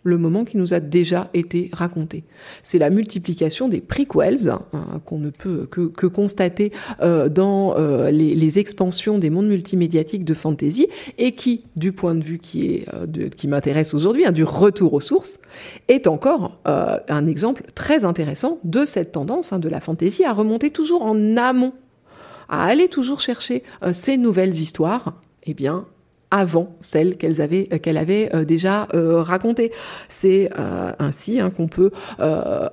le 0.06 0.18
moment 0.18 0.44
qui 0.44 0.56
nous 0.56 0.72
a 0.72 0.80
déjà 0.80 1.28
été 1.34 1.68
raconté. 1.72 2.24
C'est 2.62 2.78
la 2.78 2.90
multiplication 2.90 3.68
des 3.68 3.80
prequels 3.80 4.48
hein, 4.48 4.60
qu'on 5.04 5.18
ne 5.18 5.30
peut 5.30 5.66
que, 5.70 6.06
constater 6.06 6.72
euh, 7.02 7.28
dans 7.28 7.76
euh, 7.76 8.10
les, 8.10 8.58
expansions 8.58 9.18
des 9.18 9.28
mondes 9.28 9.48
multimédiatiques 9.48 10.24
de 10.24 10.32
fantasy 10.32 10.86
et 11.18 11.32
qui, 11.32 11.64
du 11.74 11.92
point 11.92 12.14
de 12.14 12.22
vue 12.22 12.38
qui 12.38 12.84
euh, 12.94 13.28
m'intéresse 13.48 13.92
aujourd'hui, 13.92 14.24
hein, 14.24 14.32
du 14.32 14.44
retour 14.44 14.94
aux 14.94 15.00
sources, 15.00 15.40
est 15.88 16.06
encore 16.06 16.58
un 16.64 17.26
exemple 17.26 17.64
très 17.74 18.04
intéressant 18.04 18.58
de 18.64 18.84
cette 18.84 19.12
tendance 19.12 19.52
hein, 19.52 19.58
de 19.58 19.68
la 19.68 19.80
fantasy 19.80 20.24
à 20.24 20.32
remonter 20.32 20.70
toujours 20.70 21.02
en 21.02 21.36
amont, 21.36 21.72
à 22.48 22.64
aller 22.66 22.88
toujours 22.88 23.20
chercher 23.20 23.64
ces 23.92 24.16
nouvelles 24.16 24.54
histoires. 24.54 25.20
Eh 25.44 25.54
bien, 25.54 25.86
avant 26.30 26.74
celles 26.80 27.16
qu'elles 27.16 27.40
avaient 27.40 27.68
euh, 27.72 27.78
qu'elle 27.78 27.98
avait 27.98 28.30
euh, 28.34 28.44
déjà 28.44 28.88
euh, 28.94 29.22
racontées. 29.22 29.72
C'est 30.08 30.50
ainsi 30.98 31.40
hein, 31.40 31.50
qu'on 31.50 31.68
peut 31.68 31.90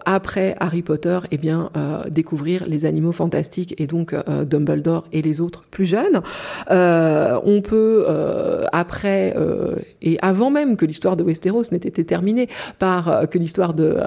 après 0.05 0.55
Harry 0.59 0.81
Potter 0.81 1.19
eh 1.31 1.37
bien 1.37 1.69
découvrir 2.09 2.65
les 2.67 2.85
animaux 2.85 3.11
fantastiques 3.11 3.75
et 3.79 3.87
donc 3.87 4.15
Dumbledore 4.45 5.05
et 5.11 5.21
les 5.21 5.41
autres 5.41 5.63
plus 5.69 5.85
jeunes. 5.85 6.21
on 6.69 7.61
peut 7.61 8.05
après 8.71 9.35
et 10.01 10.17
avant 10.21 10.51
même 10.51 10.77
que 10.77 10.85
l'histoire 10.85 11.17
de 11.17 11.23
Westeros 11.23 11.63
n'ait 11.71 11.77
été 11.77 12.03
terminée 12.03 12.47
par 12.79 13.27
que 13.29 13.37
l'histoire 13.37 13.73
de 13.73 13.97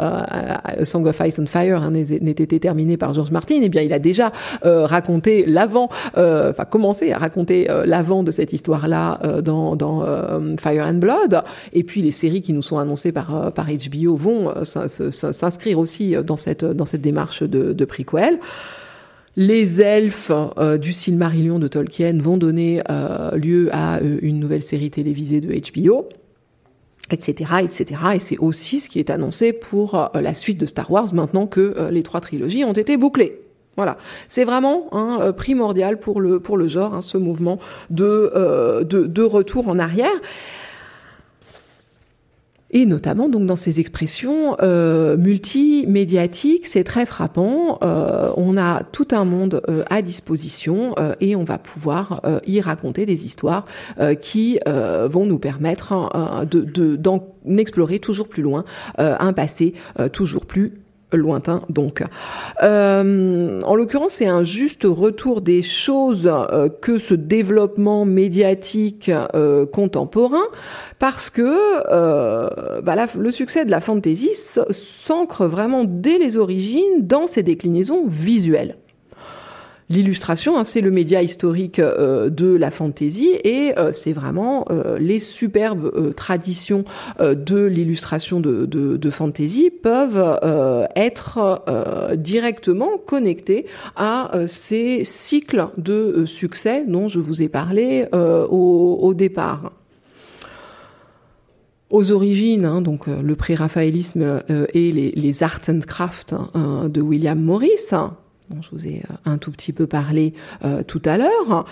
Song 0.84 1.07
of 1.07 1.20
Ice 1.24 1.38
and 1.38 1.47
Fire 1.47 1.82
hein, 1.82 1.90
n'ait 1.90 2.30
été 2.30 2.59
terminée 2.61 2.97
par 2.97 3.12
George 3.14 3.30
Martin, 3.30 3.61
eh 3.62 3.68
bien 3.68 3.82
il 3.82 3.92
a 3.92 3.99
déjà 3.99 4.32
raconté 4.62 5.44
l'avant, 5.47 5.88
enfin 6.14 6.64
commencé 6.70 7.12
à 7.12 7.18
raconter 7.18 7.68
l'avant 7.84 8.22
de 8.22 8.30
cette 8.30 8.53
histoire 8.53 8.88
là 8.88 9.18
dans, 9.41 10.03
euh, 10.05 10.57
Fire 10.59 10.87
and 10.87 10.95
Blood. 10.95 11.43
Et 11.72 11.84
puis 11.84 12.03
les 12.03 12.11
séries 12.11 12.43
qui 12.43 12.53
nous 12.53 12.62
sont 12.62 12.78
annoncées 12.78 13.12
par, 13.12 13.34
euh, 13.34 13.51
HBO 13.51 14.16
vont 14.16 14.51
euh, 14.51 14.64
s'inscrire 14.64 15.78
aussi 15.78 16.14
dans 16.24 16.37
cette, 16.37 16.64
dans 16.64 16.87
cette 16.87 17.03
démarche 17.03 17.43
de, 17.43 17.72
de 17.72 17.84
prequel. 17.84 18.39
Les 19.37 19.82
elfes 19.82 20.32
du 20.80 20.95
Silmarillion 20.95 21.59
de 21.59 21.68
Tolkien 21.68 22.18
vont 22.18 22.39
donner 22.39 22.80
lieu 23.34 23.68
à 23.70 24.01
une 24.01 24.41
nouvelle 24.41 24.62
série 24.62 24.91
télévisée 24.91 25.43
de 25.43 25.49
HBO 25.49 26.09
etc., 27.11 27.51
etc. 27.62 28.01
Et 28.14 28.18
c'est 28.18 28.39
aussi 28.39 28.80
ce 28.80 28.89
qui 28.89 28.99
est 28.99 29.11
annoncé 29.11 29.53
pour 29.53 30.11
la 30.14 30.32
suite 30.32 30.59
de 30.59 30.64
Star 30.64 30.91
Wars 30.91 31.12
maintenant 31.12 31.47
que 31.47 31.91
les 31.91 32.03
trois 32.03 32.22
trilogies 32.22 32.64
ont 32.64 32.72
été 32.72 32.97
bouclées. 32.97 33.45
Voilà, 33.77 33.99
c'est 34.29 34.45
vraiment 34.45 34.89
hein, 34.93 35.18
euh, 35.20 35.33
primordial 35.33 35.99
pour 35.99 36.20
le 36.20 36.41
pour 36.41 36.57
le 36.57 36.66
genre, 36.66 36.95
hein, 36.95 37.03
ce 37.03 37.18
mouvement 37.18 37.59
de, 37.91 38.33
euh, 38.35 38.85
de, 38.85 39.05
de 39.05 39.22
retour 39.22 39.68
en 39.68 39.79
arrière. 39.79 40.11
Et 42.72 42.85
notamment 42.85 43.29
donc 43.29 43.47
dans 43.47 43.57
ces 43.57 43.79
expressions 43.79 44.57
euh, 44.61 45.16
multimédiatiques, 45.16 46.66
c'est 46.66 46.85
très 46.85 47.07
frappant. 47.07 47.79
Euh, 47.83 48.33
on 48.37 48.57
a 48.57 48.83
tout 48.83 49.09
un 49.12 49.24
monde 49.24 49.62
à 49.89 50.03
disposition 50.03 50.95
et 51.20 51.37
on 51.37 51.45
va 51.45 51.59
pouvoir 51.59 52.22
y 52.47 52.61
raconter 52.61 53.07
des 53.07 53.24
histoires 53.24 53.66
qui 54.20 54.59
vont 54.66 55.27
nous 55.27 55.39
permettre 55.39 56.11
de 56.51 56.97
d'en 56.97 57.29
explorer 57.57 57.99
toujours 57.99 58.29
plus 58.29 58.43
loin 58.43 58.64
un 58.99 59.33
passé 59.33 59.74
toujours 60.12 60.45
plus 60.45 60.74
lointain 61.17 61.62
donc. 61.69 62.03
Euh, 62.62 63.61
en 63.62 63.75
l'occurrence, 63.75 64.14
c'est 64.14 64.27
un 64.27 64.45
juste 64.45 64.85
retour 64.85 65.41
des 65.41 65.62
choses 65.62 66.31
euh, 66.33 66.69
que 66.69 66.99
ce 66.99 67.14
développement 67.14 68.05
médiatique 68.05 69.11
euh, 69.35 69.67
contemporain, 69.67 70.45
parce 70.99 71.31
que 71.31 72.81
bah, 72.81 72.95
le 73.19 73.31
succès 73.31 73.64
de 73.64 73.71
la 73.71 73.81
fantasy 73.81 74.31
s'ancre 74.71 75.47
vraiment 75.47 75.85
dès 75.85 76.19
les 76.19 76.37
origines 76.37 77.07
dans 77.07 77.27
ses 77.27 77.43
déclinaisons 77.43 78.07
visuelles. 78.07 78.77
L'illustration, 79.89 80.59
hein, 80.59 80.64
c'est 80.64 80.80
le 80.80 80.91
média 80.91 81.22
historique 81.22 81.78
euh, 81.78 82.28
de 82.28 82.47
la 82.47 82.72
fantaisie 82.72 83.30
et 83.45 83.72
euh, 83.78 83.93
c'est 83.93 84.12
vraiment 84.12 84.64
euh, 84.70 84.99
les 84.99 85.20
superbes 85.20 86.12
traditions 86.14 86.82
de 87.20 87.64
l'illustration 87.64 88.41
de, 88.41 89.11
fantasy 89.11 89.70
peuvent 89.70 90.41
être 90.97 91.62
directement 92.16 92.99
connectées 92.99 93.66
à 93.95 94.32
ces 94.47 95.05
cycles 95.05 95.68
de 95.76 96.24
succès 96.26 96.84
dont 96.87 97.09
je 97.09 97.20
vous 97.20 97.43
ai 97.43 97.49
parlé 97.49 98.07
au, 98.12 99.14
départ. 99.14 99.72
Aux 101.91 102.12
origines, 102.12 102.64
hein, 102.64 102.82
donc 102.82 103.07
le 103.07 103.37
pré-raphaélisme 103.37 104.43
et 104.74 104.93
les, 104.93 105.43
art 105.43 105.61
and 105.68 105.80
craft 105.87 106.34
hein, 106.55 106.89
de 106.89 107.01
William 107.01 107.41
Morris, 107.41 107.93
dont 108.51 108.62
je 108.62 108.70
vous 108.70 108.86
ai 108.86 109.03
euh, 109.11 109.14
un 109.24 109.38
tout 109.38 109.51
petit 109.51 109.72
peu 109.72 109.86
parlé 109.86 110.34
euh, 110.64 110.82
tout 110.82 111.03
à 111.05 111.16
l'heure. 111.16 111.64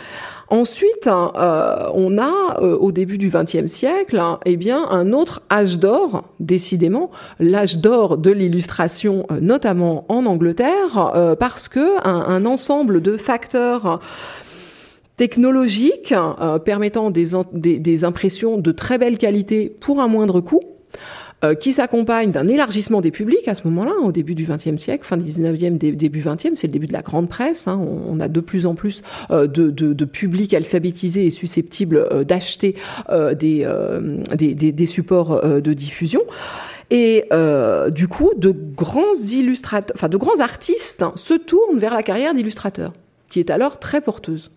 Ensuite, 0.49 1.07
euh, 1.07 1.89
on 1.95 2.19
a 2.19 2.61
au 2.61 2.93
début 2.93 3.19
du 3.19 3.31
XXe 3.31 3.67
siècle, 3.67 4.21
eh 4.45 4.57
bien, 4.57 4.89
un 4.91 5.13
autre 5.13 5.43
âge 5.51 5.79
d'or, 5.79 6.25
décidément, 6.41 7.11
l'âge 7.39 7.79
d'or 7.79 8.19
de 8.19 8.31
l'illustration, 8.31 9.27
notamment 9.41 10.05
en 10.09 10.27
Angleterre, 10.27 11.37
parce 11.39 11.69
que 11.69 12.07
un, 12.07 12.45
ensemble 12.45 13.01
de 13.01 13.17
facteurs 13.17 14.01
technologiques 15.17 16.15
permettant 16.65 17.11
des, 17.11 17.29
des, 17.53 17.79
des 17.79 18.05
impressions 18.05 18.59
de 18.59 18.73
très 18.73 18.99
belle 18.99 19.19
qualité 19.19 19.75
pour 19.81 20.01
un 20.01 20.09
moindre 20.09 20.41
coût 20.41 20.61
euh, 21.45 21.55
qui 21.55 21.73
s'accompagne 21.73 22.31
d'un 22.31 22.49
élargissement 22.49 23.03
des 23.03 23.11
publics 23.11 23.47
à 23.49 23.55
ce 23.55 23.67
moment-là, 23.69 23.93
au 24.03 24.13
début 24.13 24.35
du 24.35 24.47
XXe 24.47 24.81
siècle, 24.81 25.05
fin 25.05 25.19
du 25.19 25.25
XIXe, 25.25 25.79
début 25.79 26.23
XXe, 26.25 26.55
c'est 26.55 26.69
le 26.69 26.73
début 26.73 26.87
de 26.87 26.93
la 26.93 27.03
grande 27.03 27.29
presse. 27.29 27.69
Hein, 27.69 27.79
on, 27.79 28.19
a 28.21 28.29
de 28.29 28.41
plus 28.41 28.65
en 28.65 28.75
plus 28.75 29.03
euh, 29.31 29.47
de, 29.47 30.05
publics 30.05 30.55
alphabétisés 30.55 31.27
et 31.27 31.31
susceptibles 31.31 31.97
euh, 31.97 32.25
d'acheter 32.25 32.77
des, 33.11 34.87
supports 34.87 35.43
de 35.43 35.73
diffusion. 35.73 36.23
Et 36.91 37.25
du 37.91 38.09
coup, 38.09 38.31
de 38.37 38.51
grands 38.51 39.15
illustrateurs, 39.33 40.09
de 40.09 40.17
grands 40.17 40.41
artistes 40.41 41.05
se 41.15 41.35
tournent 41.35 41.79
vers 41.79 41.95
la 41.95 42.03
carrière 42.03 42.35
d'illustrateur, 42.35 42.93
qui 43.29 43.41
est 43.41 43.51
alors 43.51 43.79
très 43.79 44.01
porteuse. 44.01 44.51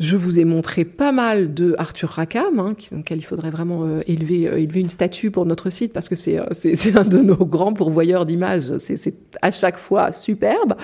Je 0.00 0.16
vous 0.16 0.40
ai 0.40 0.44
montré 0.44 0.84
pas 0.84 1.12
mal 1.12 1.54
de 1.54 1.76
Arthur 1.78 2.08
Rackham, 2.08 2.58
hein, 2.58 2.74
auquel 2.98 3.18
il 3.18 3.22
faudrait 3.22 3.50
vraiment 3.50 3.84
euh, 3.84 4.00
élever, 4.08 4.48
euh, 4.48 4.58
élever 4.58 4.80
une 4.80 4.90
statue 4.90 5.30
pour 5.30 5.46
notre 5.46 5.70
site 5.70 5.92
parce 5.92 6.08
que 6.08 6.16
c'est, 6.16 6.40
euh, 6.40 6.46
c'est, 6.50 6.96
un 6.98 7.04
de 7.04 7.18
nos 7.18 7.36
grands 7.36 7.72
pourvoyeurs 7.72 8.26
d'images. 8.26 8.76
C'est, 8.78 9.14
à 9.40 9.52
chaque 9.52 9.78
fois 9.78 10.10
superbe. 10.10 10.74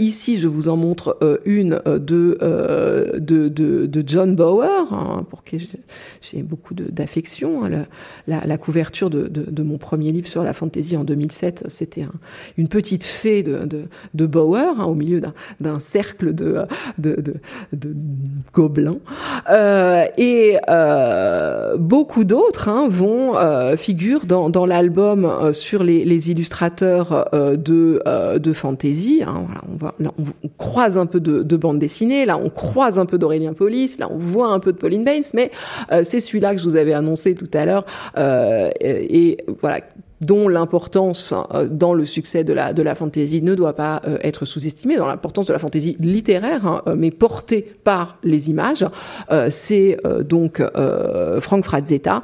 ici, 0.00 0.38
je 0.38 0.48
vous 0.48 0.68
en 0.68 0.76
montre 0.76 1.18
une 1.44 1.80
de, 1.84 1.98
de, 3.18 3.48
de, 3.48 3.86
de, 3.86 4.04
John 4.04 4.34
Bower, 4.34 4.86
hein, 4.90 5.24
pour 5.30 5.44
qui 5.44 5.68
j'ai 6.20 6.42
beaucoup 6.42 6.74
d'affection. 6.74 7.64
Hein, 7.64 7.86
la, 8.26 8.44
la, 8.44 8.58
couverture 8.58 9.08
de, 9.08 9.28
de, 9.28 9.48
de, 9.48 9.62
mon 9.62 9.78
premier 9.78 10.10
livre 10.10 10.26
sur 10.26 10.42
la 10.42 10.52
fantasy 10.52 10.96
en 10.96 11.04
2007, 11.04 11.66
c'était 11.68 12.06
une 12.56 12.68
petite 12.68 13.04
fée 13.04 13.42
de, 13.42 13.68
de, 14.14 14.26
Bower 14.26 14.72
hein, 14.78 14.84
au 14.84 14.94
milieu 14.94 15.20
d'un, 15.20 15.34
d'un 15.60 15.78
cercle 15.78 16.34
de, 16.34 16.64
de, 16.98 17.22
de, 17.72 17.94
de 18.48 18.52
Gobelin. 18.52 18.98
Euh, 19.50 20.04
et 20.16 20.58
euh, 20.68 21.76
beaucoup 21.76 22.24
d'autres 22.24 22.68
hein, 22.68 22.86
vont 22.88 23.36
euh, 23.36 23.76
dans, 24.26 24.50
dans 24.50 24.66
l'album 24.66 25.24
euh, 25.24 25.52
sur 25.52 25.82
les, 25.82 26.04
les 26.04 26.30
illustrateurs 26.30 27.28
euh, 27.34 27.56
de, 27.56 28.02
de 28.38 28.52
fantasy. 28.52 29.22
Hein, 29.26 29.44
voilà, 29.46 29.62
on, 29.72 29.76
va, 29.76 29.94
là, 29.98 30.12
on, 30.18 30.48
croise 30.56 30.98
un 30.98 31.06
peu 31.06 31.20
de, 31.20 31.42
de, 31.42 31.56
bande 31.56 31.78
dessinée, 31.78 32.26
là 32.26 32.38
on 32.38 32.50
croise 32.50 32.98
un 32.98 33.06
peu 33.06 33.18
d'Aurélien 33.18 33.52
Polis, 33.52 33.98
là 33.98 34.08
on 34.10 34.18
voit 34.18 34.48
un 34.48 34.60
peu 34.60 34.72
de 34.72 34.78
Pauline 34.78 35.04
Baines, 35.04 35.22
mais 35.34 35.50
c'est 36.02 36.20
celui-là 36.20 36.54
que 36.54 36.60
je 36.60 36.64
vous 36.64 36.76
avais 36.76 36.92
annoncé 36.92 37.34
tout 37.34 37.50
à 37.54 37.64
l'heure. 37.64 37.84
et 38.16 39.38
voilà 39.60 39.80
dont 40.20 40.48
l'importance 40.48 41.32
euh, 41.54 41.68
dans 41.68 41.94
le 41.94 42.04
succès 42.04 42.44
de 42.44 42.52
la, 42.52 42.72
de 42.72 42.82
la 42.82 42.94
fantaisie 42.94 43.42
ne 43.42 43.54
doit 43.54 43.74
pas 43.74 44.02
euh, 44.06 44.18
être 44.22 44.44
sous-estimée, 44.44 44.96
dans 44.96 45.06
l'importance 45.06 45.46
de 45.46 45.52
la 45.52 45.58
fantaisie 45.58 45.96
littéraire, 46.00 46.66
hein, 46.66 46.82
euh, 46.86 46.96
mais 46.96 47.10
portée 47.10 47.62
par 47.84 48.18
les 48.24 48.50
images. 48.50 48.84
c'est 49.50 49.98
donc 50.28 50.62
Frank 51.40 51.64
Frazetta 51.64 52.22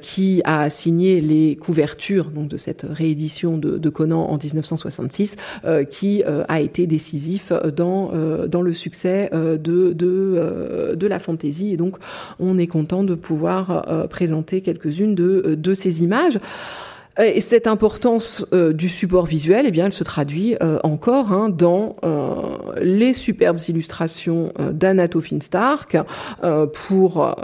qui 0.00 0.40
a 0.44 0.70
signé 0.70 1.20
les 1.20 1.54
couvertures 1.54 2.30
donc, 2.30 2.48
de 2.48 2.56
cette 2.56 2.86
réédition 2.88 3.58
de, 3.58 3.78
de 3.78 3.88
Conan 3.90 4.26
en 4.28 4.36
1966, 4.36 5.36
qui 5.90 6.22
a 6.24 6.60
été 6.60 6.86
décisif 6.86 7.52
dans, 7.76 8.12
dans 8.46 8.62
le 8.62 8.72
succès 8.72 9.30
de, 9.32 9.92
de, 9.92 10.94
de 10.94 11.06
la 11.06 11.18
fantaisie. 11.18 11.72
Et 11.72 11.76
donc, 11.76 11.96
on 12.38 12.58
est 12.58 12.66
content 12.66 13.04
de 13.04 13.14
pouvoir 13.14 14.08
présenter 14.08 14.60
quelques-unes 14.60 15.14
de, 15.14 15.54
de 15.56 15.74
ces 15.74 16.02
images. 16.02 16.38
Et 17.18 17.40
cette 17.40 17.66
importance 17.66 18.46
euh, 18.52 18.72
du 18.72 18.88
support 18.88 19.26
visuel, 19.26 19.64
eh 19.66 19.70
bien, 19.70 19.86
elle 19.86 19.92
se 19.92 20.04
traduit 20.04 20.56
euh, 20.62 20.78
encore 20.84 21.32
hein, 21.32 21.48
dans 21.48 21.96
euh, 22.04 22.36
les 22.80 23.12
superbes 23.12 23.58
illustrations 23.68 24.52
d'Anato 24.72 25.20
Finstark 25.20 25.96
pour 26.72 27.36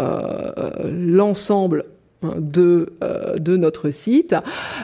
l'ensemble 0.85 1.85
hein, 2.23 2.35
de, 2.39 2.93
de 3.39 3.57
notre 3.57 3.91
site 3.91 4.37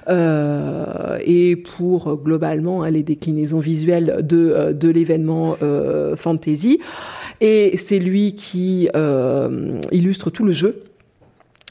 et 0.09 1.57
pour 1.57 2.17
globalement 2.17 2.83
hein, 2.83 2.91
les 2.91 3.03
déclinaisons 3.03 3.61
visuelles 3.61 4.19
de, 4.23 4.73
de 4.73 4.89
l'événement 4.89 5.57
fantasy. 6.17 6.81
Et 7.41 7.77
c'est 7.77 7.99
lui 7.99 8.35
qui 8.35 8.89
illustre 9.93 10.31
tout 10.31 10.45
le 10.45 10.53
jeu, 10.53 10.83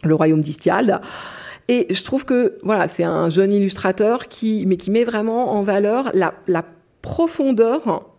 le 0.04 0.16
royaume 0.16 0.42
d'Istiald. 0.42 1.00
Et 1.72 1.88
je 1.90 2.04
trouve 2.04 2.26
que 2.26 2.58
voilà, 2.64 2.90
c'est 2.90 3.06
un 3.06 3.30
jeune 3.30 3.54
illustrateur 3.54 4.28
qui, 4.28 4.66
mais 4.66 4.76
qui 4.76 4.92
met 4.92 5.06
vraiment 5.06 5.54
en 5.54 5.64
valeur 5.64 6.12
la, 6.14 6.34
profondeur 7.02 8.12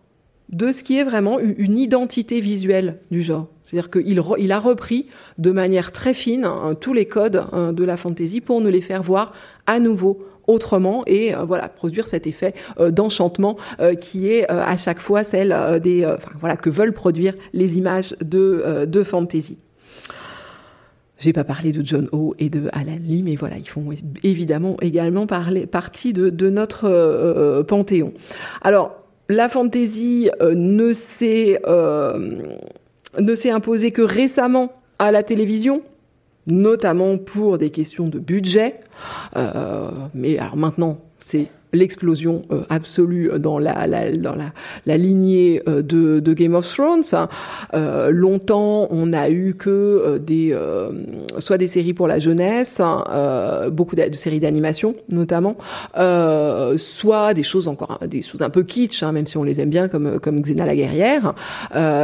de 0.49 0.71
ce 0.71 0.83
qui 0.83 0.97
est 0.97 1.03
vraiment 1.03 1.39
une 1.39 1.77
identité 1.77 2.41
visuelle 2.41 2.99
du 3.11 3.21
genre. 3.21 3.47
C'est-à-dire 3.61 3.91
qu'il 3.91 4.21
il 4.39 4.51
a 4.51 4.59
repris 4.59 5.05
de 5.37 5.51
manière 5.51 5.91
très 5.91 6.15
fine 6.15 6.45
hein, 6.45 6.75
tous 6.77 6.93
les 6.93 7.05
codes 7.05 7.43
hein, 7.53 7.73
de 7.73 7.83
la 7.83 7.95
fantaisie 7.95 8.41
pour 8.41 8.59
nous 8.59 8.69
les 8.69 8.81
faire 8.81 9.03
voir 9.03 9.33
à 9.67 9.79
nouveau 9.79 10.25
autrement 10.47 11.03
et 11.05 11.33
euh, 11.33 11.45
voilà 11.45 11.69
produire 11.69 12.07
cet 12.07 12.27
effet 12.27 12.53
euh, 12.79 12.91
d'enchantement 12.91 13.55
euh, 13.79 13.95
qui 13.95 14.29
est 14.29 14.49
à 14.49 14.75
chaque 14.75 14.99
fois 14.99 15.23
celle 15.23 15.79
des 15.81 16.05
voilà 16.41 16.57
que 16.57 16.69
veulent 16.69 16.91
produire 16.91 17.35
les 17.53 17.77
images 17.77 18.15
de 18.19 18.85
de 18.85 19.03
fantaisie. 19.03 19.59
J'ai 21.23 21.31
pas 21.31 21.45
parlé 21.45 21.71
de 21.71 21.85
John 21.85 22.09
O 22.11 22.35
et 22.37 22.49
de 22.49 22.67
Alan 22.73 22.97
Lee, 22.99 23.23
mais 23.23 23.37
voilà, 23.37 23.55
ils 23.57 23.69
font 23.69 23.85
évidemment 24.23 24.75
également 24.81 25.25
parler, 25.25 25.65
partie 25.65 26.11
de, 26.11 26.49
notre 26.49 26.83
euh, 26.83 27.59
euh, 27.59 27.63
panthéon. 27.63 28.11
Alors, 28.61 28.91
la 29.29 29.47
fantaisie 29.47 30.29
euh, 30.41 30.53
ne 30.53 30.91
s'est 30.91 31.61
imposée 33.49 33.91
que 33.91 34.01
récemment 34.01 34.73
à 34.99 35.13
la 35.13 35.23
télévision, 35.23 35.81
notamment 36.47 37.17
pour 37.17 37.57
des 37.57 37.69
questions 37.69 38.09
de 38.09 38.19
budget. 38.19 38.81
mais 40.13 40.37
alors 40.37 40.57
maintenant, 40.57 40.97
c'est 41.19 41.47
l'explosion 41.73 42.43
euh, 42.51 42.61
absolue 42.69 43.31
dans 43.39 43.57
la, 43.57 43.87
la, 43.87 44.11
dans 44.11 44.35
la, 44.35 44.53
la 44.85 44.97
lignée 44.97 45.61
euh, 45.67 45.81
de, 45.81 46.19
de, 46.19 46.33
Game 46.33 46.55
of 46.55 46.71
Thrones. 46.71 47.03
Euh, 47.73 48.09
longtemps, 48.09 48.87
on 48.91 49.07
n'a 49.07 49.29
eu 49.29 49.55
que 49.55 50.17
des 50.17 50.55
soit 51.39 51.57
des 51.57 51.67
séries 51.67 51.93
pour 51.93 52.07
la 52.07 52.19
jeunesse, 52.19 52.79
hein, 52.79 53.69
beaucoup 53.71 53.95
de, 53.95 54.07
de 54.07 54.15
séries 54.15 54.39
d'animation 54.39 54.95
notamment, 55.09 55.57
soit 56.77 57.33
des 57.33 57.43
choses 57.43 57.67
encore 57.67 57.99
des 58.07 58.21
choses 58.21 58.41
un 58.41 58.49
peu 58.49 58.63
kitsch, 58.63 59.03
hein, 59.03 59.11
même 59.11 59.25
si 59.25 59.37
on 59.37 59.43
les 59.43 59.59
aime 59.61 59.69
bien 59.69 59.87
comme 59.87 60.19
comme 60.19 60.41
Xena 60.41 60.65
la 60.65 60.75
guerrière. 60.75 61.33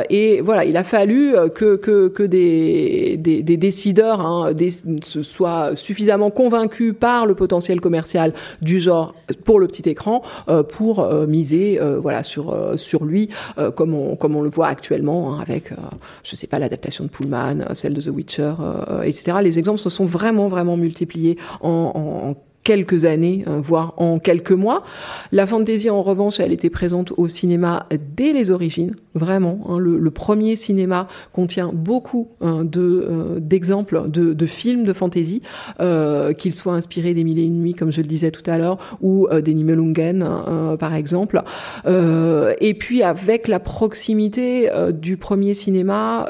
et 0.09 0.41
voilà, 0.41 0.65
il 0.65 0.77
a 0.77 0.83
fallu 0.83 1.33
que 1.53 1.75
que, 1.75 2.07
que 2.07 2.23
des, 2.23 3.17
des, 3.17 3.43
des 3.43 3.57
décideurs 3.57 4.21
hein, 4.21 4.53
des, 4.53 4.71
soient 5.01 5.75
suffisamment 5.75 6.31
convaincus 6.31 6.93
par 6.99 7.25
le 7.25 7.35
potentiel 7.35 7.81
commercial 7.81 8.33
du 8.61 8.79
genre 8.79 9.15
pour 9.43 9.58
le 9.59 9.67
petit 9.67 9.89
écran 9.89 10.21
euh, 10.47 10.63
pour 10.63 10.99
euh, 10.99 11.27
miser 11.27 11.79
euh, 11.81 11.99
voilà 11.99 12.23
sur 12.23 12.55
sur 12.77 13.05
lui 13.05 13.29
comme 13.75 13.93
on 13.93 14.15
comme 14.15 14.35
on 14.35 14.41
le 14.41 14.49
voit 14.49 14.67
actuellement 14.67 15.33
hein, 15.33 15.39
avec 15.41 15.71
je 16.23 16.35
sais 16.35 16.47
pas 16.47 16.59
l'adaptation 16.59 17.03
de 17.03 17.09
Pullman, 17.09 17.73
celle 17.73 17.93
de 17.93 18.01
The 18.01 18.07
Witcher, 18.07 18.53
etc. 19.03 19.37
Les 19.41 19.59
exemples 19.59 19.79
se 19.79 19.89
sont 19.89 20.05
vraiment 20.05 20.47
vraiment 20.47 20.77
multipliés 20.77 21.37
en, 21.61 22.35
quelques 22.69 23.05
années, 23.05 23.43
euh, 23.47 23.59
voire 23.59 23.95
en 23.97 24.19
quelques 24.19 24.51
mois. 24.51 24.83
La 25.31 25.47
fantasy, 25.47 25.89
en 25.89 26.03
revanche, 26.03 26.39
elle 26.39 26.51
était 26.51 26.69
présente 26.69 27.11
au 27.17 27.27
cinéma 27.27 27.87
dès 28.15 28.31
les 28.31 28.51
origines, 28.51 28.95
vraiment. 29.15 29.61
Hein. 29.67 29.79
le, 29.79 30.11
premier 30.11 30.55
cinéma 30.55 31.07
contient 31.33 31.71
beaucoup 31.73 32.27
de 32.41 33.07
euh, 33.09 33.39
d'exemples 33.39 34.03
de, 34.11 34.45
films 34.45 34.83
de 34.83 34.93
fantasy, 34.93 35.41
euh, 35.79 36.33
qu'ils 36.33 36.53
soient 36.53 36.75
inspirés 36.75 37.15
des 37.15 37.23
Mille 37.23 37.39
et 37.39 37.43
une 37.43 37.59
nuits, 37.59 37.73
comme 37.73 37.91
je 37.91 38.01
le 38.01 38.07
disais 38.07 38.29
tout 38.29 38.47
à 38.47 38.59
l'heure, 38.59 38.77
ou 39.01 39.27
des 39.43 39.55
Nibelungen, 39.55 40.23
par 40.79 40.93
exemple. 40.93 41.41
et 41.87 42.73
puis 42.75 43.01
avec 43.01 43.47
la 43.47 43.59
proximité 43.59 44.69
du 44.93 45.17
premier 45.17 45.55
cinéma 45.55 46.29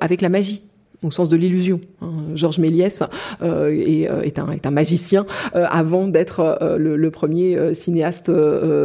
avec 0.00 0.22
la 0.22 0.30
magie 0.30 0.67
au 1.02 1.10
sens 1.10 1.28
de 1.28 1.36
l'illusion. 1.36 1.80
Hein. 2.02 2.12
Georges 2.34 2.58
Méliès 2.58 3.02
euh, 3.42 3.70
est, 3.70 4.10
euh, 4.10 4.22
est, 4.22 4.38
un, 4.38 4.70
magicien 4.70 5.26
euh, 5.54 5.66
avant 5.70 6.08
d'être 6.08 6.76
le, 6.78 7.10
premier 7.10 7.74
cinéaste 7.74 8.30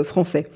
français. 0.03 0.49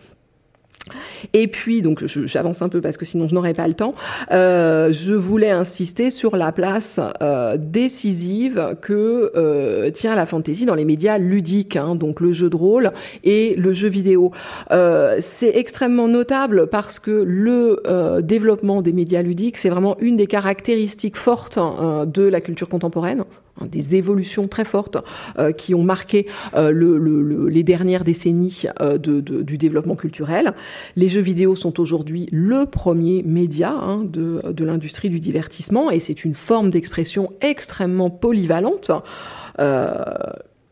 Et 1.33 1.47
puis, 1.47 1.81
donc 1.81 2.05
j'avance 2.05 2.61
un 2.61 2.69
peu 2.69 2.81
parce 2.81 2.97
que 2.97 3.05
sinon 3.05 3.27
je 3.27 3.35
n'aurais 3.35 3.53
pas 3.53 3.67
le 3.67 3.73
temps, 3.73 3.93
euh, 4.31 4.91
je 4.91 5.13
voulais 5.13 5.51
insister 5.51 6.11
sur 6.11 6.35
la 6.35 6.51
place 6.51 6.99
euh, 7.21 7.57
décisive 7.57 8.75
que 8.81 9.31
euh, 9.35 9.89
tient 9.91 10.15
la 10.15 10.25
fantaisie 10.25 10.65
dans 10.65 10.75
les 10.75 10.85
médias 10.85 11.17
ludiques, 11.17 11.75
hein, 11.75 11.95
donc 11.95 12.19
le 12.19 12.31
jeu 12.31 12.49
de 12.49 12.55
rôle 12.55 12.91
et 13.23 13.55
le 13.55 13.73
jeu 13.73 13.87
vidéo. 13.87 14.31
Euh, 14.71 15.17
c'est 15.19 15.55
extrêmement 15.55 16.07
notable 16.07 16.67
parce 16.67 16.99
que 16.99 17.11
le 17.11 17.81
euh, 17.87 18.21
développement 18.21 18.81
des 18.81 18.93
médias 18.93 19.21
ludiques, 19.21 19.57
c'est 19.57 19.69
vraiment 19.69 19.97
une 19.99 20.17
des 20.17 20.27
caractéristiques 20.27 21.17
fortes 21.17 21.57
hein, 21.57 22.05
de 22.05 22.23
la 22.23 22.41
culture 22.41 22.69
contemporaine. 22.69 23.23
Hein, 23.59 23.67
des 23.67 23.95
évolutions 23.95 24.47
très 24.47 24.65
fortes 24.65 24.97
euh, 25.37 25.51
qui 25.51 25.73
ont 25.73 25.83
marqué 25.83 26.27
euh, 26.55 26.71
le, 26.71 26.97
le, 26.97 27.47
les 27.47 27.63
dernières 27.63 28.03
décennies 28.03 28.63
euh, 28.81 28.97
du 28.97 29.57
développement 29.57 29.95
culturel. 29.95 30.53
Les 30.95 31.07
jeux 31.07 31.21
vidéo 31.21 31.55
sont 31.55 31.79
aujourd'hui 31.79 32.27
le 32.31 32.65
premier 32.65 33.23
média 33.23 33.71
hein, 33.71 34.03
de 34.03 34.63
l'industrie 34.63 35.09
du 35.09 35.19
divertissement 35.19 35.91
et 35.91 35.99
c'est 35.99 36.23
une 36.25 36.33
forme 36.33 36.69
d'expression 36.69 37.31
extrêmement 37.41 38.09
polyvalente 38.09 38.91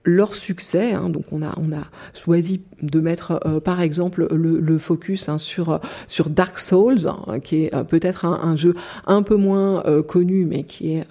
leur 0.05 0.33
succès. 0.33 0.93
Hein, 0.93 1.09
donc 1.09 1.25
on 1.31 1.41
a 1.41 1.53
on 1.57 1.71
a 1.71 1.83
choisi 2.13 2.61
de 2.81 2.99
mettre 2.99 3.39
euh, 3.45 3.59
par 3.59 3.81
exemple 3.81 4.27
le, 4.31 4.59
le 4.59 4.77
focus 4.77 5.29
hein, 5.29 5.37
sur 5.37 5.79
sur 6.07 6.29
Dark 6.29 6.59
Souls, 6.59 7.07
hein, 7.07 7.39
qui 7.39 7.65
est 7.65 7.75
euh, 7.75 7.83
peut-être 7.83 8.25
un, 8.25 8.55
jeu 8.55 8.75
un 9.07 9.23
peu 9.23 9.35
moins 9.35 9.83
euh, 9.85 10.03
connu, 10.03 10.45
mais 10.45 10.63
qui 10.63 10.95
est 10.95 11.05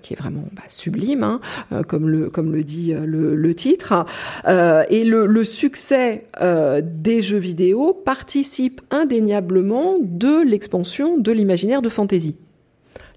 qui 0.00 0.14
est 0.14 0.16
vraiment 0.16 0.44
bah, 0.52 0.62
sublime, 0.66 1.22
hein, 1.22 1.40
comme 1.86 2.08
le 2.08 2.30
comme 2.30 2.52
le 2.52 2.64
dit 2.64 2.92
le, 2.94 3.34
le 3.34 3.54
titre. 3.54 4.06
et 4.46 5.04
le, 5.04 5.26
le 5.26 5.44
succès 5.44 6.26
des 6.82 7.22
jeux 7.22 7.38
vidéo 7.38 7.92
participe 7.92 8.80
indéniablement 8.90 9.96
de 10.00 10.42
l'expansion 10.42 11.18
de 11.18 11.32
l'imaginaire 11.32 11.82
de 11.82 11.88
fantasy. 11.88 12.36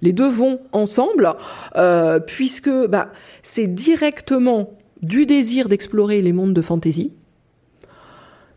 Les 0.02 0.12
deux 0.14 0.30
vont 0.30 0.60
ensemble, 0.74 1.34
puisque 2.28 2.70
bah, 2.88 3.12
c'est 3.42 3.68
directement 3.68 4.75
du 5.02 5.26
désir 5.26 5.70
d'explorer 5.70 6.22
les 6.22 6.34
mondes 6.34 6.54
de 6.54 6.62
fantasy, 6.62 7.12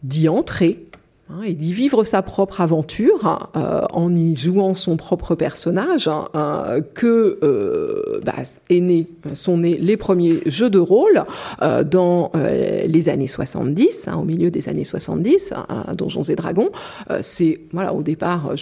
d'y 0.02 0.28
entrer 0.28 0.87
Hein, 1.30 1.42
et 1.44 1.52
d'y 1.52 1.74
vivre 1.74 2.04
sa 2.04 2.22
propre 2.22 2.62
aventure 2.62 3.26
hein, 3.26 3.50
euh, 3.54 3.82
en 3.92 4.14
y 4.14 4.34
jouant 4.34 4.72
son 4.72 4.96
propre 4.96 5.34
personnage, 5.34 6.08
hein, 6.08 6.26
euh, 6.34 6.80
que 6.80 7.38
euh, 7.42 8.22
bah, 8.24 8.32
est 8.70 8.80
né, 8.80 9.06
sont 9.34 9.58
nés 9.58 9.76
les 9.76 9.98
premiers 9.98 10.40
jeux 10.46 10.70
de 10.70 10.78
rôle 10.78 11.24
dans 11.84 12.30
les 12.34 13.08
années 13.08 13.26
70, 13.26 14.08
au 14.16 14.24
milieu 14.24 14.50
des 14.50 14.68
années 14.68 14.84
70, 14.84 15.52
Donjons 15.96 16.22
et 16.22 16.34
Dragons. 16.34 16.70
c'est 17.20 17.60
voilà, 17.72 17.92
au 17.92 18.02
départ, 18.02 18.52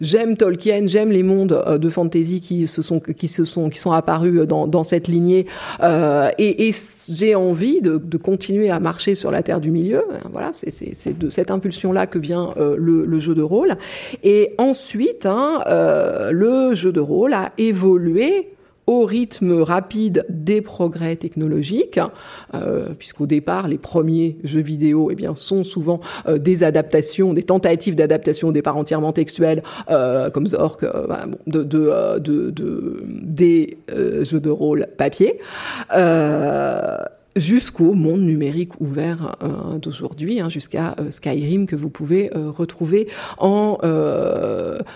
j'aime 0.00 0.36
Tolkien, 0.36 0.86
j'aime 0.86 1.10
les 1.10 1.22
mondes 1.22 1.64
de 1.80 1.88
fantasy 1.90 2.40
qui 2.40 2.66
se 2.66 2.82
sont 2.82 3.00
qui 3.00 3.28
se 3.28 3.44
sont 3.44 3.68
qui 3.68 3.78
sont 3.78 3.92
apparus 3.92 4.46
dans, 4.46 4.82
cette 4.82 5.08
lignée, 5.08 5.46
et, 5.82 6.70
j'ai 7.08 7.34
envie 7.34 7.80
de, 7.80 7.98
continuer 8.16 8.70
à 8.70 8.80
marcher 8.80 9.14
sur 9.14 9.30
la 9.30 9.42
terre 9.42 9.60
du 9.60 9.70
milieu. 9.70 10.04
Voilà, 10.32 10.50
c'est 10.52 11.41
cette 11.42 11.50
impulsion-là 11.50 12.06
que 12.06 12.20
vient 12.20 12.54
euh, 12.56 12.76
le, 12.78 13.18
jeu 13.18 13.34
de 13.34 13.42
rôle. 13.42 13.74
Et 14.22 14.54
ensuite, 14.58 15.26
hein, 15.26 15.60
euh, 15.66 16.30
le 16.30 16.76
jeu 16.76 16.92
de 16.92 17.00
rôle 17.00 17.34
a 17.34 17.50
évolué 17.58 18.50
au 18.86 19.04
rythme 19.04 19.60
rapide 19.60 20.24
des 20.28 20.60
progrès 20.60 21.16
technologiques, 21.16 21.98
euh, 22.54 22.90
puisqu'au 22.96 23.26
départ, 23.26 23.66
les 23.66 23.78
premiers 23.78 24.36
jeux 24.44 24.60
vidéo 24.60 25.08
eh 25.10 25.16
bien, 25.16 25.34
sont 25.34 25.64
souvent 25.64 25.98
euh, 26.28 26.38
des 26.38 26.62
adaptations, 26.62 27.32
des 27.32 27.42
tentatives 27.42 27.96
d'adaptation 27.96 28.48
au 28.48 28.52
départ 28.52 28.76
entièrement 28.76 29.12
textuelles, 29.12 29.64
comme 30.32 30.46
Zork, 30.46 30.84
bah, 31.08 31.26
des 31.46 31.66
jeux 33.88 34.40
de 34.40 34.50
rôle 34.50 34.86
papier 34.96 35.40
jusqu'au 37.36 37.94
monde 37.94 38.20
numérique 38.20 38.80
ouvert 38.80 39.36
euh, 39.42 39.78
d'aujourd'hui, 39.78 40.40
hein, 40.40 40.48
jusqu'à 40.48 40.94
euh, 40.98 41.10
Skyrim 41.10 41.66
que 41.66 41.76
vous 41.76 41.88
pouvez 41.88 42.30
euh, 42.36 42.50
retrouver 42.50 43.08
en, 43.38 43.78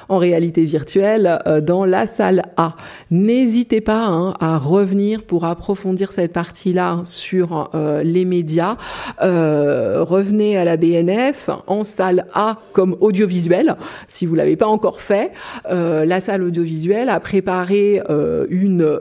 en 0.08 0.18
réalité 0.18 0.64
virtuelle 0.64 1.40
dans 1.62 1.84
la 1.84 2.06
salle 2.06 2.44
A. 2.56 2.76
N'hésitez 3.10 3.80
pas 3.80 4.06
hein, 4.06 4.34
à 4.40 4.58
revenir 4.58 5.22
pour 5.22 5.44
approfondir 5.44 6.12
cette 6.12 6.32
partie-là 6.32 7.00
sur 7.04 7.70
les 8.02 8.24
médias. 8.24 8.76
revenez 9.20 10.56
à 10.56 10.64
la 10.64 10.76
BNF 10.76 11.50
en 11.66 11.84
salle 11.84 12.26
A 12.34 12.58
comme 12.72 12.96
audiovisuel, 13.00 13.76
si 14.08 14.26
vous 14.26 14.34
l'avez 14.34 14.56
pas 14.56 14.66
encore 14.66 15.00
fait. 15.00 15.32
la 15.68 16.20
salle 16.20 16.42
audiovisuelle 16.42 17.08
a 17.08 17.20
préparé 17.20 18.00
une, 18.48 19.00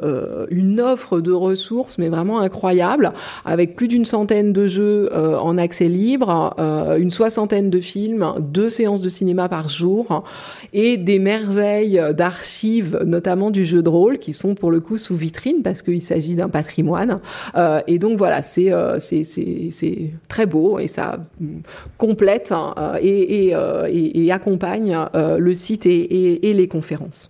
une 0.50 0.82
offre 0.82 1.20
de 1.20 1.32
ressources, 1.32 1.98
mais 1.98 2.10
vraiment 2.10 2.40
incroyable 2.40 3.14
avec 3.44 3.76
plus 3.76 3.88
d'une 3.88 4.06
centaine 4.06 4.54
de 4.54 4.68
jeux 4.68 5.10
euh, 5.14 5.38
en 5.38 5.58
accès 5.58 5.88
libre, 5.88 6.56
euh, 6.60 6.98
une 6.98 7.12
soixantaine 7.12 7.70
de 7.70 7.80
films, 7.80 8.26
deux 8.40 8.70
séances 8.70 9.02
de 9.02 9.10
cinéma 9.10 9.50
par 9.50 9.70
jour 9.70 10.24
et 10.74 10.98
des 10.98 11.20
merveilles 11.20 12.02
d'archives, 12.14 13.00
notamment 13.06 13.52
du 13.52 13.66
jeu 13.66 13.82
de 13.82 13.90
rôle, 13.90 14.18
qui 14.18 14.34
sont 14.34 14.56
pour 14.56 14.72
le 14.72 14.80
coup 14.80 14.98
sous 14.98 15.16
vitrine 15.16 15.62
parce 15.64 15.82
qu'il 15.82 16.02
s'agit 16.02 16.36
d'un 16.36 16.50
patrimoine. 16.50 17.18
Euh, 17.56 17.82
et 17.88 18.00
donc 18.00 18.18
voilà, 18.18 18.42
c'est 18.42 18.72
c'est 19.00 19.24
c'est 19.24 20.12
très 20.28 20.46
beau 20.46 20.80
et 20.80 20.88
ça 20.88 21.20
complète 21.98 22.52
hein, 22.52 22.74
et, 23.02 23.50
et, 23.50 24.26
et, 24.26 24.32
accompagne 24.32 24.98
le 25.14 25.54
site 25.54 25.86
et 25.86 26.54
les 26.54 26.68
conférences. 26.68 27.30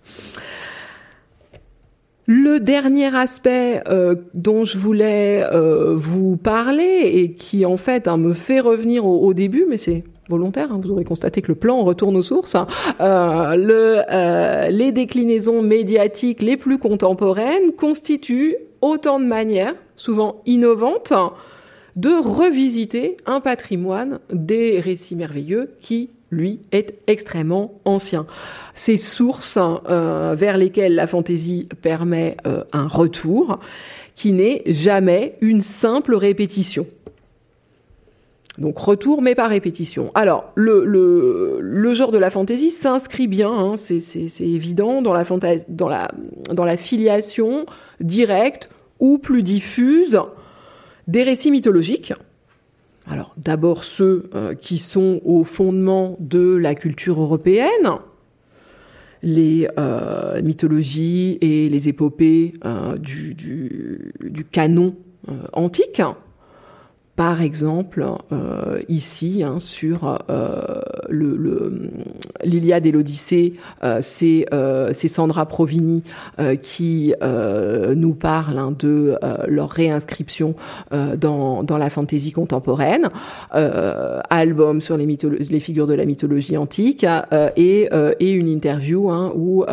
Le 2.26 2.58
dernier 2.58 3.14
aspect 3.14 3.82
euh, 3.88 4.16
dont 4.34 4.64
je 4.64 4.78
voulais 4.78 5.44
euh, 5.52 5.94
vous 5.94 6.36
parler 6.36 7.02
et 7.04 7.32
qui 7.32 7.64
en 7.64 7.76
fait 7.76 8.08
hein, 8.08 8.16
me 8.16 8.32
fait 8.32 8.60
revenir 8.60 9.06
au, 9.06 9.20
au 9.20 9.32
début, 9.32 9.64
mais 9.68 9.78
c'est 9.78 10.02
volontaire, 10.28 10.72
hein, 10.72 10.80
vous 10.82 10.90
aurez 10.90 11.04
constaté 11.04 11.42
que 11.42 11.48
le 11.48 11.54
plan 11.54 11.82
retourne 11.82 12.16
aux 12.16 12.22
sources, 12.22 12.54
hein, 12.54 12.66
euh, 13.00 14.02
euh, 14.10 14.68
les 14.68 14.92
déclinaisons 14.92 15.62
médiatiques 15.62 16.42
les 16.42 16.56
plus 16.56 16.78
contemporaines 16.78 17.72
constituent 17.76 18.56
autant 18.80 19.20
de 19.20 19.24
manières, 19.24 19.74
souvent 19.94 20.42
innovantes, 20.46 21.12
de 21.96 22.10
revisiter 22.10 23.16
un 23.24 23.40
patrimoine 23.40 24.18
des 24.32 24.80
récits 24.80 25.16
merveilleux 25.16 25.70
qui 25.80 26.10
lui, 26.30 26.60
est 26.72 26.94
extrêmement 27.06 27.80
ancien. 27.84 28.26
Ces 28.74 28.96
sources 28.96 29.58
euh, 29.58 30.34
vers 30.36 30.56
lesquelles 30.56 30.94
la 30.94 31.06
fantaisie 31.06 31.68
permet 31.82 32.36
euh, 32.46 32.64
un 32.72 32.88
retour, 32.88 33.60
qui 34.14 34.32
n'est 34.32 34.62
jamais 34.66 35.36
une 35.40 35.60
simple 35.60 36.14
répétition. 36.14 36.86
Donc 38.58 38.78
retour, 38.78 39.20
mais 39.20 39.34
pas 39.34 39.48
répétition. 39.48 40.10
Alors, 40.14 40.50
le, 40.54 41.92
genre 41.92 42.10
de 42.10 42.18
la 42.18 42.30
fantaisie 42.30 42.70
s'inscrit 42.70 43.28
bien, 43.28 43.52
hein, 43.52 43.76
c'est 43.76 44.00
évident, 44.40 45.02
dans 45.02 45.12
la 45.12 46.76
filiation 46.78 47.66
directe 48.00 48.70
ou 48.98 49.18
plus 49.18 49.42
diffuse 49.42 50.18
des 51.06 51.22
récits 51.22 51.50
mythologiques, 51.50 52.12
alors 53.08 53.34
d'abord 53.36 53.84
ceux 53.84 54.28
euh, 54.34 54.54
qui 54.54 54.78
sont 54.78 55.20
au 55.24 55.44
fondement 55.44 56.16
de 56.20 56.56
la 56.56 56.74
culture 56.74 57.20
européenne, 57.20 57.98
les 59.22 59.68
euh, 59.78 60.42
mythologies 60.42 61.38
et 61.40 61.68
les 61.68 61.88
épopées 61.88 62.54
euh, 62.64 62.96
du, 62.98 63.34
du, 63.34 64.44
canon 64.50 64.96
antique, 65.52 66.02
par 67.16 67.40
exemple, 67.40 68.04
euh, 68.30 68.78
ici, 68.88 69.42
hein, 69.42 69.58
sur 69.58 70.18
euh, 70.28 70.80
le, 71.08 71.90
l'Iliade 72.44 72.84
et 72.84 72.92
l'Odyssée, 72.92 73.54
euh, 73.82 74.00
c'est, 74.02 74.44
euh, 74.52 74.90
c'est 74.92 75.08
Sandra 75.08 75.46
Provini 75.46 76.02
euh, 76.38 76.56
qui 76.56 77.14
euh, 77.22 77.94
nous 77.94 78.14
parle 78.14 78.58
hein, 78.58 78.74
de 78.78 79.16
leur 79.48 79.70
réinscription 79.70 80.54
dans, 81.18 81.62
dans 81.62 81.78
la 81.78 81.88
fantaisie 81.90 82.32
contemporaine, 82.32 83.08
album 83.50 84.80
sur 84.80 84.96
les, 84.96 85.06
les 85.06 85.60
figures 85.60 85.86
de 85.86 85.94
la 85.94 86.04
mythologie 86.04 86.56
antique 86.56 87.06
et, 87.56 87.88
et 88.20 88.30
une 88.30 88.48
interview 88.48 89.10
hein, 89.10 89.32
où, 89.34 89.64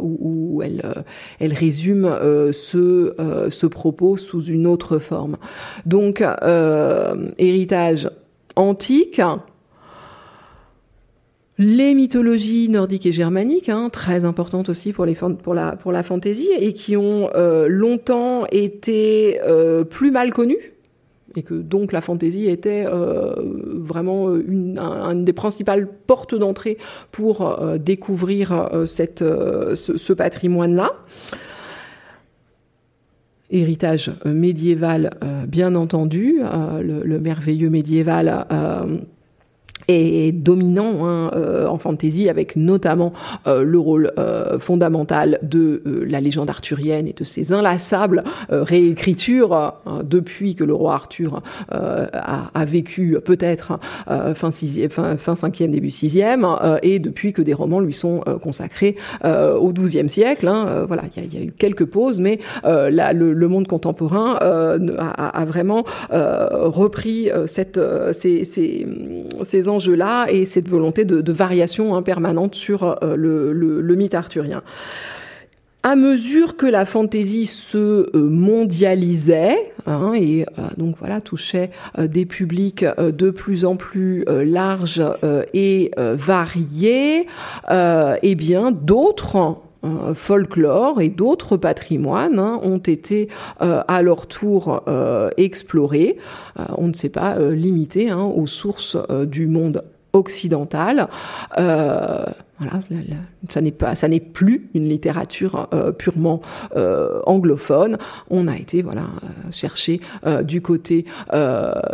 où, 0.00 0.62
elle, 0.62 1.04
elle 1.40 1.54
résume 1.54 2.10
ce, 2.52 3.48
ce 3.50 3.66
propos 3.66 4.16
sous 4.16 4.44
une 4.44 4.66
autre 4.66 4.98
forme. 4.98 5.36
Donc, 5.86 6.20
euh, 6.22 6.81
héritage 7.38 8.10
antique, 8.56 9.20
les 11.58 11.94
mythologies 11.94 12.68
nordiques 12.68 13.06
et 13.06 13.12
germaniques, 13.12 13.68
hein, 13.68 13.88
très 13.90 14.24
importantes 14.24 14.68
aussi 14.68 14.92
pour, 14.92 15.06
la, 15.06 16.02
fantaisie, 16.02 16.48
et 16.58 16.72
qui 16.72 16.96
ont 16.96 17.30
euh, 17.34 17.68
longtemps 17.68 18.46
été 18.50 19.40
euh, 19.42 19.84
plus 19.84 20.10
mal 20.10 20.32
connues, 20.32 20.72
et 21.36 21.42
que 21.42 21.54
donc 21.54 21.92
la 21.92 22.00
fantaisie 22.00 22.48
était 22.48 22.84
euh, 22.86 23.34
vraiment 23.38 24.34
une, 24.34 24.78
un, 24.78 25.10
une, 25.10 25.24
des 25.24 25.32
principales 25.32 25.88
portes 26.06 26.34
d'entrée 26.34 26.78
pour 27.10 27.42
euh, 27.42 27.78
découvrir 27.78 28.52
euh, 28.52 28.86
ce 28.86 30.12
patrimoine-là 30.12 30.92
héritage 33.52 34.10
euh, 34.26 34.32
médiéval, 34.32 35.10
euh, 35.22 35.46
bien 35.46 35.74
entendu, 35.74 36.40
euh, 36.42 36.82
le, 36.82 37.04
le, 37.04 37.20
merveilleux 37.20 37.70
médiéval 37.70 38.46
est 39.88 40.32
dominant 40.32 41.06
hein, 41.06 41.30
euh, 41.34 41.66
en 41.66 41.78
fantasy 41.78 42.28
avec 42.28 42.56
notamment 42.56 43.12
euh, 43.46 43.62
le 43.62 43.78
rôle 43.78 44.12
euh, 44.18 44.58
fondamental 44.58 45.38
de 45.42 45.82
la 46.06 46.20
légende 46.20 46.50
arthurienne 46.50 47.08
et 47.08 47.12
de 47.12 47.24
ses 47.24 47.52
inlassables 47.52 48.24
réécritures 48.50 49.54
hein, 49.54 49.74
depuis 50.04 50.54
que 50.54 50.64
le 50.64 50.74
roi 50.74 50.94
Arthur 50.94 51.42
a, 51.70 52.50
a, 52.54 52.64
vécu 52.64 53.18
peut-être 53.24 53.78
fin, 54.34 54.50
fin, 54.50 55.16
fin 55.16 55.34
5e, 55.34 55.70
début 55.70 55.88
6e 55.88 56.78
et 56.82 56.98
depuis 56.98 57.32
que 57.32 57.42
des 57.42 57.54
romans 57.54 57.80
lui 57.80 57.92
sont 57.92 58.20
consacrés 58.42 58.96
au 59.24 59.72
12e 59.72 60.08
siècle. 60.08 60.48
Hein, 60.48 60.84
voilà, 60.86 61.04
il 61.16 61.24
y, 61.24 61.36
y 61.36 61.38
a, 61.38 61.44
eu 61.44 61.52
quelques 61.52 61.86
pauses, 61.86 62.20
mais 62.20 62.38
la, 62.64 63.12
le, 63.12 63.32
le, 63.32 63.48
monde 63.48 63.66
contemporain 63.66 64.36
a, 64.40 65.40
a, 65.40 65.44
vraiment 65.44 65.84
repris 66.10 67.30
cette, 67.46 67.80
ces, 68.12 68.44
ces, 68.44 68.86
ces 69.44 69.68
enjeux-là 69.72 70.26
et 70.30 70.46
cette 70.46 70.68
volonté 70.68 71.04
de, 71.04 71.32
variation 71.32 71.94
hein, 71.94 72.02
permanente 72.02 72.54
sur 72.54 72.84
euh, 73.02 73.16
le, 73.16 73.94
mythe 73.96 74.14
arthurien. 74.14 74.62
À 75.84 75.96
mesure 75.96 76.56
que 76.56 76.66
la 76.66 76.84
fantaisie 76.84 77.46
se 77.46 77.76
euh, 78.14 78.28
mondialisait 78.28 79.72
hein, 79.86 80.12
et 80.14 80.44
euh, 80.44 80.62
donc 80.76 80.96
voilà 80.98 81.20
touchait 81.20 81.70
des 81.98 82.24
publics 82.24 82.84
de 82.98 83.30
plus 83.30 83.64
en 83.64 83.76
plus 83.76 84.24
larges 84.28 85.02
et 85.52 85.90
variés, 85.96 87.26
eh 87.70 88.34
bien 88.36 88.70
d'autres 88.70 89.56
folklore 90.14 91.00
et 91.00 91.08
d'autres 91.08 91.56
patrimoines 91.56 92.38
hein, 92.38 92.60
ont 92.62 92.78
été 92.78 93.28
à 93.60 94.02
leur 94.02 94.26
tour 94.26 94.82
explorés. 95.36 96.18
on 96.76 96.88
ne 96.88 96.92
s'est 96.92 97.08
pas 97.08 97.38
limité 97.38 98.12
aux 98.12 98.46
sources 98.46 98.96
du 99.26 99.46
monde 99.46 99.84
occidentale. 100.12 101.08
Euh, 101.58 102.24
voilà, 102.58 102.78
ça 103.48 103.60
n'est 103.60 103.72
pas, 103.72 103.94
ça 103.94 104.06
n'est 104.06 104.20
plus 104.20 104.70
une 104.74 104.88
littérature 104.88 105.68
euh, 105.72 105.90
purement 105.90 106.40
euh, 106.76 107.20
anglophone. 107.26 107.98
On 108.30 108.46
a 108.46 108.56
été 108.56 108.82
voilà 108.82 109.06
chercher 109.50 110.00
du 110.44 110.60
côté 110.60 111.06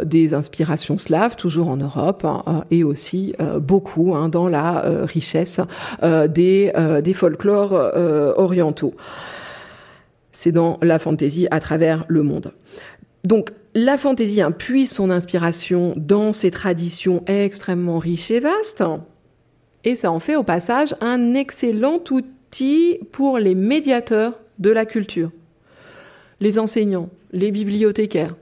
des 0.05 0.35
inspirations 0.35 0.99
slaves, 0.99 1.37
toujours 1.37 1.69
en 1.69 1.77
Europe, 1.77 2.25
hein, 2.25 2.65
et 2.71 2.85
aussi 2.85 3.35
beaucoup 3.61 4.15
hein, 4.15 4.29
dans 4.29 4.49
la 4.49 4.85
richesse 5.05 5.61
des 6.03 6.73
des 7.03 7.13
folklores 7.15 7.73
orientaux. 8.37 8.95
C'est 10.33 10.53
dans 10.53 10.79
la 10.83 10.99
fantaisie 10.99 11.49
à 11.51 11.61
travers 11.61 12.05
le 12.09 12.23
monde. 12.23 12.53
Donc 13.29 13.51
la 13.75 13.99
fantaisie 13.99 14.41
puise 14.57 14.91
son 14.91 15.11
inspiration 15.11 15.93
dans 15.97 16.33
ces 16.33 16.51
traditions 16.51 17.23
extrêmement 17.27 17.99
riches 17.99 18.31
et 18.31 18.41
vastes, 18.41 18.83
et 19.85 19.95
ça 19.95 20.11
en 20.11 20.19
fait 20.19 20.35
au 20.35 20.45
passage 20.45 20.95
un 21.03 21.35
excellent 21.35 22.03
outil 22.11 22.99
pour 23.13 23.39
les 23.39 23.55
médiateurs 23.55 24.41
de 24.59 24.71
la 24.71 24.87
culture. 24.87 25.31
Les 26.41 26.59
enseignants, 26.59 27.11
les 27.33 27.51
bibliothécaires, 27.51 28.35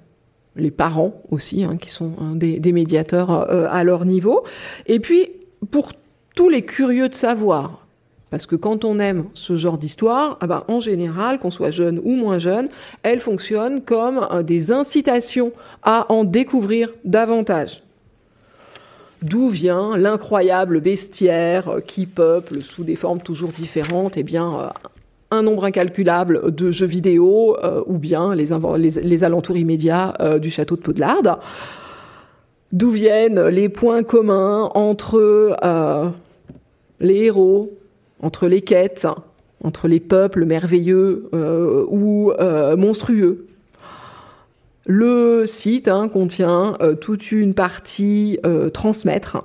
les 0.55 0.71
parents 0.71 1.21
aussi, 1.33 1.65
hein, 1.65 1.79
qui 1.79 1.91
sont 1.91 2.13
des, 2.37 2.61
médiateurs 2.73 3.33
euh, 3.33 3.67
à 3.69 3.83
leur 3.83 4.05
niveau, 4.05 4.45
et 4.87 5.01
puis 5.01 5.27
pour 5.73 5.95
tous 6.37 6.49
les 6.49 6.63
curieux 6.63 7.09
de 7.09 7.15
savoir, 7.15 7.86
parce 8.31 8.47
que 8.47 8.57
quand 8.57 8.85
on 8.85 8.99
aime 8.99 9.27
ce 9.35 9.57
genre 9.57 9.79
d'histoire, 9.79 10.37
ah 10.41 10.47
ben, 10.47 10.65
en 10.69 10.81
général, 10.81 11.39
qu'on 11.39 11.51
soit 11.51 11.71
jeune 11.71 12.01
ou 12.03 12.17
moins 12.17 12.39
jeune, 12.39 12.69
elle 13.03 13.21
fonctionne 13.21 13.83
comme 13.83 14.27
euh, 14.33 14.43
des 14.43 14.73
incitations 14.73 15.53
à 15.83 16.13
en 16.13 16.25
découvrir 16.25 16.93
davantage. 17.05 17.83
D'où 19.23 19.49
vient 19.49 19.97
l'incroyable 19.97 20.81
bestiaire 20.81 21.69
euh, 21.69 21.81
qui 21.81 22.07
peuple, 22.07 22.63
sous 22.63 22.83
des 22.83 22.97
formes 22.97 23.21
toujours 23.21 23.51
différentes, 23.51 24.17
eh 24.17 24.25
euh, 24.35 24.69
un 25.31 25.43
nombre 25.43 25.65
incalculable 25.65 26.55
de 26.55 26.71
jeux 26.71 26.87
vidéo 26.87 27.57
ou 27.87 27.99
bien 27.99 28.37
les, 28.37 28.53
les, 28.79 29.25
alentours 29.25 29.57
immédiats 29.57 30.15
du 30.41 30.51
château 30.51 30.77
de 30.77 30.81
Poudlard. 30.81 31.41
D'où 32.73 32.91
viennent 32.91 33.49
les 33.49 33.69
points 33.69 34.05
communs 34.05 34.71
entre 34.75 36.15
les 37.01 37.25
héros, 37.25 37.76
entre 38.21 38.47
les 38.49 38.61
quêtes, 38.61 39.07
entre 39.63 39.89
les 39.89 40.01
peuples 40.01 40.45
merveilleux 40.45 41.29
euh, 41.35 41.85
ou 41.89 42.33
euh, 42.33 42.77
monstrueux. 42.77 43.47
Le 44.87 45.45
site 45.47 45.89
hein, 45.89 46.09
contient 46.09 46.77
euh, 46.81 46.95
toute 46.95 47.33
une 47.33 47.55
partie 47.55 48.39
transmettre 48.73 49.39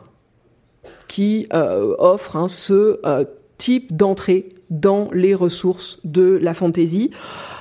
qui 1.08 1.48
offre 1.52 2.38
hein, 2.38 2.48
ce 2.48 3.00
type 3.58 3.96
d'entrée 3.96 4.50
dans 4.70 5.10
les 5.12 5.36
ressources 5.36 6.00
de 6.06 6.40
la 6.42 6.54
fantaisie 6.54 7.12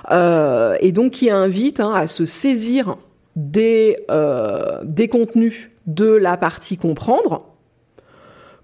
et 0.08 0.92
donc 0.92 1.12
qui 1.12 1.30
invite 1.30 1.80
hein, 1.80 1.92
à 1.92 2.06
se 2.06 2.24
saisir 2.24 2.96
des, 3.34 3.96
des 4.84 5.08
contenus 5.08 5.70
de 5.88 6.12
la 6.12 6.36
partie 6.36 6.76
comprendre 6.76 7.49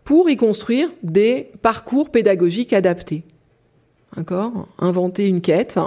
pour 0.06 0.30
y 0.30 0.36
construire 0.36 0.88
des 1.02 1.50
parcours 1.60 2.10
pédagogiques 2.10 2.72
adaptés. 2.72 3.24
D'accord? 4.16 4.68
Inventer 4.78 5.26
une 5.26 5.40
quête, 5.40 5.78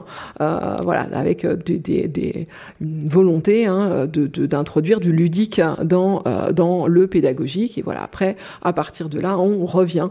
euh, 0.41 0.76
voilà, 0.84 1.07
avec 1.13 1.45
euh, 1.45 1.55
des, 1.55 1.80
des, 1.80 2.47
une 2.82 3.07
volonté 3.07 3.65
hein, 3.65 4.07
d'introduire 4.07 4.99
du 4.99 5.13
ludique 5.13 5.61
dans, 5.84 6.22
euh, 6.28 6.51
dans 6.51 6.86
le 6.86 7.07
pédagogique. 7.07 7.78
Et 7.78 7.82
voilà, 7.82 8.03
après, 8.03 8.36
à 8.61 8.74
partir 8.74 9.07
de 9.09 9.20
là, 9.20 9.39
on 9.39 9.65
revient 9.65 10.09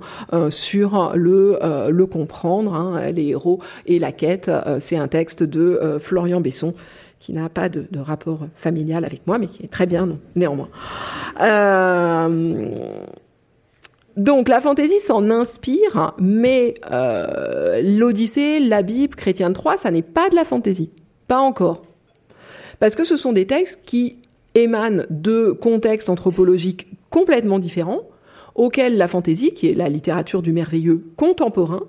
sur 0.48 1.12
le, 1.14 1.58
le 1.90 2.06
comprendre. 2.06 2.74
Hein, 2.74 3.12
les 3.12 3.28
héros 3.28 3.60
et 3.86 3.98
la 3.98 4.10
quête, 4.10 4.50
c'est 4.80 4.96
un 4.96 5.06
texte 5.06 5.42
de 5.42 5.98
Florian 6.00 6.40
Besson 6.40 6.72
qui 7.20 7.32
n'a 7.32 7.48
pas 7.48 7.68
de, 7.68 7.86
de, 7.90 7.98
rapport 7.98 8.46
familial 8.54 9.04
avec 9.04 9.26
moi, 9.26 9.38
mais 9.38 9.48
qui 9.48 9.64
est 9.64 9.68
très 9.68 9.86
bien 9.86 10.08
néanmoins. 10.36 10.68
Euh, 11.40 12.54
donc 14.18 14.48
la 14.48 14.60
fantaisie 14.60 14.98
s'en 14.98 15.30
inspire, 15.30 16.12
mais 16.18 16.74
euh, 16.90 17.80
l'Odyssée, 17.80 18.58
la 18.58 18.82
Bible, 18.82 19.14
Chrétien 19.14 19.48
de 19.48 19.54
Troyes, 19.54 19.76
ça 19.76 19.92
n'est 19.92 20.02
pas 20.02 20.28
de 20.28 20.34
la 20.34 20.44
fantaisie. 20.44 20.90
Pas 21.28 21.38
encore. 21.38 21.82
Parce 22.80 22.96
que 22.96 23.04
ce 23.04 23.16
sont 23.16 23.32
des 23.32 23.46
textes 23.46 23.84
qui 23.86 24.16
émanent 24.56 25.04
de 25.08 25.52
contextes 25.52 26.08
anthropologiques 26.08 26.88
complètement 27.10 27.60
différents, 27.60 28.02
auxquels 28.56 28.96
la 28.96 29.06
fantaisie, 29.06 29.54
qui 29.54 29.68
est 29.68 29.74
la 29.74 29.88
littérature 29.88 30.42
du 30.42 30.52
merveilleux 30.52 31.04
contemporain, 31.16 31.84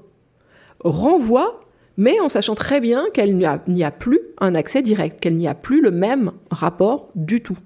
renvoie, 0.84 1.62
mais 1.98 2.20
en 2.20 2.30
sachant 2.30 2.54
très 2.54 2.80
bien 2.80 3.08
qu'elle 3.12 3.36
n'y 3.36 3.84
a 3.84 3.92
plus 3.92 4.20
un 4.40 4.54
accès 4.54 4.84
direct, 4.84 5.20
qu'elle 5.20 5.36
n'y 5.36 5.48
a 5.48 5.56
plus 5.56 5.82
le 5.82 5.90
même 5.90 6.32
rapport 6.52 7.10
du 7.16 7.42
tout. 7.42 7.58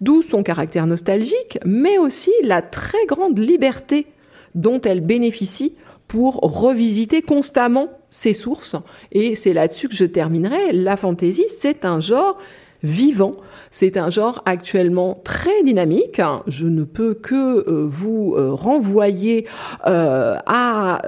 D'où 0.00 0.22
son 0.22 0.42
caractère 0.42 0.86
nostalgique, 0.86 1.58
mais 1.64 1.98
aussi 1.98 2.32
la 2.42 2.62
très 2.62 3.06
grande 3.06 3.38
liberté 3.38 4.06
dont 4.54 4.80
elle 4.80 5.00
bénéficie 5.00 5.74
pour 6.08 6.36
revisiter 6.36 7.22
constamment 7.22 7.88
ses 8.10 8.34
sources. 8.34 8.76
Et 9.12 9.34
c'est 9.34 9.52
là-dessus 9.52 9.88
que 9.88 9.96
je 9.96 10.04
terminerai. 10.04 10.72
La 10.72 10.96
fantaisie, 10.96 11.46
c'est 11.48 11.84
un 11.84 12.00
genre 12.00 12.38
vivant. 12.84 13.32
C'est 13.70 13.96
un 13.96 14.10
genre 14.10 14.42
actuellement 14.44 15.20
très 15.24 15.62
dynamique. 15.64 16.20
Je 16.46 16.66
ne 16.66 16.84
peux 16.84 17.14
que 17.14 17.68
euh, 17.68 17.86
vous 17.88 18.34
euh, 18.36 18.52
renvoyer 18.52 19.46
euh, 19.86 20.36
à 20.46 21.00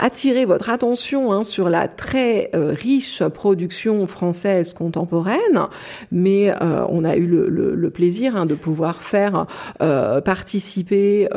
attirer 0.00 0.46
votre 0.46 0.70
attention 0.70 1.32
hein, 1.32 1.42
sur 1.42 1.68
la 1.68 1.88
très 1.88 2.50
riche 2.54 3.22
production 3.22 4.06
française 4.06 4.72
contemporaine. 4.72 5.68
Mais 6.10 6.52
on 6.88 7.04
a 7.04 7.16
eu 7.16 7.26
le, 7.26 7.90
plaisir 7.90 8.36
hein, 8.36 8.46
de 8.46 8.54
pouvoir 8.54 9.02
faire 9.02 9.46
participer 9.78 11.28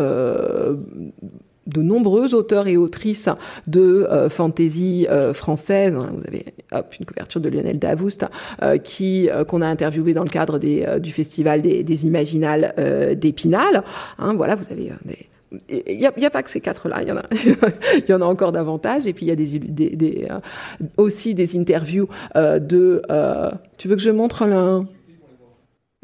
de 1.68 1.82
nombreux 1.82 2.34
auteurs 2.34 2.68
et 2.68 2.78
autrices 2.78 3.30
de 3.68 4.08
euh, 4.10 4.30
fantasy 4.30 5.06
euh, 5.10 5.34
française. 5.34 5.94
Hein. 5.96 6.10
Vous 6.14 6.24
avez 6.28 6.46
hop, 6.72 6.94
une 7.00 7.06
couverture 7.06 7.42
de 7.42 7.50
Lionel 7.50 7.80
Davoust 7.80 8.26
euh, 8.62 8.78
qui 8.78 9.30
qu'on 9.48 9.62
a 9.62 9.68
interviewé 9.68 10.14
dans 10.14 10.24
le 10.24 10.30
cadre 10.30 10.58
des, 10.60 11.00
du 11.00 11.12
festival 11.12 11.62
des, 11.62 12.06
Imaginales 12.06 12.74
d'Épinal. 13.20 13.84
Hein, 14.20 14.34
voilà, 14.36 14.56
vous 14.56 14.66
avez 14.72 14.92
des 15.06 15.30
il 15.70 15.98
n'y 15.98 16.06
a, 16.06 16.30
pas 16.30 16.44
que 16.44 16.50
ces 16.50 16.60
quatre-là, 16.60 17.02
il 17.02 17.08
y 17.08 17.12
en 17.12 17.18
a, 17.18 17.24
y 18.08 18.14
en 18.14 18.22
a 18.22 18.26
encore 18.26 18.52
davantage. 18.52 19.08
Et 19.08 19.14
puis 19.14 19.26
il 19.26 19.30
y 19.30 19.32
a 19.32 19.36
des, 19.36 19.60
des, 19.60 20.28
aussi 20.98 21.34
des 21.34 21.58
interviews 21.58 22.08
de. 22.36 23.02
tu 23.78 23.88
veux 23.88 23.96
que 23.96 24.02
je 24.02 24.12
montre 24.12 24.46
le 24.46 24.82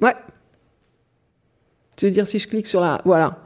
Ouais. 0.02 0.16
Tu 1.96 2.06
veux 2.06 2.12
dire 2.12 2.26
si 2.26 2.40
je 2.40 2.48
clique 2.48 2.68
sur 2.68 2.82
la, 2.82 3.02
voilà. 3.06 3.38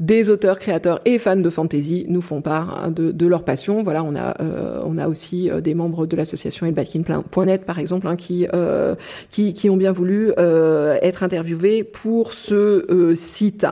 Des 0.00 0.30
auteurs, 0.30 0.58
créateurs 0.58 1.00
et 1.04 1.18
fans 1.18 1.36
de 1.36 1.50
fantasy 1.50 2.06
nous 2.08 2.20
font 2.20 2.40
part 2.40 2.82
hein, 2.82 2.90
de, 2.90 3.26
leur 3.26 3.44
passion. 3.44 3.82
Voilà, 3.82 4.02
on 4.02 4.14
a 4.14 4.40
euh, 4.40 4.80
on 4.84 4.98
a 4.98 5.08
aussi 5.08 5.50
euh, 5.50 5.60
des 5.60 5.74
membres 5.74 6.06
de 6.06 6.16
l'association 6.16 6.66
Elbatkin.net 6.66 7.64
par 7.64 7.78
exemple 7.78 8.08
hein, 8.08 8.16
euh, 8.52 8.94
qui, 9.30 9.54
qui 9.54 9.70
ont 9.70 9.76
bien 9.76 9.92
voulu 9.92 10.32
être 10.36 11.22
interviewés 11.22 11.84
pour 11.84 12.32
ce 12.32 13.12
site. 13.14 13.66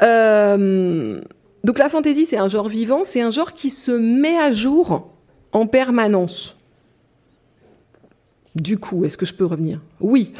donc 0.00 1.78
la 1.78 1.88
fantasy 1.88 2.26
c'est 2.26 2.38
un 2.38 2.48
genre 2.48 2.68
vivant, 2.68 3.02
c'est 3.04 3.20
un 3.20 3.30
genre 3.30 3.52
qui 3.52 3.70
se 3.70 3.92
met 3.92 4.36
à 4.36 4.52
jour 4.52 5.12
en 5.52 5.66
permanence. 5.66 6.56
Du 8.56 8.78
coup, 8.78 9.04
est-ce 9.04 9.16
que 9.16 9.26
je 9.26 9.34
peux 9.34 9.46
revenir? 9.46 9.80
Oui, 10.00 10.32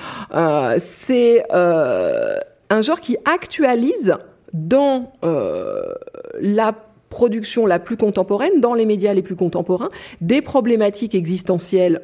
c'est 0.78 1.44
un 1.52 2.82
genre 2.82 3.00
qui 3.00 3.16
actualise 3.24 4.16
dans 4.52 5.12
euh, 5.24 5.92
la 6.40 6.74
production 7.08 7.66
la 7.66 7.78
plus 7.78 7.96
contemporaine, 7.96 8.60
dans 8.60 8.74
les 8.74 8.86
médias 8.86 9.12
les 9.12 9.22
plus 9.22 9.36
contemporains, 9.36 9.90
des 10.20 10.42
problématiques 10.42 11.14
existentielles 11.14 12.02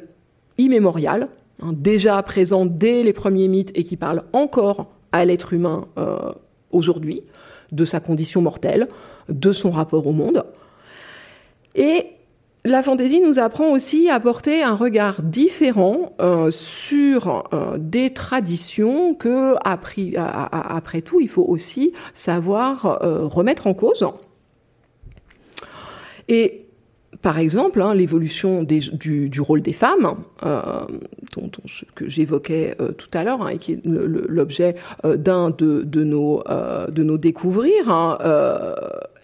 immémoriales, 0.57 1.29
hein, 1.61 1.71
déjà 1.73 2.21
présentes 2.23 2.75
dès 2.75 3.03
les 3.03 3.13
premiers 3.13 3.47
mythes 3.47 3.71
et 3.75 3.83
qui 3.83 3.95
parlent 3.95 4.23
encore 4.33 4.87
à 5.11 5.23
l'être 5.25 5.53
humain 5.53 5.87
euh, 5.97 6.33
aujourd'hui, 6.71 7.23
de 7.71 7.85
sa 7.85 7.99
condition 7.99 8.41
mortelle, 8.41 8.87
de 9.29 9.51
son 9.51 9.71
rapport 9.71 10.07
au 10.07 10.11
monde. 10.11 10.43
Et 11.75 12.16
la 12.71 12.83
fantaisie 12.83 13.21
nous 13.21 13.39
apprend 13.39 13.69
aussi 13.71 14.09
à 14.09 14.19
porter 14.19 14.63
un 14.63 14.75
regard 14.75 15.21
différent 15.21 16.13
euh, 16.19 16.51
sur 16.51 17.47
euh, 17.53 17.77
des 17.77 18.13
traditions 18.13 19.13
que, 19.13 19.55
après, 19.63 21.01
tout, 21.01 21.21
il 21.21 21.29
faut 21.29 21.45
aussi 21.45 21.93
savoir 22.13 23.03
euh, 23.03 23.25
remettre 23.25 23.67
en 23.67 23.73
cause. 23.73 24.05
Et 26.27 26.65
par 27.21 27.39
exemple, 27.39 27.81
hein, 27.81 27.93
l'évolution 27.95 28.63
du, 28.63 29.31
rôle 29.39 29.61
des 29.61 29.73
femmes, 29.73 30.15
que 31.95 32.09
j'évoquais 32.09 32.75
tout 32.97 33.09
à 33.13 33.23
l'heure, 33.23 33.41
hein, 33.41 33.49
et 33.49 33.57
qui 33.57 33.73
est 33.73 33.81
l'objet 33.85 34.75
d'un 35.03 35.49
de, 35.49 36.03
nos 36.03 36.43
de 36.89 37.03
nos 37.03 37.17
découvrir, 37.17 37.89
hein, 37.89 38.17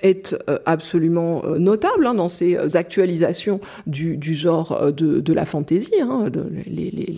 est 0.04 0.36
absolument 0.66 1.44
notable 1.58 2.06
hein, 2.06 2.14
dans 2.14 2.30
ces 2.30 2.76
actualisations 2.76 3.60
du, 3.88 4.18
du 4.18 4.34
genre 4.36 4.92
de, 4.94 5.20
de, 5.20 5.34
la 5.34 5.46
fantaisie. 5.46 6.00
Hein, 6.02 6.26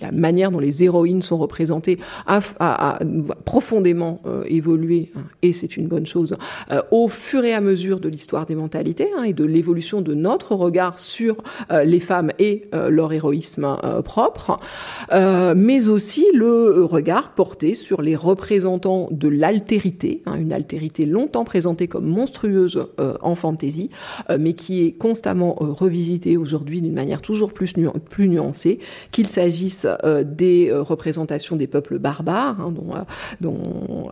la 0.01 0.11
manière 0.11 0.51
dont 0.51 0.59
les 0.59 0.83
héroïnes 0.83 1.21
sont 1.21 1.37
représentées 1.37 1.97
a, 2.27 2.39
a, 2.59 2.95
a 2.95 2.99
profondément 3.43 4.21
évolué, 4.47 5.11
hein, 5.15 5.23
et 5.41 5.51
c'est 5.51 5.77
une 5.77 5.87
bonne 5.87 6.05
chose, 6.05 6.37
au 6.91 7.07
fur 7.07 7.43
et 7.43 7.53
à 7.53 7.61
mesure 7.61 7.99
de 7.99 8.09
l'histoire 8.09 8.45
des 8.45 8.55
mentalités 8.55 9.09
et 9.25 9.33
de 9.33 9.43
l'évolution 9.43 10.01
de 10.01 10.13
notre 10.13 10.55
regard 10.55 10.99
sur 10.99 11.37
euh, 11.71 11.83
les 11.83 11.99
femmes 11.99 12.31
et 12.39 12.63
euh, 12.73 12.89
leur 12.89 13.13
héroïsme 13.13 13.77
euh, 13.83 14.01
propre, 14.01 14.59
mais 15.55 15.87
aussi 15.87 16.25
le 16.33 16.83
regard 16.83 17.33
porté 17.33 17.75
sur 17.75 18.01
les 18.01 18.15
représentants 18.15 19.07
de 19.11 19.27
l'altérité, 19.27 20.21
hein, 20.25 20.35
une 20.35 20.53
altérité 20.53 21.05
longtemps 21.05 21.43
présentée 21.43 21.87
comme 21.87 22.05
monstrueuse 22.05 22.74
en 23.21 23.35
fantaisie, 23.35 23.89
mais 24.39 24.53
qui 24.53 24.85
est 24.85 24.91
constamment 24.93 25.55
revisitée 25.59 26.37
aujourd'hui 26.37 26.81
d'une 26.81 26.93
manière 26.93 27.21
toujours 27.21 27.53
plus, 27.53 27.75
nuancée, 27.77 28.79
qu'il 29.11 29.27
s'agisse 29.27 29.87
des 30.23 30.71
représentations 30.73 31.55
des 31.55 31.67
peuples 31.67 31.99
barbares, 31.99 32.59
hein, 32.59 32.73
dont, 33.41 34.09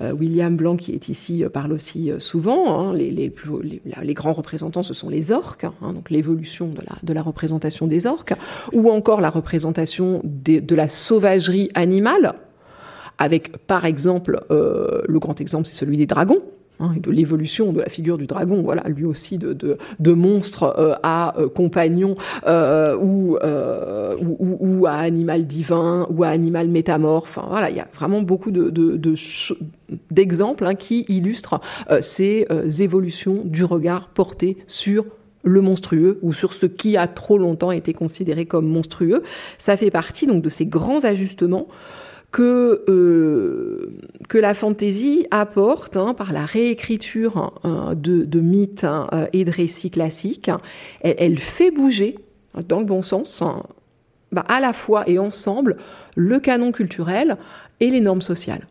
William 0.00 0.56
Blanc, 0.56 0.76
qui 0.76 0.92
est 0.92 1.08
ici, 1.08 1.44
parle 1.52 1.72
aussi 1.72 2.10
souvent. 2.18 2.80
Hein, 2.80 2.94
les, 2.94 4.14
grands 4.14 4.32
représentants, 4.32 4.82
ce 4.82 4.94
sont 4.94 5.08
les 5.08 5.32
orques, 5.32 5.62
Hein, 5.82 5.92
donc 5.92 6.10
l'évolution 6.10 6.68
de 6.68 7.12
la, 7.12 7.22
représentation 7.22 7.86
des 7.86 8.06
orques, 8.06 8.34
ou 8.72 8.90
encore 8.90 9.20
la 9.20 9.30
représentation 9.30 10.20
de 10.24 10.74
la 10.74 10.88
sauvagerie 10.88 11.70
animale, 11.74 12.34
avec 13.18 13.66
par 13.66 13.84
exemple, 13.84 14.40
euh, 14.50 15.02
le 15.06 15.18
grand 15.18 15.40
exemple 15.40 15.66
c'est 15.66 15.74
celui 15.74 15.96
des 15.96 16.06
dragons, 16.06 16.42
hein, 16.80 16.92
et 16.96 17.00
de 17.00 17.10
l'évolution 17.10 17.72
de 17.72 17.80
la 17.80 17.88
figure 17.88 18.18
du 18.18 18.26
dragon, 18.26 18.62
voilà, 18.62 18.82
lui 18.88 19.04
aussi 19.04 19.38
de, 19.38 20.12
monstre 20.12 20.74
euh, 20.78 20.94
à 21.02 21.38
euh, 21.38 21.48
compagnon 21.48 22.16
euh, 22.46 22.96
ou, 23.00 23.36
à 24.86 24.94
animal 24.94 25.46
divin 25.46 26.06
ou 26.10 26.24
à 26.24 26.28
animal 26.28 26.68
métamorphe. 26.68 27.38
Voilà, 27.48 27.70
il 27.70 27.76
y 27.76 27.80
a 27.80 27.88
vraiment 27.94 28.22
beaucoup 28.22 28.50
de, 28.50 28.70
de, 28.70 28.96
de 28.96 29.14
d'exemples 30.10 30.64
hein, 30.64 30.74
qui 30.74 31.04
illustrent 31.08 31.60
ces 32.00 32.46
évolutions 32.80 33.42
du 33.44 33.62
regard 33.62 34.08
porté 34.08 34.56
sur 34.66 35.04
le 35.42 35.60
monstrueux 35.60 36.18
ou 36.22 36.32
sur 36.32 36.54
ce 36.54 36.66
qui 36.66 36.96
a 36.96 37.06
trop 37.08 37.38
longtemps 37.38 37.72
été 37.72 37.92
considéré 37.92 38.46
comme 38.46 38.66
monstrueux. 38.66 39.22
Ça 39.58 39.76
fait 39.76 39.90
partie 39.90 40.26
donc 40.26 40.42
de 40.42 40.48
ces 40.48 40.66
grands 40.66 41.04
ajustements 41.04 41.66
que 42.32 42.84
euh, 42.88 43.98
que 44.28 44.38
la 44.38 44.54
fantaisie 44.54 45.26
apporte 45.30 45.96
hein, 45.96 46.14
par 46.14 46.32
la 46.32 46.44
réécriture 46.44 47.52
hein, 47.62 47.94
de, 47.94 48.40
mythes 48.40 48.84
hein, 48.84 49.08
et 49.32 49.44
de 49.44 49.50
récits 49.50 49.90
classiques. 49.90 50.50
Elle, 51.02 51.14
elle, 51.18 51.38
fait 51.38 51.70
bouger, 51.70 52.16
dans 52.66 52.80
le 52.80 52.86
bon 52.86 53.02
sens, 53.02 53.42
bah, 54.32 54.44
à 54.48 54.60
la 54.60 54.72
fois 54.72 55.08
et 55.08 55.18
ensemble 55.18 55.76
le 56.16 56.40
canon 56.40 56.72
culturel 56.72 57.36
et 57.80 57.90
les 57.90 58.00
normes 58.00 58.22
sociales. 58.22 58.66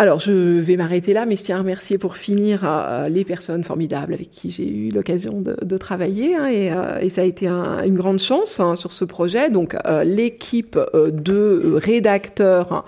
Alors, 0.00 0.20
je 0.20 0.30
vais 0.30 0.76
m'arrêter 0.76 1.12
là, 1.12 1.26
mais 1.26 1.34
je 1.34 1.42
tiens 1.42 1.56
à 1.56 1.58
remercier 1.58 1.98
pour 1.98 2.16
finir 2.16 2.60
euh, 2.64 3.08
les 3.08 3.24
personnes 3.24 3.64
formidables 3.64 4.14
avec 4.14 4.30
qui 4.30 4.52
j'ai 4.52 4.70
eu 4.70 4.90
l'occasion 4.90 5.42
de, 5.42 5.76
travailler, 5.76 6.36
hein, 6.36 6.46
et, 6.46 6.70
euh, 6.70 7.00
et, 7.00 7.10
ça 7.10 7.22
a 7.22 7.24
été 7.24 7.48
un, 7.48 7.82
une 7.82 7.96
grande 7.96 8.20
chance 8.20 8.60
hein, 8.60 8.76
sur 8.76 8.92
ce 8.92 9.04
projet. 9.04 9.50
Donc, 9.50 9.76
euh, 9.86 10.04
l'équipe 10.04 10.78
de 10.94 11.74
rédacteurs 11.74 12.84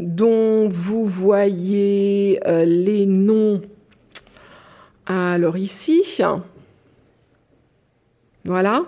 dont 0.00 0.68
vous 0.68 1.06
voyez 1.06 2.40
les 2.64 3.06
noms, 3.06 3.60
alors 5.06 5.56
ici. 5.56 6.02
Voilà. 8.44 8.82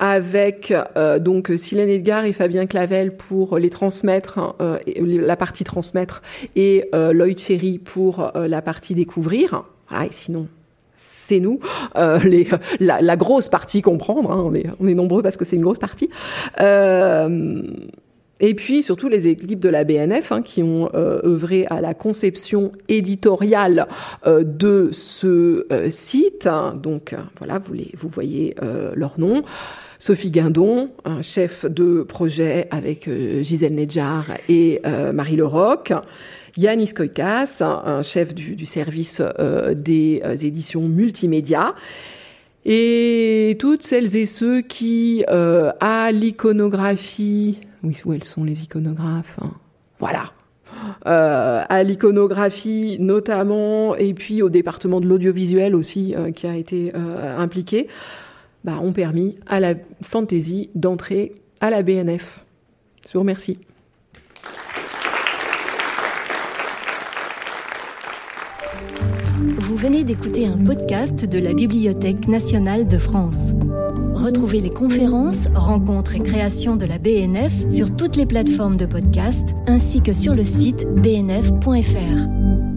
Avec 0.00 0.72
euh, 0.96 1.18
donc 1.18 1.52
Silène 1.56 1.90
Edgar 1.90 2.24
et 2.24 2.32
Fabien 2.32 2.66
Clavel 2.66 3.16
pour 3.16 3.58
les 3.58 3.70
transmettre, 3.70 4.56
euh, 4.60 4.78
la 4.96 5.36
partie 5.36 5.62
transmettre, 5.62 6.22
et 6.56 6.88
euh, 6.94 7.12
Lloyd 7.12 7.38
Ferry 7.38 7.78
pour 7.78 8.32
euh, 8.34 8.48
la 8.48 8.62
partie 8.62 8.94
découvrir. 8.94 9.64
Et 9.92 10.08
sinon, 10.10 10.48
c'est 10.96 11.38
nous, 11.38 11.60
euh, 11.96 12.18
la, 12.80 13.16
grosse 13.16 13.48
partie 13.48 13.82
comprendre. 13.82 14.30
Hein, 14.30 14.50
on, 14.80 14.88
est, 14.88 14.94
nombreux 14.94 15.22
parce 15.22 15.36
que 15.36 15.44
c'est 15.44 15.56
une 15.56 15.62
grosse 15.62 15.78
partie. 15.78 16.08
et 16.58 18.54
puis 18.54 18.82
surtout 18.82 19.08
les 19.08 19.28
équipes 19.28 19.60
de 19.60 19.68
la 19.68 19.84
BNF 19.84 20.32
hein, 20.32 20.40
qui 20.40 20.62
ont 20.62 20.88
euh, 20.94 21.20
œuvré 21.24 21.66
à 21.68 21.82
la 21.82 21.92
conception 21.92 22.72
éditoriale 22.88 23.86
euh, 24.26 24.44
de 24.44 24.88
ce 24.92 25.66
euh, 25.72 25.90
site. 25.90 26.48
Donc 26.76 27.14
voilà, 27.38 27.58
vous, 27.58 27.74
vous 27.98 28.08
voyez 28.08 28.54
leur 28.94 29.20
nom. 29.20 29.42
Sophie 30.00 30.30
Guindon, 30.30 30.88
chef 31.20 31.66
de 31.66 32.02
projet 32.02 32.68
avec 32.70 33.06
euh, 33.06 33.42
Gisèle 33.42 33.74
Nedjar 33.74 34.24
et 34.48 34.80
euh, 34.86 35.12
Marie 35.12 35.36
Leroc. 35.36 35.92
Yannis 36.56 36.94
Koikas, 36.94 37.58
un 37.60 38.02
chef 38.02 38.34
du, 38.34 38.64
service 38.64 39.20
euh, 39.38 39.74
des 39.74 40.22
éditions 40.42 40.88
multimédia. 40.88 41.74
Et 42.64 43.58
toutes 43.60 43.82
celles 43.82 44.16
et 44.16 44.24
ceux 44.24 44.62
qui, 44.62 45.22
à 45.28 46.12
l'iconographie, 46.12 47.60
oui, 47.82 47.96
où 48.06 48.14
elles 48.14 48.24
sont 48.24 48.44
les 48.44 48.64
iconographes 48.64 49.38
hein. 49.42 49.52
Voilà, 49.98 50.24
à 51.04 51.82
l'iconographie 51.82 52.96
notamment, 53.00 53.94
et 53.96 54.14
puis 54.14 54.40
au 54.40 54.48
département 54.48 55.00
de 55.00 55.06
l'audiovisuel 55.06 55.74
aussi, 55.74 56.14
qui 56.34 56.46
a 56.46 56.56
été 56.56 56.92
impliqué 57.36 57.86
bah, 58.64 58.78
ont 58.80 58.92
permis 58.92 59.36
à 59.46 59.60
la 59.60 59.74
fantaisie 60.02 60.70
d'entrer 60.74 61.34
à 61.60 61.70
la 61.70 61.82
BNF. 61.82 62.44
Je 63.06 63.12
vous 63.12 63.20
remercie. 63.20 63.58
Vous 69.58 69.76
venez 69.76 70.04
d'écouter 70.04 70.46
un 70.46 70.58
podcast 70.58 71.24
de 71.24 71.38
la 71.38 71.54
Bibliothèque 71.54 72.28
nationale 72.28 72.86
de 72.86 72.98
France. 72.98 73.52
Retrouvez 74.12 74.60
les 74.60 74.70
conférences, 74.70 75.48
rencontres 75.54 76.16
et 76.16 76.20
créations 76.20 76.76
de 76.76 76.84
la 76.84 76.98
BNF 76.98 77.70
sur 77.70 77.94
toutes 77.96 78.16
les 78.16 78.26
plateformes 78.26 78.76
de 78.76 78.86
podcast 78.86 79.54
ainsi 79.66 80.02
que 80.02 80.12
sur 80.12 80.34
le 80.34 80.44
site 80.44 80.86
bnf.fr. 80.86 82.69